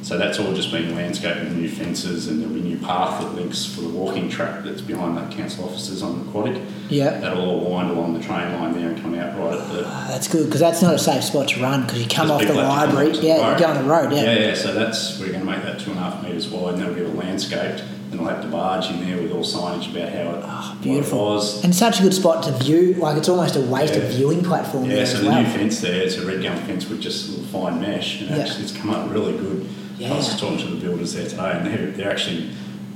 So 0.07 0.17
that's 0.17 0.39
all 0.39 0.53
just 0.53 0.71
been 0.71 0.95
landscaped 0.95 1.41
with 1.41 1.51
new 1.57 1.67
fences 1.67 2.29
and 2.29 2.39
there'll 2.39 2.53
be 2.53 2.61
a 2.61 2.63
new 2.63 2.77
path 2.77 3.19
that 3.21 3.35
links 3.35 3.65
for 3.65 3.81
the 3.81 3.89
walking 3.89 4.29
track 4.29 4.63
that's 4.63 4.79
behind 4.79 5.17
that 5.17 5.33
council 5.33 5.65
offices 5.65 6.01
on 6.01 6.23
the 6.23 6.29
Aquatic. 6.29 6.61
Yep. 6.89 7.19
That'll 7.19 7.43
all 7.43 7.69
wind 7.69 7.91
along 7.91 8.13
the 8.13 8.21
train 8.23 8.53
line 8.53 8.71
there 8.71 8.87
and 8.91 9.01
come 9.01 9.15
out 9.15 9.37
right 9.37 9.59
at 9.59 9.69
the 9.69 9.83
Ah, 9.85 10.05
That's 10.09 10.29
good 10.29 10.45
because 10.45 10.61
that's 10.61 10.81
not 10.81 10.93
a 10.93 10.97
safe 10.97 11.25
spot 11.25 11.49
to 11.49 11.61
run 11.61 11.81
because 11.81 12.01
you 12.01 12.07
come 12.07 12.31
off 12.31 12.39
the 12.39 12.47
people 12.47 12.61
have 12.63 12.83
to 12.83 12.85
come 12.87 12.95
library. 12.95 13.19
Yeah, 13.19 13.51
you 13.51 13.59
go 13.59 13.65
on 13.65 13.83
the 13.83 13.89
road. 13.89 14.13
Yeah. 14.13 14.23
Yeah, 14.23 14.39
yeah. 14.47 14.53
So 14.55 14.73
that's 14.73 15.19
we're 15.19 15.27
going 15.27 15.41
to 15.41 15.45
make 15.45 15.61
that 15.63 15.77
two 15.81 15.91
and 15.91 15.99
a 15.99 16.03
half 16.03 16.23
metres 16.23 16.47
wide, 16.47 16.75
and 16.75 16.81
that'll 16.83 16.95
be 16.95 17.03
all 17.03 17.11
landscaped, 17.11 17.81
and 18.11 18.17
we'll 18.21 18.29
have 18.29 18.41
the 18.41 18.47
barge 18.49 18.89
in 18.89 19.05
there 19.05 19.21
with 19.21 19.33
all 19.33 19.43
signage 19.43 19.91
about 19.91 20.07
how 20.13 20.37
it, 20.37 20.43
Ah, 20.47 20.71
what 20.77 20.83
beautiful. 20.83 21.19
it 21.19 21.35
was. 21.35 21.63
And 21.65 21.75
such 21.75 21.99
a 21.99 22.03
good 22.03 22.13
spot 22.13 22.43
to 22.45 22.53
view. 22.53 22.93
Like 22.93 23.17
it's 23.17 23.27
almost 23.27 23.57
a 23.57 23.61
wasted 23.61 24.03
Yeah. 24.03 24.09
viewing 24.17 24.41
platform 24.41 24.89
Yeah, 24.89 25.03
so 25.03 25.17
the 25.17 25.27
well. 25.27 25.41
new 25.43 25.49
fence 25.49 25.81
there, 25.81 26.01
it's 26.01 26.15
a 26.15 26.25
red 26.25 26.41
gum 26.41 26.55
fence 26.59 26.87
with 26.87 27.01
just 27.01 27.27
a 27.27 27.31
little 27.31 27.45
fine 27.47 27.81
mesh, 27.81 28.21
and 28.21 28.29
Yeah. 28.29 28.37
actually 28.43 28.63
it's 28.63 28.71
come 28.71 28.89
up 28.91 29.11
really 29.11 29.33
good. 29.33 29.67
I 29.99 30.15
was 30.15 30.27
just 30.27 30.39
talking 30.39 30.57
to 30.59 30.67
the 30.67 30.79
builders 30.85 31.13
there 31.13 31.27
today, 31.27 31.51
and 31.53 31.65
they're, 31.65 31.91
they're 31.91 32.11
actually 32.11 32.51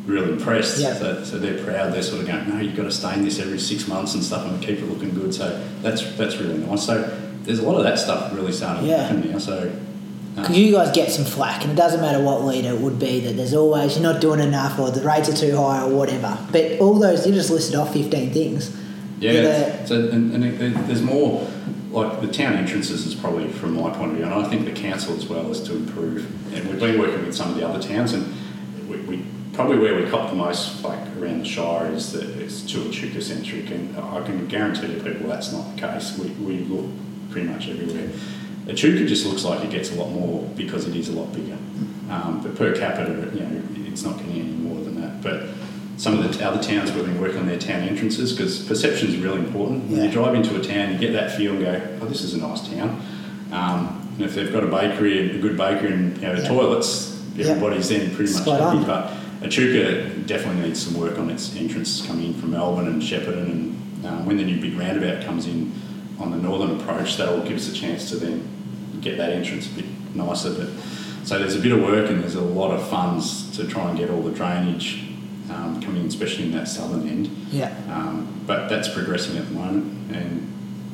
really 0.05 0.33
impressed. 0.33 0.79
Yeah. 0.79 0.93
So, 0.95 1.23
so 1.23 1.39
they're 1.39 1.63
proud. 1.63 1.93
They're 1.93 2.03
sort 2.03 2.21
of 2.21 2.27
going, 2.27 2.49
no, 2.49 2.59
you've 2.59 2.75
got 2.75 2.83
to 2.83 2.91
stain 2.91 3.23
this 3.23 3.39
every 3.39 3.59
six 3.59 3.87
months 3.87 4.13
and 4.13 4.23
stuff, 4.23 4.45
and 4.45 4.61
keep 4.61 4.79
it 4.79 4.85
looking 4.85 5.13
good. 5.13 5.33
So 5.33 5.63
that's 5.81 6.03
that's 6.15 6.37
really 6.37 6.57
nice. 6.57 6.85
So 6.85 7.01
there's 7.43 7.59
a 7.59 7.63
lot 7.63 7.77
of 7.77 7.83
that 7.83 7.97
stuff 7.99 8.33
really 8.33 8.51
starting 8.51 8.85
Yeah. 8.85 8.97
to 8.97 9.03
happen 9.03 9.31
now. 9.31 9.37
So 9.39 9.61
um, 9.63 10.35
Because 10.35 10.57
you 10.57 10.71
guys 10.71 10.91
get 10.95 11.11
some 11.11 11.25
flack, 11.25 11.63
and 11.63 11.71
it 11.71 11.75
doesn't 11.75 12.01
matter 12.01 12.23
what 12.23 12.43
leader 12.45 12.69
it 12.69 12.79
would 12.79 12.99
be, 12.99 13.19
that 13.21 13.33
there's 13.35 13.53
always, 13.53 13.95
you're 13.97 14.03
not 14.03 14.21
doing 14.21 14.39
enough, 14.39 14.77
or 14.79 14.91
the 14.91 15.01
rates 15.01 15.27
are 15.27 15.35
too 15.35 15.55
high, 15.57 15.81
or 15.83 15.89
whatever. 15.89 16.37
But 16.51 16.79
all 16.79 16.93
those, 16.99 17.25
you 17.25 17.33
just 17.33 17.49
listed 17.49 17.75
off 17.75 17.93
15 17.93 18.31
things. 18.31 18.77
Yeah, 19.19 19.41
That 19.41 19.87
so 19.87 19.95
and, 20.09 20.33
and 20.33 20.43
there- 20.59 20.69
there's 20.83 21.01
more. 21.01 21.47
Like 21.91 22.21
the 22.21 22.31
town 22.31 22.53
entrances 22.53 23.05
is 23.05 23.15
probably 23.15 23.49
from 23.49 23.73
my 23.75 23.89
point 23.91 24.11
of 24.11 24.17
view, 24.17 24.25
and 24.25 24.33
I 24.33 24.47
think 24.47 24.65
the 24.65 24.71
council 24.71 25.15
as 25.15 25.25
well 25.25 25.51
is 25.51 25.61
to 25.63 25.75
improve. 25.75 26.25
And 26.53 26.69
we've 26.69 26.79
been 26.79 26.99
working 26.99 27.25
with 27.25 27.35
some 27.35 27.49
of 27.49 27.57
the 27.57 27.67
other 27.67 27.85
towns, 27.85 28.13
and 28.13 28.33
we, 28.87 28.97
we 29.01 29.25
probably 29.53 29.77
where 29.77 29.95
we 30.01 30.09
cop 30.09 30.29
the 30.29 30.35
most 30.35 30.83
like 30.83 30.99
around 31.17 31.39
the 31.39 31.45
Shire 31.45 31.91
is 31.91 32.13
that 32.13 32.29
it's 32.41 32.61
too 32.61 32.89
Echuca 32.89 33.21
centric, 33.21 33.69
and 33.71 33.97
I 33.97 34.21
can 34.25 34.47
guarantee 34.47 34.93
you 34.93 35.01
people 35.01 35.27
that's 35.27 35.51
not 35.51 35.75
the 35.75 35.81
case. 35.81 36.17
We, 36.17 36.29
we 36.29 36.59
look 36.59 36.89
pretty 37.29 37.47
much 37.47 37.67
everywhere. 37.67 38.09
Echuca 38.67 39.05
just 39.05 39.25
looks 39.25 39.43
like 39.43 39.63
it 39.65 39.71
gets 39.71 39.91
a 39.91 39.95
lot 39.95 40.11
more 40.11 40.43
because 40.55 40.87
it 40.87 40.95
is 40.95 41.09
a 41.09 41.13
lot 41.13 41.33
bigger, 41.33 41.57
um, 42.09 42.41
but 42.41 42.55
per 42.55 42.73
capita, 42.73 43.11
you 43.33 43.41
know, 43.41 43.63
it's 43.87 44.03
not 44.03 44.17
getting 44.17 44.39
any 44.39 44.43
more 44.43 44.81
than 44.83 45.01
that. 45.01 45.21
But 45.21 45.49
some 46.01 46.17
of 46.17 46.35
the 46.35 46.43
other 46.47 46.59
towns 46.63 46.91
we've 46.93 47.05
been 47.05 47.21
working 47.21 47.37
on 47.37 47.45
their 47.45 47.59
town 47.59 47.83
entrances 47.83 48.31
because 48.31 48.57
perception 48.63 49.09
is 49.09 49.17
really 49.17 49.37
important. 49.37 49.83
When 49.87 49.99
Yeah. 49.99 50.05
you 50.07 50.11
drive 50.11 50.33
into 50.33 50.55
a 50.59 50.63
town, 50.63 50.91
you 50.93 50.97
get 50.97 51.13
that 51.13 51.37
feel 51.37 51.51
and 51.53 51.61
go, 51.61 51.79
"Oh, 52.01 52.05
this 52.07 52.23
is 52.23 52.33
a 52.33 52.39
nice 52.39 52.67
town." 52.67 52.99
Um, 53.51 54.01
and 54.17 54.25
if 54.25 54.33
they've 54.33 54.51
got 54.51 54.63
a 54.63 54.65
bakery, 54.67 55.29
a 55.29 55.37
good 55.37 55.55
bakery, 55.55 55.93
and 55.93 56.17
you 56.17 56.23
know, 56.23 56.33
Yeah. 56.33 56.47
toilets, 56.47 57.19
Yeah. 57.37 57.49
everybody's 57.49 57.87
then 57.89 58.09
pretty 58.15 58.33
much 58.33 58.41
Spot 58.41 58.59
happy. 58.59 58.77
on. 58.79 58.83
But 58.85 59.11
Echuca 59.43 60.01
definitely 60.25 60.63
needs 60.69 60.79
some 60.81 60.99
work 60.99 61.19
on 61.19 61.29
its 61.29 61.55
entrance 61.55 62.01
coming 62.07 62.25
in 62.25 62.33
from 62.33 62.49
Melbourne 62.49 62.87
and 62.87 62.99
Shepparton, 62.99 63.51
and 63.51 63.75
um, 64.03 64.25
when 64.25 64.37
the 64.37 64.43
new 64.43 64.59
big 64.59 64.75
roundabout 64.79 65.23
comes 65.23 65.45
in 65.45 65.71
on 66.19 66.31
the 66.31 66.37
northern 66.37 66.71
approach, 66.71 67.15
that'll 67.17 67.41
give 67.41 67.57
us 67.57 67.69
a 67.69 67.73
chance 67.73 68.09
to 68.09 68.15
then 68.15 68.41
get 69.01 69.17
that 69.17 69.29
entrance 69.29 69.67
a 69.67 69.75
bit 69.75 69.85
nicer. 70.15 70.49
But 70.49 70.69
so 71.25 71.37
there's 71.37 71.55
a 71.55 71.59
bit 71.59 71.71
of 71.73 71.83
work 71.83 72.09
and 72.09 72.23
there's 72.23 72.33
a 72.33 72.41
lot 72.41 72.71
of 72.71 72.81
funds 72.87 73.43
to 73.55 73.65
try 73.65 73.87
and 73.89 73.99
get 73.99 74.09
all 74.09 74.23
the 74.23 74.31
drainage 74.31 75.03
um, 75.53 75.81
coming 75.81 76.01
in, 76.01 76.07
especially 76.07 76.45
in 76.45 76.51
that 76.53 76.67
southern 76.67 77.07
end. 77.07 77.27
Yeah. 77.51 77.75
Um, 77.89 78.43
but 78.47 78.69
that's 78.69 78.89
progressing 78.89 79.37
at 79.37 79.47
the 79.47 79.53
moment, 79.53 80.15
and 80.15 80.51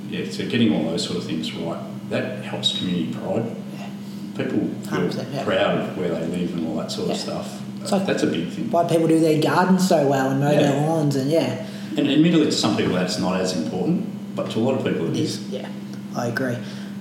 yeah, 0.09 0.29
so 0.29 0.47
getting 0.47 0.73
all 0.73 0.83
those 0.83 1.05
sort 1.05 1.17
of 1.17 1.25
things 1.25 1.53
right 1.53 1.81
that 2.09 2.43
helps 2.43 2.77
community 2.77 3.13
pride. 3.13 3.55
Yeah. 3.73 3.89
People 4.35 4.59
feel 4.59 5.09
100%, 5.09 5.33
yeah. 5.33 5.43
proud 5.43 5.79
of 5.79 5.97
where 5.97 6.09
they 6.09 6.25
live 6.27 6.53
and 6.53 6.67
all 6.67 6.75
that 6.77 6.91
sort 6.91 7.09
of 7.11 7.17
stuff. 7.17 7.61
Like- 7.91 8.05
that's 8.05 8.23
a 8.23 8.27
big 8.27 8.49
thing. 8.49 8.69
Why 8.71 8.85
people 8.87 9.07
do 9.07 9.19
their 9.19 9.41
gardens 9.41 9.87
so 9.87 10.07
well 10.07 10.31
and 10.31 10.39
mow 10.39 10.51
their 10.51 10.81
lawns 10.81 11.15
and 11.15 11.29
yeah. 11.29 11.65
And 11.95 12.07
admittedly, 12.07 12.45
to 12.45 12.51
some 12.51 12.75
people 12.75 12.93
that's 12.93 13.17
not 13.17 13.39
as 13.39 13.55
important, 13.55 14.35
but 14.35 14.51
to 14.51 14.59
a 14.59 14.61
lot 14.61 14.75
of 14.75 14.85
people 14.85 15.09
it 15.09 15.17
is. 15.17 15.47
Yeah, 15.49 15.69
I 16.15 16.27
agree. 16.27 16.55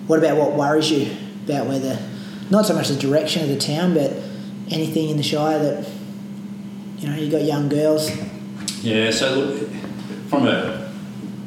What 0.07 0.19
about 0.19 0.37
what 0.37 0.53
worries 0.53 0.91
you 0.91 1.11
about 1.45 1.67
where 1.67 1.79
the, 1.79 2.01
not 2.51 2.67
so 2.67 2.75
much 2.75 2.89
the 2.89 2.97
direction 2.97 3.43
of 3.43 3.49
the 3.49 3.59
town, 3.59 3.95
but 3.95 4.13
anything 4.71 5.09
in 5.09 5.17
the 5.17 5.23
Shire 5.23 5.59
that, 5.59 5.89
you 6.99 7.09
know, 7.09 7.17
you 7.17 7.31
got 7.31 7.43
young 7.43 7.69
girls. 7.69 8.11
Yeah, 8.83 9.11
so 9.11 9.35
look, 9.35 9.71
from 10.29 10.47
a 10.47 10.93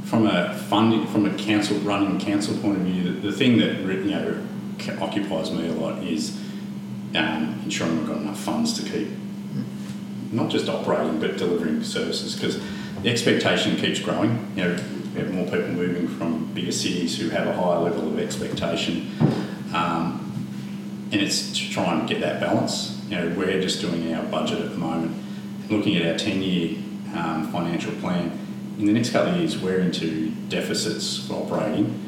from 0.06 0.26
a 0.26 0.56
funding 0.70 1.06
from 1.08 1.26
a 1.26 1.38
council 1.38 1.78
running 1.80 2.20
council 2.20 2.58
point 2.58 2.78
of 2.78 2.84
view, 2.84 3.04
the, 3.04 3.30
the 3.30 3.32
thing 3.32 3.58
that 3.60 3.80
you 3.80 4.12
know 4.12 4.46
occupies 5.02 5.52
me 5.52 5.68
a 5.68 5.74
lot 5.74 6.04
is 6.04 6.40
um, 7.16 7.60
ensuring 7.64 7.98
we've 8.00 8.08
got 8.08 8.18
enough 8.18 8.40
funds 8.40 8.74
to 8.82 8.90
keep 8.90 9.08
not 10.32 10.50
just 10.50 10.70
operating 10.70 11.20
but 11.20 11.38
delivering 11.38 11.84
services 11.84 12.36
because 12.36 12.62
the 13.02 13.10
expectation 13.10 13.76
keeps 13.78 14.00
growing. 14.00 14.52
You 14.56 14.64
know, 14.66 14.84
we 15.14 15.22
have 15.22 15.34
more 15.34 15.46
people 15.46 15.70
moving 15.70 16.08
from 16.08 16.54
bigger 16.54 16.72
cities 16.72 17.18
who 17.20 17.30
have 17.30 17.48
a 17.48 17.54
higher 17.54 17.80
level 17.80 18.08
of 18.08 18.20
expectation, 18.20 19.12
um, 19.74 20.26
and 21.12 21.22
it's 21.22 21.52
to 21.54 21.70
try 21.72 21.98
and 21.98 22.08
get 22.08 22.22
that 22.22 22.40
balance. 22.40 23.02
You 23.10 23.18
know, 23.18 23.36
we're 23.36 23.62
just 23.62 23.82
doing 23.82 24.14
our 24.14 24.24
budget 24.24 24.60
at 24.60 24.72
the 24.72 24.78
moment, 24.78 25.16
looking 25.70 25.96
at 25.98 26.06
our 26.12 26.18
ten-year 26.18 26.78
um, 27.16 27.52
financial 27.52 27.92
plan. 27.94 28.32
In 28.78 28.86
the 28.86 28.94
next 28.94 29.12
couple 29.12 29.34
of 29.34 29.40
years, 29.40 29.58
we're 29.58 29.80
into 29.80 30.32
deficits 30.50 31.28
for 31.28 31.36
operating, 31.36 32.00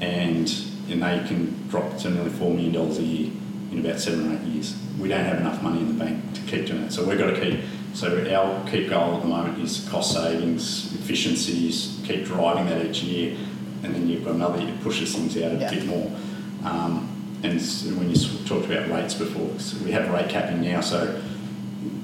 and 0.00 0.52
and 0.88 1.02
they 1.02 1.24
can 1.28 1.68
drop 1.68 1.96
to 1.98 2.10
nearly 2.10 2.30
four 2.30 2.52
million 2.52 2.72
dollars 2.72 2.98
a 2.98 3.02
year 3.02 3.30
in 3.70 3.78
about 3.78 4.00
seven 4.00 4.30
or 4.30 4.36
eight 4.40 4.46
years. 4.48 4.76
We 4.98 5.08
don't 5.08 5.24
have 5.24 5.38
enough 5.40 5.62
money 5.62 5.80
in 5.80 5.86
the 5.96 6.04
bank 6.04 6.34
to 6.34 6.40
keep 6.42 6.66
doing 6.66 6.82
that, 6.82 6.92
so 6.92 7.04
we've 7.04 7.18
got 7.18 7.30
to 7.34 7.40
keep. 7.40 7.60
So 7.92 8.06
our 8.32 8.68
key 8.70 8.86
goal 8.86 9.16
at 9.16 9.22
the 9.22 9.28
moment 9.28 9.58
is 9.58 9.88
cost 9.90 10.12
savings, 10.14 10.94
efficiencies, 10.94 12.00
keep 12.04 12.24
driving 12.24 12.66
that 12.66 12.86
each 12.86 13.02
year, 13.02 13.36
and 13.82 13.92
then 13.94 14.08
you've 14.08 14.24
got 14.24 14.36
another 14.36 14.64
that 14.64 14.80
pushes 14.82 15.14
things 15.14 15.36
out 15.38 15.52
a 15.52 15.56
Yeah. 15.56 15.70
bit 15.70 15.86
more. 15.86 16.10
Um, 16.64 17.08
and 17.42 17.60
when 17.98 18.10
you 18.10 18.16
talked 18.46 18.66
about 18.66 18.88
rates 18.90 19.14
before, 19.14 19.50
so 19.58 19.82
we 19.84 19.90
have 19.90 20.08
rate 20.10 20.28
capping 20.28 20.60
now, 20.60 20.80
so 20.80 21.20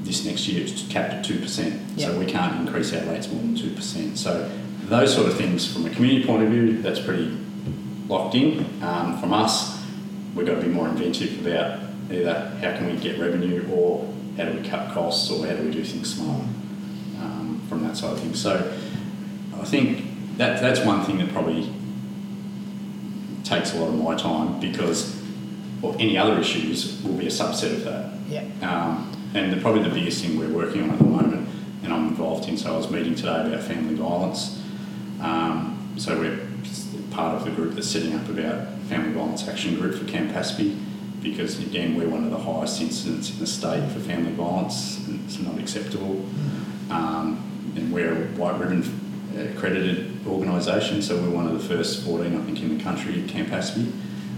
this 0.07 0.25
next 0.25 0.47
year 0.49 0.63
it's 0.65 0.87
capped 0.89 1.13
at 1.13 1.25
2%. 1.25 1.81
Yeah. 1.97 2.07
So 2.07 2.19
we 2.19 2.27
can't 2.27 2.67
increase 2.67 2.93
our 2.95 3.05
rates 3.07 3.29
more 3.29 3.43
than 3.43 3.57
2%. 3.57 4.17
So 4.17 4.51
those 4.85 5.15
sort 5.15 5.29
of 5.29 5.37
things 5.37 5.71
from 5.71 5.87
a 5.87 5.91
community 5.91 6.27
point 6.27 6.45
of 6.45 6.51
view, 6.51 6.81
that's 6.81 7.01
pretty 7.01 7.37
locked 8.09 8.35
in. 8.35 8.65
Um, 8.83 9.21
from 9.21 9.33
us, 9.33 9.85
we've 10.35 10.47
got 10.47 10.55
to 10.55 10.63
be 10.63 10.69
more 10.69 10.89
inventive 10.89 11.45
about 11.45 11.81
either 12.11 12.57
how 12.61 12.77
can 12.77 12.87
we 12.87 12.97
get 12.99 13.19
revenue 13.19 13.69
or 13.73 14.13
how 14.37 14.45
do 14.45 14.59
we 14.59 14.67
cut 14.67 14.93
costs 14.95 15.31
or 15.31 15.47
how 15.47 15.57
do 15.57 15.65
we 15.65 15.73
do 15.73 15.83
things 15.83 16.15
smart 16.15 16.43
um, 17.21 17.61
from 17.69 17.83
that 17.83 17.97
side 17.97 18.13
of 18.13 18.21
things. 18.21 18.41
So 18.41 18.73
I 19.55 19.65
think 19.65 20.37
that 20.37 20.61
that's 20.61 20.81
one 20.81 21.05
thing 21.05 21.19
that 21.19 21.33
probably 21.33 21.73
takes 23.43 23.75
a 23.75 23.79
lot 23.79 23.89
of 23.89 23.95
my 23.95 24.15
time 24.15 24.61
because 24.61 25.21
well, 25.81 25.95
any 25.99 26.17
other 26.17 26.39
issues 26.41 27.03
will 27.03 27.15
be 27.15 27.27
a 27.27 27.31
subset 27.31 27.73
of 27.73 27.85
that. 27.85 28.13
Yeah. 28.29 28.45
Um, 28.63 29.16
and 29.37 29.53
the, 29.53 29.61
probably 29.61 29.83
the 29.83 29.91
biggest 29.91 30.25
thing 30.25 30.39
we're 30.39 30.49
working 30.49 30.83
on 30.83 30.91
at 30.91 30.99
the 30.99 31.05
moment, 31.05 31.49
and 31.83 31.93
I'm 31.93 32.09
involved 32.09 32.49
in, 32.49 32.57
so 32.57 32.73
I 32.73 32.77
was 32.77 32.91
meeting 32.91 33.15
today 33.15 33.47
about 33.47 33.63
family 33.63 33.95
violence. 33.95 34.63
Um, 35.21 35.95
so 35.99 36.19
we're 36.19 36.41
part 37.11 37.37
of 37.37 37.45
the 37.45 37.51
group 37.51 37.75
that's 37.75 37.89
setting 37.89 38.15
up 38.15 38.29
about 38.29 38.79
family 38.89 39.13
violence 39.13 39.47
action 39.47 39.77
group 39.77 39.95
for 39.95 40.05
Campaspe 40.05 40.79
because 41.23 41.59
again 41.59 41.97
we're 41.97 42.09
one 42.09 42.25
of 42.25 42.31
the 42.31 42.39
highest 42.39 42.81
incidents 42.81 43.31
in 43.31 43.39
the 43.39 43.47
state 43.47 43.91
for 43.91 43.99
family 44.01 44.33
violence 44.33 44.99
and 45.07 45.25
it's 45.25 45.39
not 45.39 45.59
acceptable. 45.59 46.25
Um, 46.91 47.73
and 47.75 47.93
we're 47.93 48.13
a 48.13 48.27
White 48.37 48.61
Ribbon 48.61 48.85
accredited 49.37 50.27
organisation, 50.27 51.03
so 51.03 51.17
we're 51.17 51.31
one 51.31 51.47
of 51.47 51.53
the 51.53 51.75
first 51.75 52.05
14 52.05 52.37
I 52.37 52.45
think 52.45 52.63
in 52.63 52.77
the 52.77 52.83
country 52.83 53.23
at 53.23 53.29
Campaspe. 53.29 53.91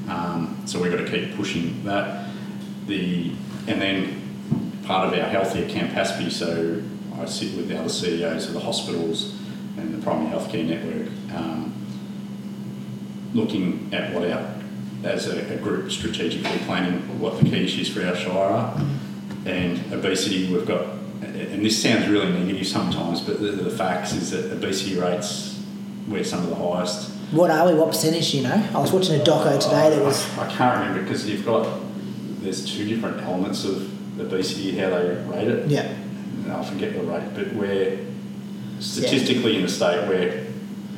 Um, 0.09 0.62
so 0.64 0.80
we've 0.80 0.90
got 0.90 1.05
to 1.05 1.11
keep 1.11 1.36
pushing 1.36 1.84
that. 1.84 2.30
The 2.86 3.32
and 3.66 3.82
then 3.82 4.28
part 4.89 5.12
of 5.12 5.20
our 5.20 5.28
healthier 5.28 5.68
Campaspe, 5.68 6.32
so 6.32 6.82
I 7.20 7.26
sit 7.26 7.55
with 7.55 7.68
the 7.68 7.78
other 7.78 7.91
CEOs 7.91 8.47
of 8.47 8.55
the 8.55 8.61
hospitals 8.61 9.34
and 9.76 9.93
the 9.93 10.03
primary 10.03 10.34
healthcare 10.34 10.66
network, 10.66 11.12
um, 11.36 11.74
looking 13.34 13.91
at 13.93 14.14
what 14.14 14.28
our 14.28 14.55
as 15.05 15.28
a, 15.28 15.55
a 15.55 15.59
group 15.59 15.93
strategically 15.93 16.59
planning 16.66 17.20
what 17.20 17.39
the 17.39 17.45
key 17.45 17.64
issues 17.64 17.89
for 17.89 18.05
our 18.05 18.16
shire 18.16 18.32
are. 18.32 18.80
And 19.45 19.93
obesity, 19.93 20.53
we've 20.53 20.66
got, 20.66 20.86
and 21.20 21.64
this 21.64 21.80
sounds 21.80 22.09
really 22.09 22.32
negative 22.32 22.66
sometimes, 22.66 23.20
but 23.20 23.41
the, 23.41 23.53
the 23.53 23.70
facts 23.70 24.12
is 24.12 24.30
that 24.32 24.51
obesity 24.51 24.99
rates 24.99 25.62
we're 26.09 26.24
some 26.24 26.43
of 26.43 26.49
the 26.49 26.57
highest. 26.57 27.11
What 27.30 27.51
are 27.51 27.70
we? 27.70 27.78
What 27.78 27.89
percentage? 27.89 28.34
You 28.34 28.45
know, 28.45 28.68
I 28.74 28.78
was 28.78 28.91
watching 28.91 29.20
a 29.20 29.22
doco 29.22 29.61
today 29.62 29.91
that 29.91 30.03
was. 30.03 30.26
I, 30.39 30.47
I 30.47 30.51
can't 30.51 30.78
remember 30.78 31.03
because 31.03 31.28
you've 31.28 31.45
got 31.45 31.78
there's 32.41 32.64
two 32.64 32.89
different 32.89 33.20
elements 33.20 33.64
of 33.66 33.97
obesity 34.21 34.77
how 34.79 34.91
they 34.91 35.09
rate 35.27 35.49
it. 35.49 35.69
Yeah. 35.69 35.83
And 35.83 36.53
I 36.53 36.64
forget 36.64 36.93
the 36.95 37.03
rate, 37.03 37.35
but 37.35 37.53
we're 37.55 37.99
statistically 38.81 39.57
in 39.57 39.62
the 39.62 39.69
state 39.69 40.09
we're 40.09 40.47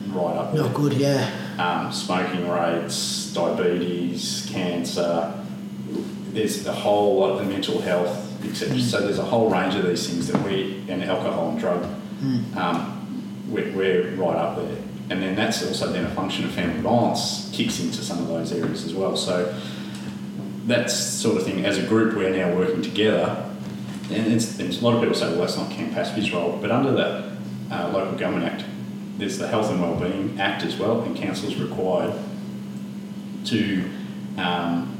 right 0.09 0.37
up 0.37 0.53
there. 0.53 0.63
Not 0.63 0.75
good, 0.75 0.95
yeah. 0.95 1.31
Um, 1.59 1.93
smoking 1.93 2.49
rates, 2.49 3.33
diabetes, 3.33 4.49
cancer. 4.51 5.35
There's 6.33 6.67
a 6.67 6.73
whole 6.73 7.21
lot 7.21 7.41
of 7.41 7.49
mental 7.49 7.81
health, 7.81 8.45
etc. 8.45 8.79
So 8.81 9.01
there's 9.01 9.19
a 9.19 9.25
whole 9.25 9.51
range 9.51 9.75
of 9.75 9.87
these 9.87 10.09
things 10.09 10.29
that 10.29 10.43
we 10.45 10.85
and 10.89 11.03
alcohol 11.05 11.51
and 11.51 11.59
drug. 11.59 11.85
Um, 12.57 13.45
we're, 13.49 13.73
we're 13.73 14.11
right 14.15 14.37
up 14.37 14.57
there, 14.57 14.77
and 15.11 15.23
then 15.23 15.35
that's 15.35 15.67
also 15.67 15.91
then 15.93 16.05
a 16.05 16.11
function 16.15 16.45
of 16.45 16.53
family 16.53 16.81
violence 16.81 17.51
kicks 17.53 17.81
into 17.81 18.03
some 18.03 18.19
of 18.19 18.29
those 18.29 18.53
areas 18.53 18.85
as 18.85 18.95
well. 18.95 19.17
So 19.17 19.59
that's 20.67 20.95
sort 20.95 21.37
of 21.37 21.45
thing. 21.45 21.65
As 21.65 21.79
a 21.79 21.87
group, 21.87 22.17
we're 22.17 22.35
now 22.35 22.55
working 22.55 22.83
together, 22.83 23.51
and 24.11 24.33
it's, 24.33 24.59
and 24.59 24.73
a 24.73 24.81
lot 24.81 24.95
of 24.95 25.01
people 25.01 25.15
say, 25.15 25.29
well, 25.31 25.41
that's 25.41 25.57
not 25.57 25.71
Campaspe's 25.71 26.33
role, 26.33 26.59
but 26.61 26.71
under 26.71 26.93
the 26.93 27.37
uh, 27.71 27.91
Local 27.93 28.19
Government 28.19 28.53
Act, 28.53 28.65
there's 29.19 29.39
the 29.39 29.49
Health 29.49 29.71
and 29.71 29.81
Wellbeing 29.81 30.41
Act 30.41 30.63
as 30.63 30.77
well, 30.77 31.03
and 31.03 31.17
council's 31.17 31.57
required 31.57 32.15
to 33.47 33.89
um, 34.37 34.97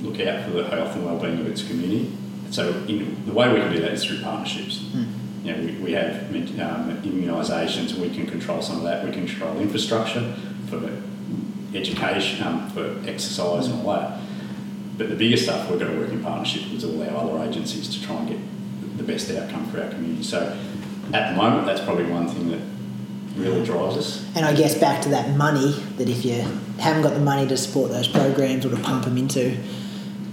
look 0.00 0.20
out 0.20 0.44
for 0.44 0.50
the 0.50 0.64
health 0.64 0.94
and 0.94 1.04
wellbeing 1.04 1.40
of 1.40 1.46
its 1.46 1.66
community. 1.66 2.16
So 2.50 2.70
in, 2.88 3.24
the 3.26 3.32
way 3.32 3.52
we 3.52 3.60
can 3.60 3.72
do 3.72 3.80
that 3.80 3.92
is 3.92 4.04
through 4.04 4.22
partnerships. 4.22 4.80
You 5.44 5.52
know, 5.52 5.62
we, 5.64 5.72
we 5.76 5.92
have 5.92 6.30
um, 6.34 7.00
immunisations, 7.02 7.94
we 7.94 8.10
can 8.10 8.26
control 8.26 8.62
some 8.62 8.78
of 8.78 8.82
that. 8.84 9.04
We 9.04 9.12
can 9.12 9.26
control 9.26 9.58
infrastructure 9.58 10.34
for 10.68 11.02
education, 11.74 12.46
um, 12.46 12.70
for 12.70 12.98
exercise 13.06 13.66
and 13.66 13.86
all 13.86 13.94
that. 13.94 14.20
But 14.98 15.08
the 15.08 15.14
bigger 15.14 15.36
stuff, 15.36 15.70
we're 15.70 15.78
going 15.78 15.92
to 15.92 15.98
work 15.98 16.10
in 16.10 16.22
partnership 16.22 16.70
with 16.72 16.84
all 16.84 17.02
our 17.02 17.24
other 17.24 17.48
agencies 17.48 17.88
to 17.94 18.04
try 18.04 18.16
and 18.16 18.28
get 18.28 18.98
the 18.98 19.04
best 19.04 19.30
outcome 19.30 19.70
for 19.70 19.80
our 19.80 19.88
community. 19.90 20.24
So 20.24 20.58
at 21.12 21.30
the 21.30 21.36
moment, 21.36 21.66
that's 21.66 21.80
probably 21.80 22.04
one 22.04 22.28
thing 22.28 22.50
that 22.50 22.60
really 23.36 23.64
drives 23.64 23.96
us. 23.96 24.26
And 24.34 24.44
I 24.44 24.54
guess 24.54 24.74
back 24.74 25.00
to 25.02 25.08
that 25.10 25.36
money, 25.36 25.72
that 25.96 26.08
if 26.08 26.24
you 26.24 26.42
haven't 26.78 27.02
got 27.02 27.14
the 27.14 27.20
money 27.20 27.46
to 27.46 27.56
support 27.56 27.92
those 27.92 28.08
programs 28.08 28.66
or 28.66 28.70
to 28.70 28.76
pump 28.76 29.04
them 29.04 29.16
into 29.16 29.56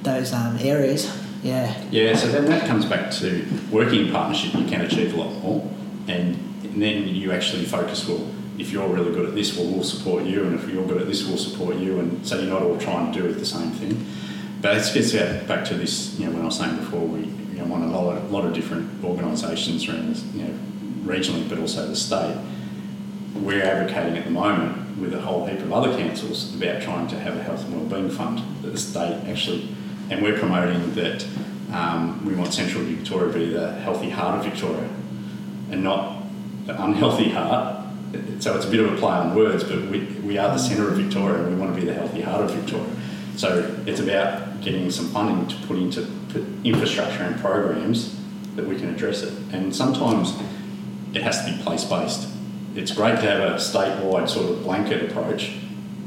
those 0.02 0.34
um, 0.34 0.58
areas, 0.60 1.16
yeah, 1.44 1.80
Yeah, 1.92 2.16
so 2.16 2.28
then 2.28 2.46
that 2.46 2.66
comes 2.68 2.86
back 2.86 3.12
to 3.20 3.46
working 3.72 4.08
in 4.08 4.12
partnership, 4.12 4.56
you 4.56 4.66
can 4.66 4.82
achieve 4.82 5.14
a 5.14 5.18
lot 5.18 5.32
more. 5.44 5.72
And, 6.08 6.36
and 6.64 6.82
then 6.82 7.08
you 7.08 7.32
actually 7.32 7.66
focus, 7.66 8.08
well, 8.08 8.28
if 8.58 8.72
you're 8.72 8.88
really 8.88 9.14
good 9.14 9.30
at 9.30 9.36
this, 9.36 9.56
well, 9.56 9.68
we'll 9.68 9.84
support 9.84 10.24
you. 10.24 10.46
And 10.46 10.56
if 10.56 10.68
you're 10.68 10.88
good 10.88 11.02
at 11.02 11.08
this, 11.08 11.24
we'll 11.28 11.38
support 11.38 11.76
you. 11.76 12.00
And 12.00 12.26
so 12.26 12.40
you're 12.40 12.50
not 12.50 12.64
all 12.64 12.80
trying 12.80 13.14
to 13.14 13.22
do 13.22 13.32
the 13.32 13.46
same 13.46 13.70
thing. 13.72 14.06
But 14.66 14.78
it 14.78 14.94
gets 14.96 15.12
back 15.46 15.64
to 15.66 15.76
this, 15.76 16.18
you 16.18 16.26
know, 16.26 16.32
when 16.32 16.42
I 16.42 16.46
was 16.46 16.58
saying 16.58 16.78
before, 16.78 17.02
we 17.02 17.20
you 17.20 17.60
know, 17.60 17.66
want 17.66 17.84
a 17.84 17.88
lot 17.88 18.18
of, 18.18 18.32
lot 18.32 18.46
of 18.46 18.54
different 18.56 19.04
organisations 19.04 19.88
around, 19.88 20.10
this, 20.10 20.24
you 20.34 20.42
know, 20.42 20.58
regionally, 21.04 21.48
but 21.48 21.60
also 21.60 21.88
the 21.88 21.96
state. 21.96 22.36
We're 23.36 23.62
advocating 23.62 24.18
at 24.18 24.24
the 24.24 24.32
moment 24.32 24.98
with 24.98 25.14
a 25.14 25.22
whole 25.22 25.46
heap 25.46 25.60
of 25.60 25.72
other 25.72 25.96
councils 25.96 26.56
about 26.56 26.82
trying 26.82 27.08
to 27.10 27.20
have 27.20 27.38
a 27.38 27.44
health 27.44 27.64
and 27.64 27.76
wellbeing 27.76 28.10
fund 28.10 28.42
that 28.64 28.72
the 28.72 28.80
state 28.80 29.22
actually, 29.28 29.70
and 30.10 30.24
we're 30.24 30.40
promoting 30.40 30.96
that 30.96 31.28
um, 31.72 32.26
we 32.26 32.34
want 32.34 32.52
Central 32.52 32.84
Victoria 32.86 33.32
to 33.32 33.38
be 33.38 33.50
the 33.54 33.72
healthy 33.82 34.10
heart 34.10 34.40
of 34.40 34.52
Victoria, 34.52 34.90
and 35.70 35.84
not 35.84 36.24
the 36.66 36.84
unhealthy 36.84 37.30
heart. 37.30 37.86
So 38.40 38.56
it's 38.56 38.66
a 38.66 38.72
bit 38.72 38.80
of 38.80 38.92
a 38.92 38.98
play 38.98 39.14
on 39.14 39.36
words, 39.36 39.64
but 39.64 39.84
we, 39.92 40.06
we 40.24 40.40
are 40.40 40.50
the 40.50 40.58
centre 40.58 40.90
of 40.90 40.98
Victoria, 40.98 41.44
and 41.44 41.54
we 41.54 41.62
want 41.62 41.76
to 41.76 41.80
be 41.80 41.86
the 41.86 41.94
healthy 41.94 42.22
heart 42.22 42.46
of 42.46 42.52
Victoria. 42.52 42.90
So 43.38 43.76
it's 43.86 44.00
about 44.00 44.62
getting 44.62 44.90
some 44.92 45.10
funding 45.10 45.48
to 45.48 45.68
put 45.68 45.78
into 45.78 46.02
put 46.30 46.44
infrastructure 46.64 47.24
and 47.24 47.40
programs 47.40 48.16
that 48.56 48.66
we 48.66 48.76
can 48.78 48.90
address 48.90 49.22
it. 49.24 49.34
And 49.52 49.76
sometimes 49.76 50.34
it 51.14 51.22
has 51.22 51.44
to 51.46 51.52
be 51.52 51.62
place 51.64 51.84
based. 51.84 52.30
It's 52.76 52.92
great 52.92 53.16
to 53.16 53.22
have 53.22 53.40
a 53.40 53.56
statewide 53.56 54.30
sort 54.30 54.50
of 54.50 54.64
blanket 54.64 55.10
approach, 55.10 55.58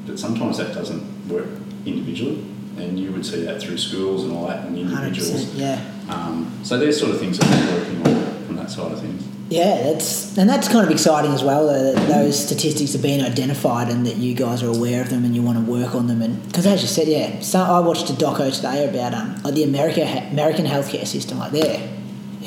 but 0.07 0.19
sometimes 0.19 0.59
that 0.59 0.75
doesn't 0.75 1.29
work 1.29 1.49
individually. 1.87 2.45
And 2.77 2.99
you 2.99 3.11
would 3.13 3.27
see 3.27 3.43
that 3.43 3.61
through 3.61 3.79
schools 3.79 4.25
and 4.25 4.33
all 4.33 4.47
that 4.47 4.65
and 4.67 4.79
individuals. 4.79 5.55
yeah. 5.55 5.83
Um, 6.09 6.61
so 6.63 6.79
there's 6.79 6.99
sort 6.99 7.13
of 7.13 7.21
things 7.21 7.39
that 7.39 7.49
we're 7.49 7.79
working 7.79 8.07
on 8.07 8.45
from 8.47 8.57
that 8.57 8.71
side 8.71 8.93
of 8.93 9.01
things. 9.01 9.27
Yeah, 9.51 9.83
that's 9.83 10.37
and 10.37 10.49
that's 10.49 10.69
kind 10.69 10.85
of 10.85 10.91
exciting 10.91 11.33
as 11.33 11.43
well. 11.43 11.67
Though, 11.67 11.93
that 11.95 12.09
those 12.09 12.39
statistics 12.45 12.95
are 12.95 12.99
being 13.03 13.23
identified 13.23 13.89
and 13.89 14.07
that 14.07 14.17
you 14.17 14.35
guys 14.35 14.63
are 14.63 14.69
aware 14.69 15.01
of 15.01 15.09
them 15.09 15.25
and 15.25 15.35
you 15.35 15.43
want 15.43 15.65
to 15.65 15.71
work 15.71 15.95
on 15.95 16.07
them. 16.07 16.21
And 16.21 16.45
because 16.47 16.67
as 16.67 16.83
you 16.83 16.89
said, 16.89 17.09
yeah, 17.09 17.41
so 17.41 17.61
I 17.61 17.79
watched 17.81 18.11
a 18.11 18.13
doco 18.13 18.55
today 18.55 18.87
about 18.89 19.15
um 19.15 19.43
like 19.43 19.55
the 19.55 19.65
America 19.65 20.03
American 20.31 20.67
healthcare 20.67 21.07
system. 21.07 21.39
Like 21.39 21.53
there, 21.53 21.89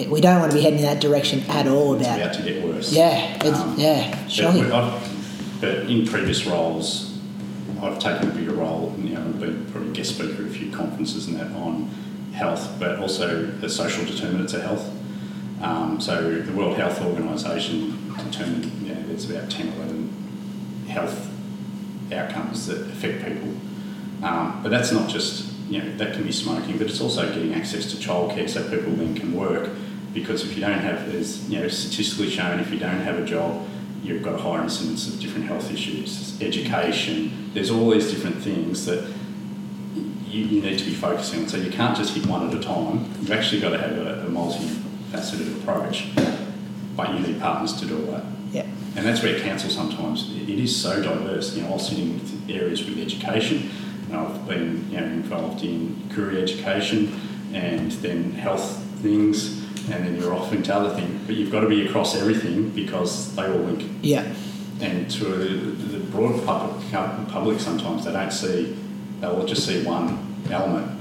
we 0.10 0.22
don't 0.22 0.40
want 0.40 0.52
to 0.52 0.58
be 0.58 0.62
heading 0.64 0.80
in 0.80 0.86
that 0.86 1.02
direction 1.02 1.42
at 1.50 1.68
all. 1.68 1.96
It's 1.96 2.06
About 2.06 2.20
about 2.22 2.34
to 2.36 2.44
get 2.44 2.64
worse. 2.64 2.94
yeah, 2.94 3.36
it's, 3.46 3.60
Um, 3.60 3.76
yeah, 3.80 4.16
But, 4.24 4.32
shocking. 4.32 4.64
we- 4.66 4.70
but 5.60 5.90
in 5.90 6.06
previous 6.08 6.46
roles, 6.46 7.18
I've 7.82 7.98
taken 8.00 8.30
a 8.30 8.32
bigger 8.34 8.54
role. 8.54 8.94
You 9.02 9.16
know, 9.16 9.22
been 9.40 9.66
probably 9.72 9.90
a 9.90 9.94
guest 9.94 10.16
speaker 10.16 10.44
at 10.44 10.50
a 10.50 10.54
few 10.54 10.70
conferences 10.72 11.28
and 11.28 11.38
that 11.40 11.48
on 11.56 11.90
health, 12.34 12.70
but 12.80 13.00
also 13.00 13.46
the 13.60 13.70
social 13.70 14.06
determinants 14.06 14.54
of 14.54 14.62
health. 14.62 14.86
Um, 15.62 16.02
so 16.02 16.40
the 16.40 16.52
World 16.54 16.78
Health 16.78 17.02
Organization 17.02 18.14
determined 18.18 18.66
you 18.82 18.94
know, 18.94 19.02
there's 19.08 19.30
about 19.30 19.50
10 19.50 19.70
or 19.70 19.76
11 19.84 20.14
health 20.88 21.30
outcomes 22.12 22.68
that 22.68 22.82
affect 22.82 23.26
people. 23.26 23.54
Um, 24.24 24.62
but 24.62 24.70
that's 24.70 24.92
not 24.92 25.10
just, 25.10 25.54
you 25.70 25.82
know, 25.82 25.98
that 25.98 26.14
can 26.14 26.24
be 26.24 26.32
smoking, 26.32 26.78
but 26.78 26.88
it's 26.88 27.02
also 27.02 27.28
getting 27.34 27.54
access 27.54 27.92
to 27.92 27.98
childcare 27.98 28.50
so 28.50 28.64
people 28.70 28.94
then 28.94 29.16
can 29.16 29.34
work. 29.34 29.70
Because 30.14 30.44
if 30.44 30.56
you 30.56 30.62
don't 30.62 30.80
have, 30.80 31.12
there's, 31.12 31.50
you 31.50 31.60
know, 31.60 31.68
statistically 31.68 32.30
shown 32.30 32.60
if 32.60 32.72
you 32.72 32.80
don't 32.80 33.00
have 33.00 33.18
a 33.18 33.26
job, 33.26 33.66
you've 34.04 34.24
got 34.24 34.36
a 34.36 34.38
higher 34.38 34.62
incidence 34.62 35.08
of 35.08 35.20
different 35.20 35.46
health 35.46 35.72
issues, 35.72 36.42
education, 36.42 37.52
there's 37.54 37.70
all 37.70 37.90
these 37.92 38.10
different 38.10 38.38
things 38.38 38.86
that 38.86 39.08
you, 40.28 40.44
you 40.46 40.62
need 40.62 40.80
to 40.80 40.86
be 40.86 40.94
focusing 40.94 41.44
on. 41.44 41.48
So 41.48 41.58
you 41.58 41.72
can't 41.72 41.96
just 41.96 42.14
hit 42.16 42.26
one 42.26 42.48
at 42.48 42.54
a 42.54 42.60
time. 42.60 43.06
You've 43.20 43.32
actually 43.32 43.62
got 43.62 43.70
to 43.70 43.78
have 43.78 43.98
a, 43.98 44.26
a 44.26 44.30
multifaceted 45.16 45.62
approach, 45.62 46.08
but 46.96 47.14
you 47.14 47.20
need 47.20 47.40
partners 47.40 47.74
to 47.80 47.86
do 47.86 47.98
all 48.06 48.12
that. 48.14 48.24
yeah, 48.52 48.66
And 48.96 49.06
that's 49.06 49.22
where 49.24 49.40
council 49.40 49.70
sometimes 49.70 50.32
it 50.36 50.50
it 50.50 50.60
is 50.60 50.76
so 50.76 51.02
diverse. 51.02 51.56
You 51.56 51.64
know, 51.64 51.70
I'll 51.74 51.80
sit 51.80 52.00
in 52.00 52.14
with 52.20 52.50
areas 52.50 52.84
with 52.86 52.98
education, 52.98 53.70
and 54.08 54.16
I've 54.18 54.48
been 54.48 54.88
you 54.92 55.00
know 55.00 55.06
involved 55.06 55.64
in 55.64 56.10
career 56.10 56.42
education, 56.44 57.20
and 57.54 57.92
then 58.04 58.32
health 58.34 58.78
things, 59.02 59.60
and 59.90 60.06
then 60.06 60.18
you're 60.20 60.34
off 60.34 60.52
into 60.54 60.74
other 60.74 60.94
things. 60.96 61.22
But 61.26 61.36
you've 61.36 61.52
got 61.52 61.62
to 61.62 61.70
be 61.70 61.88
across 61.88 62.16
everything 62.16 62.70
because 62.70 63.34
they 63.36 63.44
all 63.44 63.58
link. 63.60 63.90
yeah, 64.02 64.34
And 64.82 65.10
to 65.12 65.26
the 65.26 66.00
broad 66.12 66.46
public, 66.46 66.92
public 67.30 67.60
sometimes 67.60 68.06
they 68.06 68.12
don't 68.12 68.32
see, 68.32 68.76
they'll 69.20 69.46
just 69.46 69.66
see 69.66 69.84
one 69.84 70.36
element. 70.50 71.00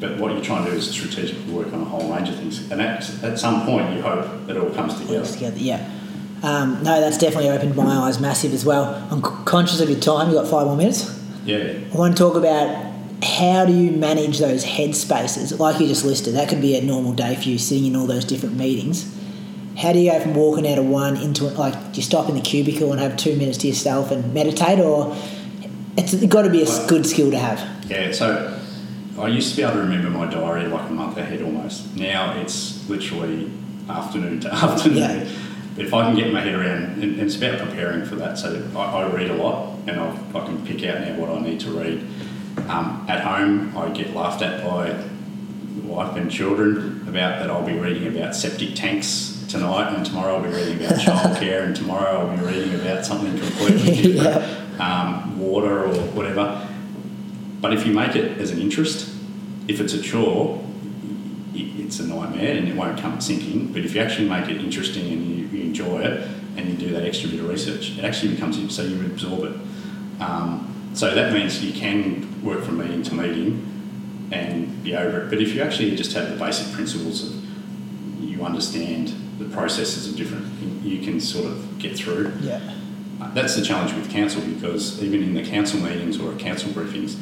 But 0.00 0.18
what 0.18 0.32
you're 0.32 0.42
trying 0.42 0.64
to 0.66 0.70
do 0.72 0.76
is 0.76 0.90
strategically 0.90 1.52
work 1.52 1.72
on 1.72 1.80
a 1.80 1.84
whole 1.84 2.12
range 2.12 2.28
of 2.28 2.36
things. 2.36 2.70
And 2.70 2.80
at, 2.80 3.08
at 3.22 3.38
some 3.38 3.64
point, 3.64 3.94
you 3.94 4.02
hope 4.02 4.46
that 4.46 4.56
it 4.56 4.60
all 4.62 4.70
comes 4.70 4.94
together. 4.94 5.18
works 5.20 5.32
together. 5.32 5.58
Yeah. 5.58 5.90
Um, 6.42 6.82
no, 6.82 7.00
that's 7.00 7.16
definitely 7.16 7.48
opened 7.50 7.74
my 7.76 7.84
eyes 7.96 8.20
massive 8.20 8.52
as 8.52 8.64
well. 8.66 9.06
I'm 9.10 9.22
c- 9.24 9.30
conscious 9.44 9.80
of 9.80 9.88
your 9.88 10.00
time. 10.00 10.30
You 10.30 10.36
have 10.36 10.44
got 10.44 10.50
five 10.50 10.66
more 10.66 10.76
minutes. 10.76 11.20
Yeah. 11.46 11.74
I 11.92 11.96
want 11.96 12.16
to 12.16 12.22
talk 12.22 12.34
about 12.34 12.92
how 13.22 13.64
do 13.64 13.72
you 13.72 13.92
manage 13.92 14.38
those 14.40 14.64
head 14.64 14.94
spaces, 14.94 15.58
like 15.58 15.80
you 15.80 15.86
just 15.86 16.04
listed. 16.04 16.34
That 16.34 16.48
could 16.50 16.60
be 16.60 16.76
a 16.76 16.82
normal 16.82 17.14
day 17.14 17.36
for 17.36 17.48
you, 17.48 17.56
sitting 17.58 17.86
in 17.86 17.96
all 17.96 18.06
those 18.06 18.24
different 18.26 18.56
meetings. 18.56 19.10
How 19.78 19.92
do 19.92 19.98
you 20.00 20.10
go 20.12 20.20
from 20.20 20.34
walking 20.34 20.68
out 20.70 20.78
of 20.78 20.86
one 20.86 21.16
into 21.16 21.44
like 21.44 21.72
do 21.92 21.96
you 21.96 22.02
stop 22.02 22.28
in 22.28 22.34
the 22.34 22.40
cubicle 22.42 22.92
and 22.92 23.00
have 23.00 23.16
two 23.16 23.36
minutes 23.36 23.58
to 23.58 23.68
yourself 23.68 24.10
and 24.10 24.34
meditate, 24.34 24.78
or 24.80 25.16
it's 25.96 26.14
got 26.26 26.42
to 26.42 26.50
be 26.50 26.60
a 26.60 26.66
s- 26.66 26.84
good 26.86 27.06
skill 27.06 27.30
to 27.30 27.38
have. 27.38 27.60
Yeah, 27.90 28.12
so 28.12 28.53
I 29.18 29.28
used 29.28 29.50
to 29.50 29.56
be 29.56 29.62
able 29.62 29.74
to 29.74 29.80
remember 29.80 30.10
my 30.10 30.26
diary 30.26 30.66
like 30.66 30.88
a 30.88 30.92
month 30.92 31.16
ahead 31.16 31.42
almost. 31.42 31.94
Now 31.96 32.36
it's 32.40 32.88
literally 32.88 33.50
afternoon 33.88 34.40
to 34.40 34.52
afternoon. 34.54 34.98
Yeah. 34.98 35.28
If 35.76 35.92
I 35.92 36.04
can 36.04 36.16
get 36.16 36.32
my 36.32 36.40
head 36.40 36.54
around, 36.54 37.02
and 37.02 37.20
it's 37.20 37.36
about 37.36 37.58
preparing 37.58 38.04
for 38.04 38.14
that. 38.16 38.38
So 38.38 38.68
I, 38.76 39.02
I 39.02 39.12
read 39.12 39.30
a 39.30 39.34
lot, 39.34 39.76
and 39.88 40.00
I, 40.00 40.10
I 40.34 40.44
can 40.44 40.64
pick 40.64 40.84
out 40.84 41.00
now 41.00 41.16
what 41.16 41.30
I 41.30 41.40
need 41.40 41.60
to 41.60 41.70
read. 41.70 42.06
Um, 42.68 43.04
at 43.08 43.20
home, 43.20 43.76
I 43.76 43.90
get 43.90 44.14
laughed 44.14 44.42
at 44.42 44.62
by 44.64 44.96
wife 45.82 46.16
and 46.16 46.30
children 46.30 47.04
about 47.08 47.40
that 47.40 47.50
I'll 47.50 47.66
be 47.66 47.78
reading 47.78 48.06
about 48.16 48.34
septic 48.34 48.74
tanks 48.74 49.44
tonight, 49.48 49.94
and 49.94 50.06
tomorrow 50.06 50.36
I'll 50.36 50.42
be 50.42 50.48
reading 50.48 50.84
about 50.84 50.98
childcare, 51.00 51.64
and 51.64 51.74
tomorrow 51.74 52.20
I'll 52.20 52.36
be 52.36 52.44
reading 52.44 52.74
about 52.80 53.04
something 53.04 53.36
completely 53.38 54.12
different, 54.14 54.80
um, 54.80 55.38
water 55.38 55.84
or 55.84 55.94
whatever. 56.12 56.63
But 57.64 57.72
if 57.72 57.86
you 57.86 57.94
make 57.94 58.14
it 58.14 58.36
as 58.36 58.50
an 58.50 58.60
interest, 58.60 59.10
if 59.68 59.80
it's 59.80 59.94
a 59.94 60.02
chore, 60.02 60.62
it's 61.54 61.98
a 61.98 62.06
nightmare 62.06 62.58
and 62.58 62.68
it 62.68 62.76
won't 62.76 63.00
come 63.00 63.22
sinking. 63.22 63.72
But 63.72 63.86
if 63.86 63.94
you 63.94 64.02
actually 64.02 64.28
make 64.28 64.50
it 64.50 64.58
interesting 64.58 65.10
and 65.10 65.26
you, 65.26 65.46
you 65.46 65.62
enjoy 65.62 66.02
it 66.02 66.28
and 66.58 66.68
you 66.68 66.74
do 66.76 66.92
that 66.92 67.06
extra 67.06 67.30
bit 67.30 67.40
of 67.40 67.48
research, 67.48 67.96
it 67.96 68.04
actually 68.04 68.34
becomes 68.34 68.74
so 68.74 68.82
you 68.82 69.00
absorb 69.06 69.44
it. 69.44 69.56
Um, 70.20 70.90
so 70.92 71.14
that 71.14 71.32
means 71.32 71.64
you 71.64 71.72
can 71.72 72.44
work 72.44 72.62
from 72.64 72.76
meeting 72.76 73.02
to 73.02 73.14
meeting 73.14 74.28
and 74.30 74.84
be 74.84 74.94
over 74.94 75.22
it. 75.22 75.30
But 75.30 75.40
if 75.40 75.54
you 75.54 75.62
actually 75.62 75.96
just 75.96 76.12
have 76.12 76.28
the 76.28 76.36
basic 76.36 76.70
principles 76.74 77.22
of 77.22 78.22
you 78.22 78.44
understand 78.44 79.14
the 79.38 79.46
processes 79.46 80.06
of 80.06 80.16
different, 80.16 80.44
you 80.82 80.98
can 80.98 81.18
sort 81.18 81.46
of 81.46 81.78
get 81.78 81.96
through. 81.96 82.30
Yeah. 82.42 82.74
Uh, 83.22 83.32
That's 83.32 83.56
the 83.56 83.62
challenge 83.62 83.94
with 83.94 84.10
council 84.10 84.42
because 84.42 85.02
even 85.02 85.22
in 85.22 85.32
the 85.32 85.42
council 85.42 85.80
meetings 85.80 86.20
or 86.20 86.34
council 86.34 86.70
briefings, 86.70 87.16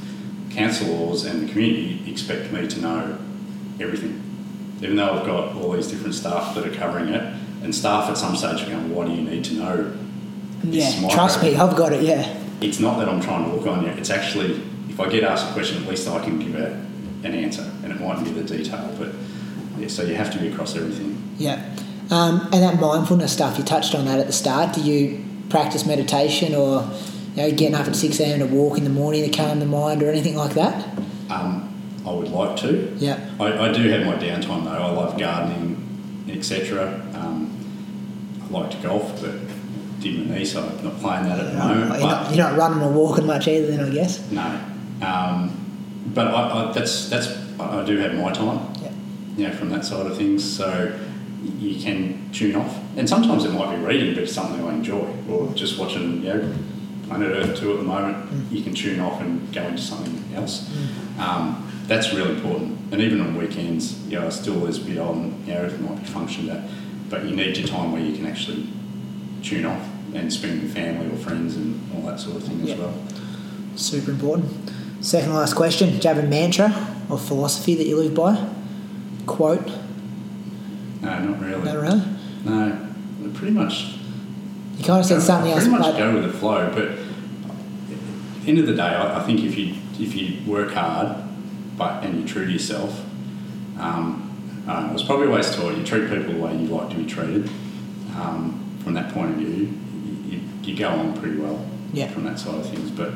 councillors 0.54 1.24
and 1.24 1.46
the 1.46 1.52
community 1.52 2.10
expect 2.10 2.52
me 2.52 2.66
to 2.66 2.80
know 2.80 3.18
everything. 3.80 4.22
Even 4.80 4.96
though 4.96 5.18
I've 5.18 5.26
got 5.26 5.54
all 5.54 5.72
these 5.72 5.88
different 5.88 6.14
staff 6.14 6.54
that 6.54 6.66
are 6.66 6.74
covering 6.74 7.08
it, 7.08 7.34
and 7.62 7.74
staff 7.74 8.10
at 8.10 8.18
some 8.18 8.36
stage 8.36 8.62
are 8.62 8.70
going, 8.70 8.94
Why 8.94 9.06
do 9.06 9.12
you 9.12 9.22
need 9.22 9.44
to 9.44 9.54
know? 9.54 9.96
this 10.64 11.00
Yeah. 11.00 11.08
Trust 11.08 11.42
me. 11.42 11.56
I've 11.56 11.76
got 11.76 11.92
it. 11.92 12.02
Yeah. 12.02 12.38
It's 12.60 12.80
not 12.80 12.98
that 12.98 13.08
I'm 13.08 13.20
trying 13.20 13.44
to 13.44 13.56
look 13.56 13.66
on 13.66 13.84
you, 13.84 13.90
it's 13.90 14.10
actually, 14.10 14.62
if 14.88 15.00
I 15.00 15.08
get 15.08 15.24
asked 15.24 15.50
a 15.50 15.52
question, 15.52 15.82
at 15.82 15.88
least 15.88 16.06
I 16.08 16.22
can 16.22 16.38
give 16.38 16.54
a, 16.54 16.72
an 17.24 17.34
answer, 17.34 17.68
and 17.82 17.92
it 17.92 18.00
mightn't 18.00 18.24
be 18.24 18.30
the 18.30 18.44
detail, 18.44 18.94
but 18.98 19.12
yeah, 19.78 19.88
so 19.88 20.02
you 20.02 20.14
have 20.14 20.32
to 20.32 20.38
be 20.38 20.48
across 20.48 20.76
everything. 20.76 21.20
Yeah. 21.38 21.74
Um, 22.10 22.42
and 22.52 22.62
that 22.62 22.78
mindfulness 22.78 23.32
stuff, 23.32 23.58
you 23.58 23.64
touched 23.64 23.94
on 23.94 24.04
that 24.04 24.20
at 24.20 24.26
the 24.26 24.32
start. 24.32 24.74
Do 24.74 24.80
you 24.80 25.24
practice 25.48 25.86
meditation 25.86 26.54
or 26.54 26.88
you 27.34 27.42
know, 27.42 27.50
getting 27.50 27.74
up 27.74 27.86
at 27.86 27.96
6 27.96 28.20
a.m. 28.20 28.38
to 28.40 28.46
walk 28.46 28.78
in 28.78 28.84
the 28.84 28.90
morning 28.90 29.28
to 29.28 29.36
calm 29.36 29.58
the 29.58 29.66
mind 29.66 30.02
or 30.02 30.10
anything 30.10 30.36
like 30.36 30.54
that? 30.54 30.86
Um, 31.30 31.68
I 32.06 32.10
would 32.12 32.28
like 32.28 32.56
to. 32.58 32.94
Yeah. 32.98 33.18
I, 33.40 33.68
I 33.68 33.72
do 33.72 33.88
have 33.90 34.04
my 34.04 34.14
downtime 34.16 34.64
though. 34.64 34.70
I 34.70 34.90
love 34.90 35.18
gardening, 35.18 36.26
etc. 36.28 37.00
Um, 37.14 37.50
I 38.42 38.46
like 38.58 38.70
to 38.72 38.76
golf, 38.78 39.20
but 39.20 39.32
did 40.00 40.28
my 40.28 40.36
knee, 40.38 40.44
so 40.44 40.62
I'm 40.66 40.84
not 40.84 40.98
playing 40.98 41.24
that 41.24 41.38
at 41.38 41.52
the 41.52 41.58
moment. 41.58 41.78
you're, 41.80 41.88
But 41.88 42.00
not, 42.00 42.34
you're 42.34 42.44
not 42.50 42.58
running 42.58 42.82
or 42.82 42.90
walking 42.92 43.24
much 43.26 43.46
either, 43.46 43.68
then 43.68 43.80
I 43.88 43.90
guess. 43.90 44.30
no, 44.32 44.60
um, 45.06 45.58
but 46.12 46.26
I, 46.26 46.68
I, 46.68 46.72
that's 46.72 47.08
that's 47.08 47.28
I 47.60 47.80
I 47.80 47.84
do 47.84 47.96
have 47.98 48.12
my 48.14 48.32
time. 48.32 48.72
Yeah. 48.82 48.90
You 49.36 49.48
know, 49.48 49.54
from 49.54 49.70
that 49.70 49.84
side 49.84 50.04
of 50.06 50.16
things, 50.16 50.42
so 50.44 50.98
you 51.58 51.80
can 51.80 52.30
tune 52.32 52.56
off. 52.56 52.76
And 52.96 53.08
sometimes 53.08 53.44
it 53.44 53.52
might 53.52 53.74
be 53.76 53.82
reading, 53.82 54.14
but 54.14 54.24
it's 54.24 54.32
something 54.32 54.62
I 54.66 54.74
enjoy, 54.74 55.08
or 55.30 55.52
just 55.54 55.78
watching. 55.78 56.22
You 56.24 56.34
know, 56.34 56.54
Planet 57.16 57.36
Earth 57.36 57.58
two 57.58 57.72
at 57.72 57.76
the 57.78 57.82
moment. 57.84 58.50
You 58.52 58.62
can 58.62 58.74
tune 58.74 59.00
off 59.00 59.20
and 59.20 59.52
go 59.52 59.62
into 59.64 59.82
something 59.82 60.34
else. 60.34 60.70
Um, 61.18 61.70
that's 61.86 62.12
really 62.14 62.30
important. 62.34 62.78
And 62.92 63.00
even 63.00 63.20
on 63.20 63.36
weekends, 63.36 64.06
you 64.06 64.18
know, 64.18 64.30
still 64.30 64.60
there's 64.60 64.78
a 64.78 64.84
bit 64.84 64.98
on, 64.98 65.42
you 65.46 65.54
know, 65.54 65.64
it 65.64 65.80
might 65.80 65.98
be 65.98 66.04
functioned 66.04 66.48
at, 66.50 66.68
but 67.10 67.24
you 67.24 67.36
need 67.36 67.56
your 67.56 67.68
time 67.68 67.92
where 67.92 68.00
you 68.02 68.16
can 68.16 68.26
actually 68.26 68.66
tune 69.42 69.66
off 69.66 69.88
and 70.14 70.32
spend 70.32 70.62
with 70.62 70.72
family 70.74 71.06
or 71.12 71.16
friends 71.18 71.56
and 71.56 71.80
all 71.94 72.02
that 72.02 72.18
sort 72.20 72.36
of 72.36 72.44
thing 72.44 72.64
Yeah. 72.64 72.74
as 72.74 72.80
well. 72.80 72.94
Super 73.76 74.10
important. 74.12 74.50
Second 75.00 75.34
last 75.34 75.54
question 75.54 75.88
Do 75.90 75.94
you 76.08 76.14
have 76.14 76.18
a 76.24 76.26
mantra 76.26 76.94
or 77.10 77.18
philosophy 77.18 77.74
that 77.74 77.86
you 77.86 77.96
live 77.96 78.14
by? 78.14 78.36
Quote? 79.26 79.66
No, 81.02 81.18
not 81.18 81.40
really. 81.40 81.62
Not 81.64 81.76
really? 81.76 82.02
No, 82.44 82.78
pretty 83.34 83.52
much. 83.54 83.96
You 84.78 84.84
kind 84.84 85.00
of 85.00 85.06
said 85.06 85.20
something 85.22 85.50
I 85.50 85.54
else. 85.54 85.64
pretty 85.64 85.78
much 85.78 85.96
go 85.98 86.14
with 86.14 86.24
the 86.24 86.38
flow, 86.38 86.70
but 86.74 86.90
the 88.42 88.48
end 88.48 88.58
of 88.58 88.66
the 88.66 88.74
day, 88.74 88.82
I, 88.82 89.20
I 89.20 89.24
think 89.26 89.40
if 89.40 89.56
you 89.56 89.74
if 89.98 90.14
you 90.16 90.38
work 90.50 90.72
hard, 90.72 91.16
but 91.76 92.02
and 92.04 92.18
you're 92.18 92.28
true 92.28 92.46
to 92.46 92.52
yourself, 92.52 93.04
Um, 93.78 94.28
I 94.66 94.92
was 94.92 95.02
probably 95.02 95.26
always 95.26 95.54
taught 95.54 95.76
you 95.76 95.82
treat 95.82 96.08
people 96.08 96.34
the 96.34 96.38
way 96.40 96.52
you 96.56 96.66
like 96.68 96.90
to 96.90 96.96
be 96.96 97.04
treated. 97.04 97.48
Um, 98.16 98.60
from 98.84 98.94
that 98.94 99.12
point 99.12 99.30
of 99.30 99.36
view, 99.36 99.72
you, 100.28 100.40
you 100.62 100.76
go 100.76 100.88
on 100.88 101.14
pretty 101.18 101.36
well 101.38 101.64
Yeah. 101.92 102.08
from 102.08 102.24
that 102.24 102.38
side 102.38 102.54
of 102.56 102.68
things. 102.68 102.90
But 102.90 103.12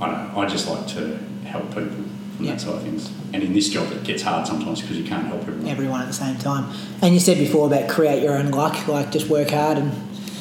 I 0.00 0.06
don't 0.10 0.34
know, 0.34 0.40
I 0.40 0.46
just 0.46 0.68
like 0.68 0.86
to 0.88 1.18
help 1.44 1.68
people 1.68 1.88
from 2.36 2.44
Yeah. 2.44 2.52
that 2.52 2.60
side 2.60 2.74
of 2.74 2.82
things. 2.82 3.10
And 3.32 3.42
in 3.42 3.52
this 3.54 3.68
job, 3.70 3.90
it 3.92 4.04
gets 4.04 4.22
hard 4.22 4.46
sometimes 4.46 4.82
because 4.82 4.96
you 4.96 5.04
can't 5.04 5.26
help 5.26 5.42
everyone. 5.42 5.66
Everyone 5.68 6.00
at 6.00 6.06
the 6.08 6.12
same 6.14 6.36
time. 6.36 6.66
And 7.02 7.12
you 7.14 7.20
said 7.20 7.38
before 7.38 7.66
about 7.66 7.88
create 7.88 8.22
your 8.22 8.36
own 8.36 8.50
luck, 8.50 8.86
like 8.86 9.10
just 9.10 9.28
work 9.28 9.50
hard 9.50 9.78
and 9.78 9.90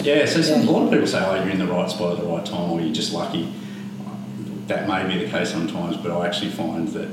Yeah, 0.04 0.26
so 0.26 0.40
Yeah. 0.40 0.62
a 0.62 0.70
lot 0.70 0.84
of 0.86 0.92
people 0.92 1.08
say, 1.08 1.24
oh, 1.26 1.36
you're 1.36 1.50
in 1.50 1.60
the 1.60 1.68
right 1.68 1.90
spot 1.90 2.14
at 2.14 2.20
the 2.20 2.28
right 2.28 2.46
time 2.46 2.70
or 2.72 2.82
you're 2.82 2.94
just 2.94 3.14
lucky. 3.14 3.48
That 4.68 4.88
may 4.88 5.06
be 5.14 5.24
the 5.26 5.30
case 5.30 5.52
sometimes, 5.52 5.98
but 5.98 6.12
I 6.12 6.26
actually 6.26 6.52
find 6.52 6.88
that 6.90 7.10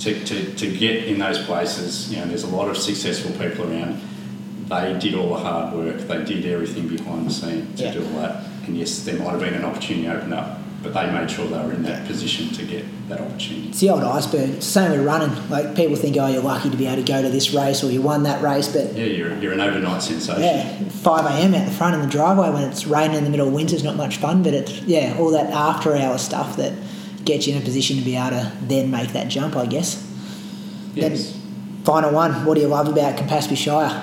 to, 0.00 0.24
to, 0.24 0.54
to 0.54 0.76
get 0.76 1.04
in 1.04 1.18
those 1.18 1.38
places, 1.44 2.10
you 2.12 2.18
know, 2.18 2.26
there's 2.26 2.44
a 2.44 2.48
lot 2.48 2.68
of 2.68 2.76
successful 2.76 3.32
people 3.32 3.70
around. 3.70 4.00
They 4.68 4.96
did 4.98 5.14
all 5.14 5.30
the 5.30 5.40
hard 5.40 5.74
work, 5.74 5.98
they 5.98 6.24
did 6.24 6.46
everything 6.46 6.88
behind 6.88 7.26
the 7.26 7.30
scene 7.32 7.74
to 7.76 7.84
Yeah. 7.84 7.92
do 7.92 8.04
all 8.04 8.20
that. 8.22 8.44
And 8.66 8.76
yes, 8.76 9.00
there 9.04 9.18
might 9.18 9.30
have 9.30 9.40
been 9.40 9.54
an 9.54 9.64
opportunity 9.64 10.08
opened 10.08 10.34
up, 10.34 10.58
but 10.82 10.94
they 10.94 11.10
made 11.10 11.28
sure 11.30 11.46
they 11.48 11.58
were 11.58 11.72
in 11.72 11.82
that 11.82 12.06
position 12.06 12.48
to 12.50 12.64
get 12.64 12.84
that 13.08 13.20
opportunity. 13.20 13.68
it's 13.68 13.80
the 13.80 13.90
old 13.90 14.02
iceberg. 14.04 14.62
Same 14.62 14.92
with 14.92 15.04
running. 15.04 15.48
Like 15.50 15.74
people 15.74 15.96
think, 15.96 16.16
oh, 16.16 16.26
you're 16.28 16.42
lucky 16.42 16.70
to 16.70 16.76
be 16.76 16.86
able 16.86 17.02
to 17.02 17.12
go 17.12 17.20
to 17.20 17.28
this 17.30 17.52
race 17.52 17.82
or 17.82 17.90
you 17.90 18.00
won 18.00 18.22
that 18.24 18.40
race, 18.42 18.68
but 18.68 18.94
Yeah, 18.94 19.06
you're, 19.06 19.36
you're 19.38 19.52
an 19.52 19.60
overnight 19.60 20.02
sensation. 20.02 20.40
yeah, 20.42 20.78
5 20.88 21.24
a.m. 21.26 21.54
out 21.54 21.64
the 21.66 21.72
front 21.72 21.94
in 21.96 22.00
the 22.02 22.06
driveway 22.06 22.50
when 22.50 22.62
it's 22.70 22.86
raining 22.86 23.16
in 23.16 23.24
the 23.24 23.30
middle 23.30 23.48
of 23.48 23.54
winter 23.54 23.74
is 23.74 23.82
not 23.82 23.96
much 23.96 24.18
fun, 24.18 24.42
but 24.44 24.54
it's, 24.54 24.80
yeah, 24.82 25.16
all 25.18 25.30
that 25.32 25.50
after 25.50 25.96
hour 25.96 26.16
stuff 26.16 26.56
that 26.56 26.72
gets 27.24 27.46
you 27.48 27.56
in 27.56 27.60
a 27.60 27.64
position 27.64 27.96
to 27.96 28.02
be 28.02 28.14
able 28.16 28.30
to 28.30 28.52
then 28.62 28.90
make 28.90 29.12
that 29.14 29.28
jump, 29.28 29.56
I 29.56 29.66
guess. 29.66 30.04
Yes. 30.94 31.36
Final 31.84 32.12
one, 32.12 32.44
what 32.44 32.54
do 32.54 32.60
you 32.60 32.68
love 32.68 32.86
about 32.88 33.16
Campaspe 33.16 33.56
Shire? 33.56 34.00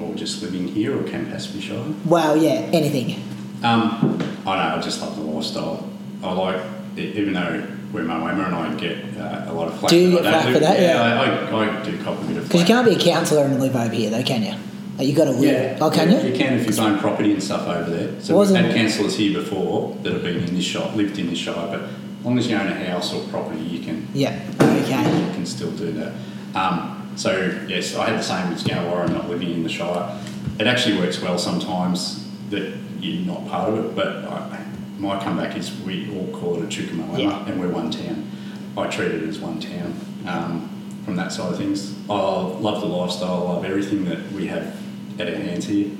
Or 0.00 0.14
just 0.14 0.42
living 0.42 0.68
here 0.68 0.98
or 0.98 1.02
Campaspe 1.04 1.60
Shire. 1.62 1.82
Well, 2.04 2.36
yeah, 2.36 2.68
anything. 2.72 3.22
Um, 3.62 4.18
I 4.46 4.56
know, 4.56 4.76
I 4.76 4.80
just 4.80 5.00
love 5.00 5.16
the 5.16 5.22
lifestyle. 5.22 5.88
I 6.22 6.32
like, 6.32 6.60
e- 6.96 7.12
even 7.16 7.34
though 7.34 7.66
we're 7.92 8.02
Moama 8.04 8.46
and 8.46 8.54
I 8.54 8.74
get 8.74 8.96
uh, 9.18 9.44
a 9.48 9.52
lot 9.52 9.68
of 9.68 9.78
flack. 9.78 9.90
Do 9.90 9.96
you 9.96 10.10
that 10.12 10.22
get 10.22 10.32
flack 10.42 10.52
for 10.54 10.60
that? 10.60 10.80
Yeah, 10.80 10.94
Yeah. 10.94 11.20
I, 11.52 11.64
I, 11.64 11.80
I 11.80 11.82
do 11.84 12.02
cop 12.02 12.20
a 12.20 12.24
bit 12.26 12.36
of 12.38 12.44
Because 12.44 12.60
you 12.60 12.66
can't 12.66 12.86
be 12.86 12.94
a 12.94 12.98
counsellor 12.98 13.44
and 13.44 13.60
live 13.60 13.76
over 13.76 13.94
here, 13.94 14.10
though, 14.10 14.22
can 14.22 14.42
you? 14.42 14.54
Like, 14.98 15.08
you 15.08 15.14
got 15.14 15.24
to 15.24 15.30
live. 15.32 15.42
Yeah, 15.44 15.78
Oh, 15.80 15.90
can 15.90 16.10
you? 16.10 16.30
You 16.32 16.36
can 16.36 16.54
if 16.58 16.66
you've 16.66 16.78
owned 16.80 17.00
property 17.00 17.32
and 17.32 17.42
stuff 17.42 17.66
over 17.66 17.90
there. 17.90 18.20
So 18.20 18.34
Wasn't- 18.36 18.58
we've 18.62 18.72
had 18.72 18.80
councillors 18.80 19.16
here 19.16 19.32
before 19.40 19.96
that 20.02 20.12
have 20.12 20.22
been 20.22 20.36
in 20.42 20.54
this 20.54 20.64
shop, 20.64 20.94
lived 20.96 21.18
in 21.18 21.28
this 21.28 21.38
shire, 21.38 21.54
but 21.54 21.82
as 21.82 22.24
long 22.24 22.38
as 22.38 22.48
you 22.48 22.56
own 22.56 22.66
a 22.68 22.74
house 22.90 23.12
or 23.12 23.22
property, 23.28 23.60
you 23.62 23.80
can 23.80 24.06
Yeah. 24.14 24.38
Okay. 24.60 25.02
you 25.26 25.32
can 25.34 25.46
still 25.46 25.70
do 25.72 25.92
that. 25.92 26.12
Um, 26.54 27.12
so 27.16 27.58
yes, 27.68 27.94
I 27.96 28.10
had 28.10 28.18
the 28.18 28.22
same 28.22 28.50
with 28.50 28.62
Gannawarra, 28.64 29.08
not 29.10 29.28
living 29.28 29.50
in 29.50 29.62
the 29.62 29.68
Shire. 29.68 30.18
It 30.58 30.66
actually 30.66 30.98
works 30.98 31.20
well 31.20 31.38
sometimes 31.38 32.24
that 32.52 32.72
you're 33.00 33.26
not 33.26 33.46
part 33.48 33.70
of 33.74 33.84
it, 33.84 33.96
but 33.96 34.06
I, 34.24 34.64
my 34.98 35.22
comeback 35.22 35.56
is 35.56 35.76
we 35.80 36.08
all 36.16 36.28
call 36.38 36.56
it 36.56 36.62
a 36.62 36.66
Echuca-Moama 36.66 37.18
Yeah. 37.18 37.44
and 37.46 37.60
we're 37.60 37.68
one 37.68 37.90
town. 37.90 38.30
I 38.76 38.86
treat 38.88 39.10
it 39.10 39.22
as 39.24 39.38
one 39.40 39.58
town 39.60 39.98
um, 40.26 41.00
from 41.04 41.16
that 41.16 41.32
side 41.32 41.52
of 41.52 41.58
things. 41.58 41.94
I 42.08 42.12
love 42.14 42.80
the 42.80 42.86
lifestyle, 42.86 43.48
I 43.48 43.52
love 43.54 43.64
everything 43.64 44.04
that 44.04 44.30
we 44.32 44.46
have 44.46 44.80
at 45.18 45.28
our 45.28 45.34
hands 45.34 45.66
here. 45.66 45.90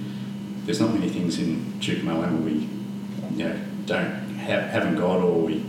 There's 0.65 0.81
not 0.81 0.95
many 0.95 1.09
things 1.09 1.39
in 1.39 1.75
Echuca-Moama 1.79 2.43
we 2.45 2.53
you 3.37 3.49
know, 3.49 3.59
don't 3.87 4.37
have, 4.37 4.71
haven't 4.71 4.97
got 4.97 5.21
or 5.21 5.41
we 5.41 5.65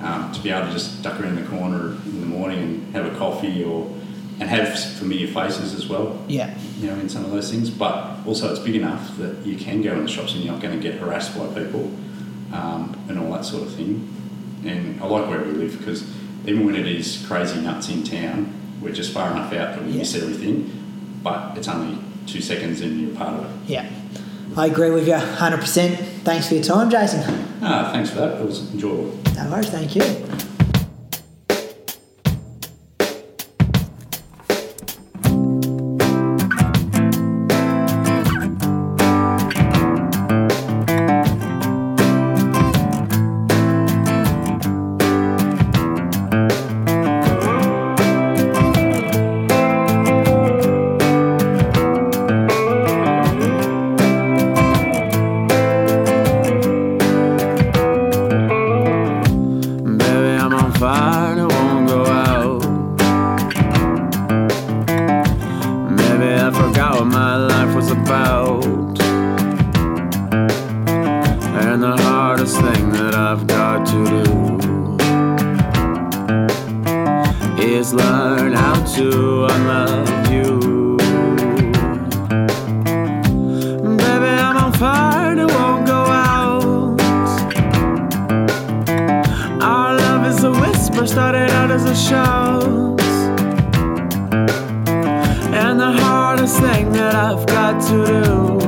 um, 0.00 0.32
to 0.32 0.40
be 0.42 0.50
able 0.50 0.66
to 0.66 0.72
just 0.72 1.02
duck 1.02 1.20
around 1.20 1.36
the 1.36 1.48
corner 1.48 1.92
in 2.06 2.20
the 2.20 2.26
morning 2.26 2.58
and 2.58 2.94
have 2.94 3.06
a 3.06 3.16
coffee 3.18 3.62
or 3.64 3.86
and 4.40 4.48
have 4.48 4.78
familiar 4.98 5.26
faces 5.26 5.74
as 5.74 5.88
well. 5.88 6.22
Yeah. 6.28 6.56
You 6.80 6.88
know, 6.88 6.94
in 6.98 7.08
some 7.08 7.24
of 7.24 7.30
those 7.30 7.50
things, 7.50 7.70
but 7.70 8.18
also 8.26 8.50
it's 8.50 8.60
big 8.60 8.76
enough 8.76 9.16
that 9.18 9.44
you 9.44 9.56
can 9.56 9.82
go 9.82 9.92
in 9.92 10.02
the 10.02 10.08
shops 10.08 10.34
and 10.34 10.42
you're 10.44 10.52
not 10.52 10.62
going 10.62 10.76
to 10.76 10.82
get 10.82 11.00
harassed 11.00 11.36
by 11.36 11.46
people 11.60 11.90
um, 12.52 12.96
and 13.08 13.18
all 13.18 13.32
that 13.32 13.44
sort 13.44 13.64
of 13.64 13.72
thing. 13.74 14.08
And 14.64 15.00
I 15.02 15.06
like 15.06 15.28
where 15.28 15.40
we 15.42 15.52
live 15.52 15.76
because 15.78 16.02
even 16.46 16.64
when 16.66 16.76
it 16.76 16.86
is 16.86 17.24
crazy 17.26 17.60
nuts 17.60 17.88
in 17.88 18.04
town, 18.04 18.52
we're 18.80 18.92
just 18.92 19.12
far 19.12 19.30
enough 19.30 19.52
out 19.52 19.74
that 19.76 19.84
we 19.84 19.92
Yeah. 19.92 19.98
miss 19.98 20.14
everything. 20.14 20.70
But 21.22 21.56
it's 21.58 21.68
only 21.68 21.98
two 22.26 22.40
seconds 22.40 22.80
and 22.80 23.00
you're 23.00 23.16
part 23.16 23.34
of 23.34 23.44
it. 23.44 23.50
Yeah. 23.70 23.88
I 24.56 24.66
agree 24.66 24.90
with 24.90 25.06
you 25.08 25.14
100%. 25.14 25.96
Thanks 26.24 26.48
for 26.48 26.54
your 26.54 26.62
time, 26.64 26.90
Jason. 26.90 27.22
Ah, 27.60 27.90
thanks 27.92 28.10
for 28.10 28.16
that. 28.20 28.40
It 28.40 28.46
was 28.46 28.72
enjoyable. 28.72 29.16
No 29.36 29.50
worries, 29.50 29.68
thank 29.68 29.94
you. 29.96 30.02
Hardest 96.28 96.60
thing 96.60 96.92
that 96.92 97.14
I've 97.14 97.46
got 97.46 97.80
to 97.88 98.58
do 98.60 98.67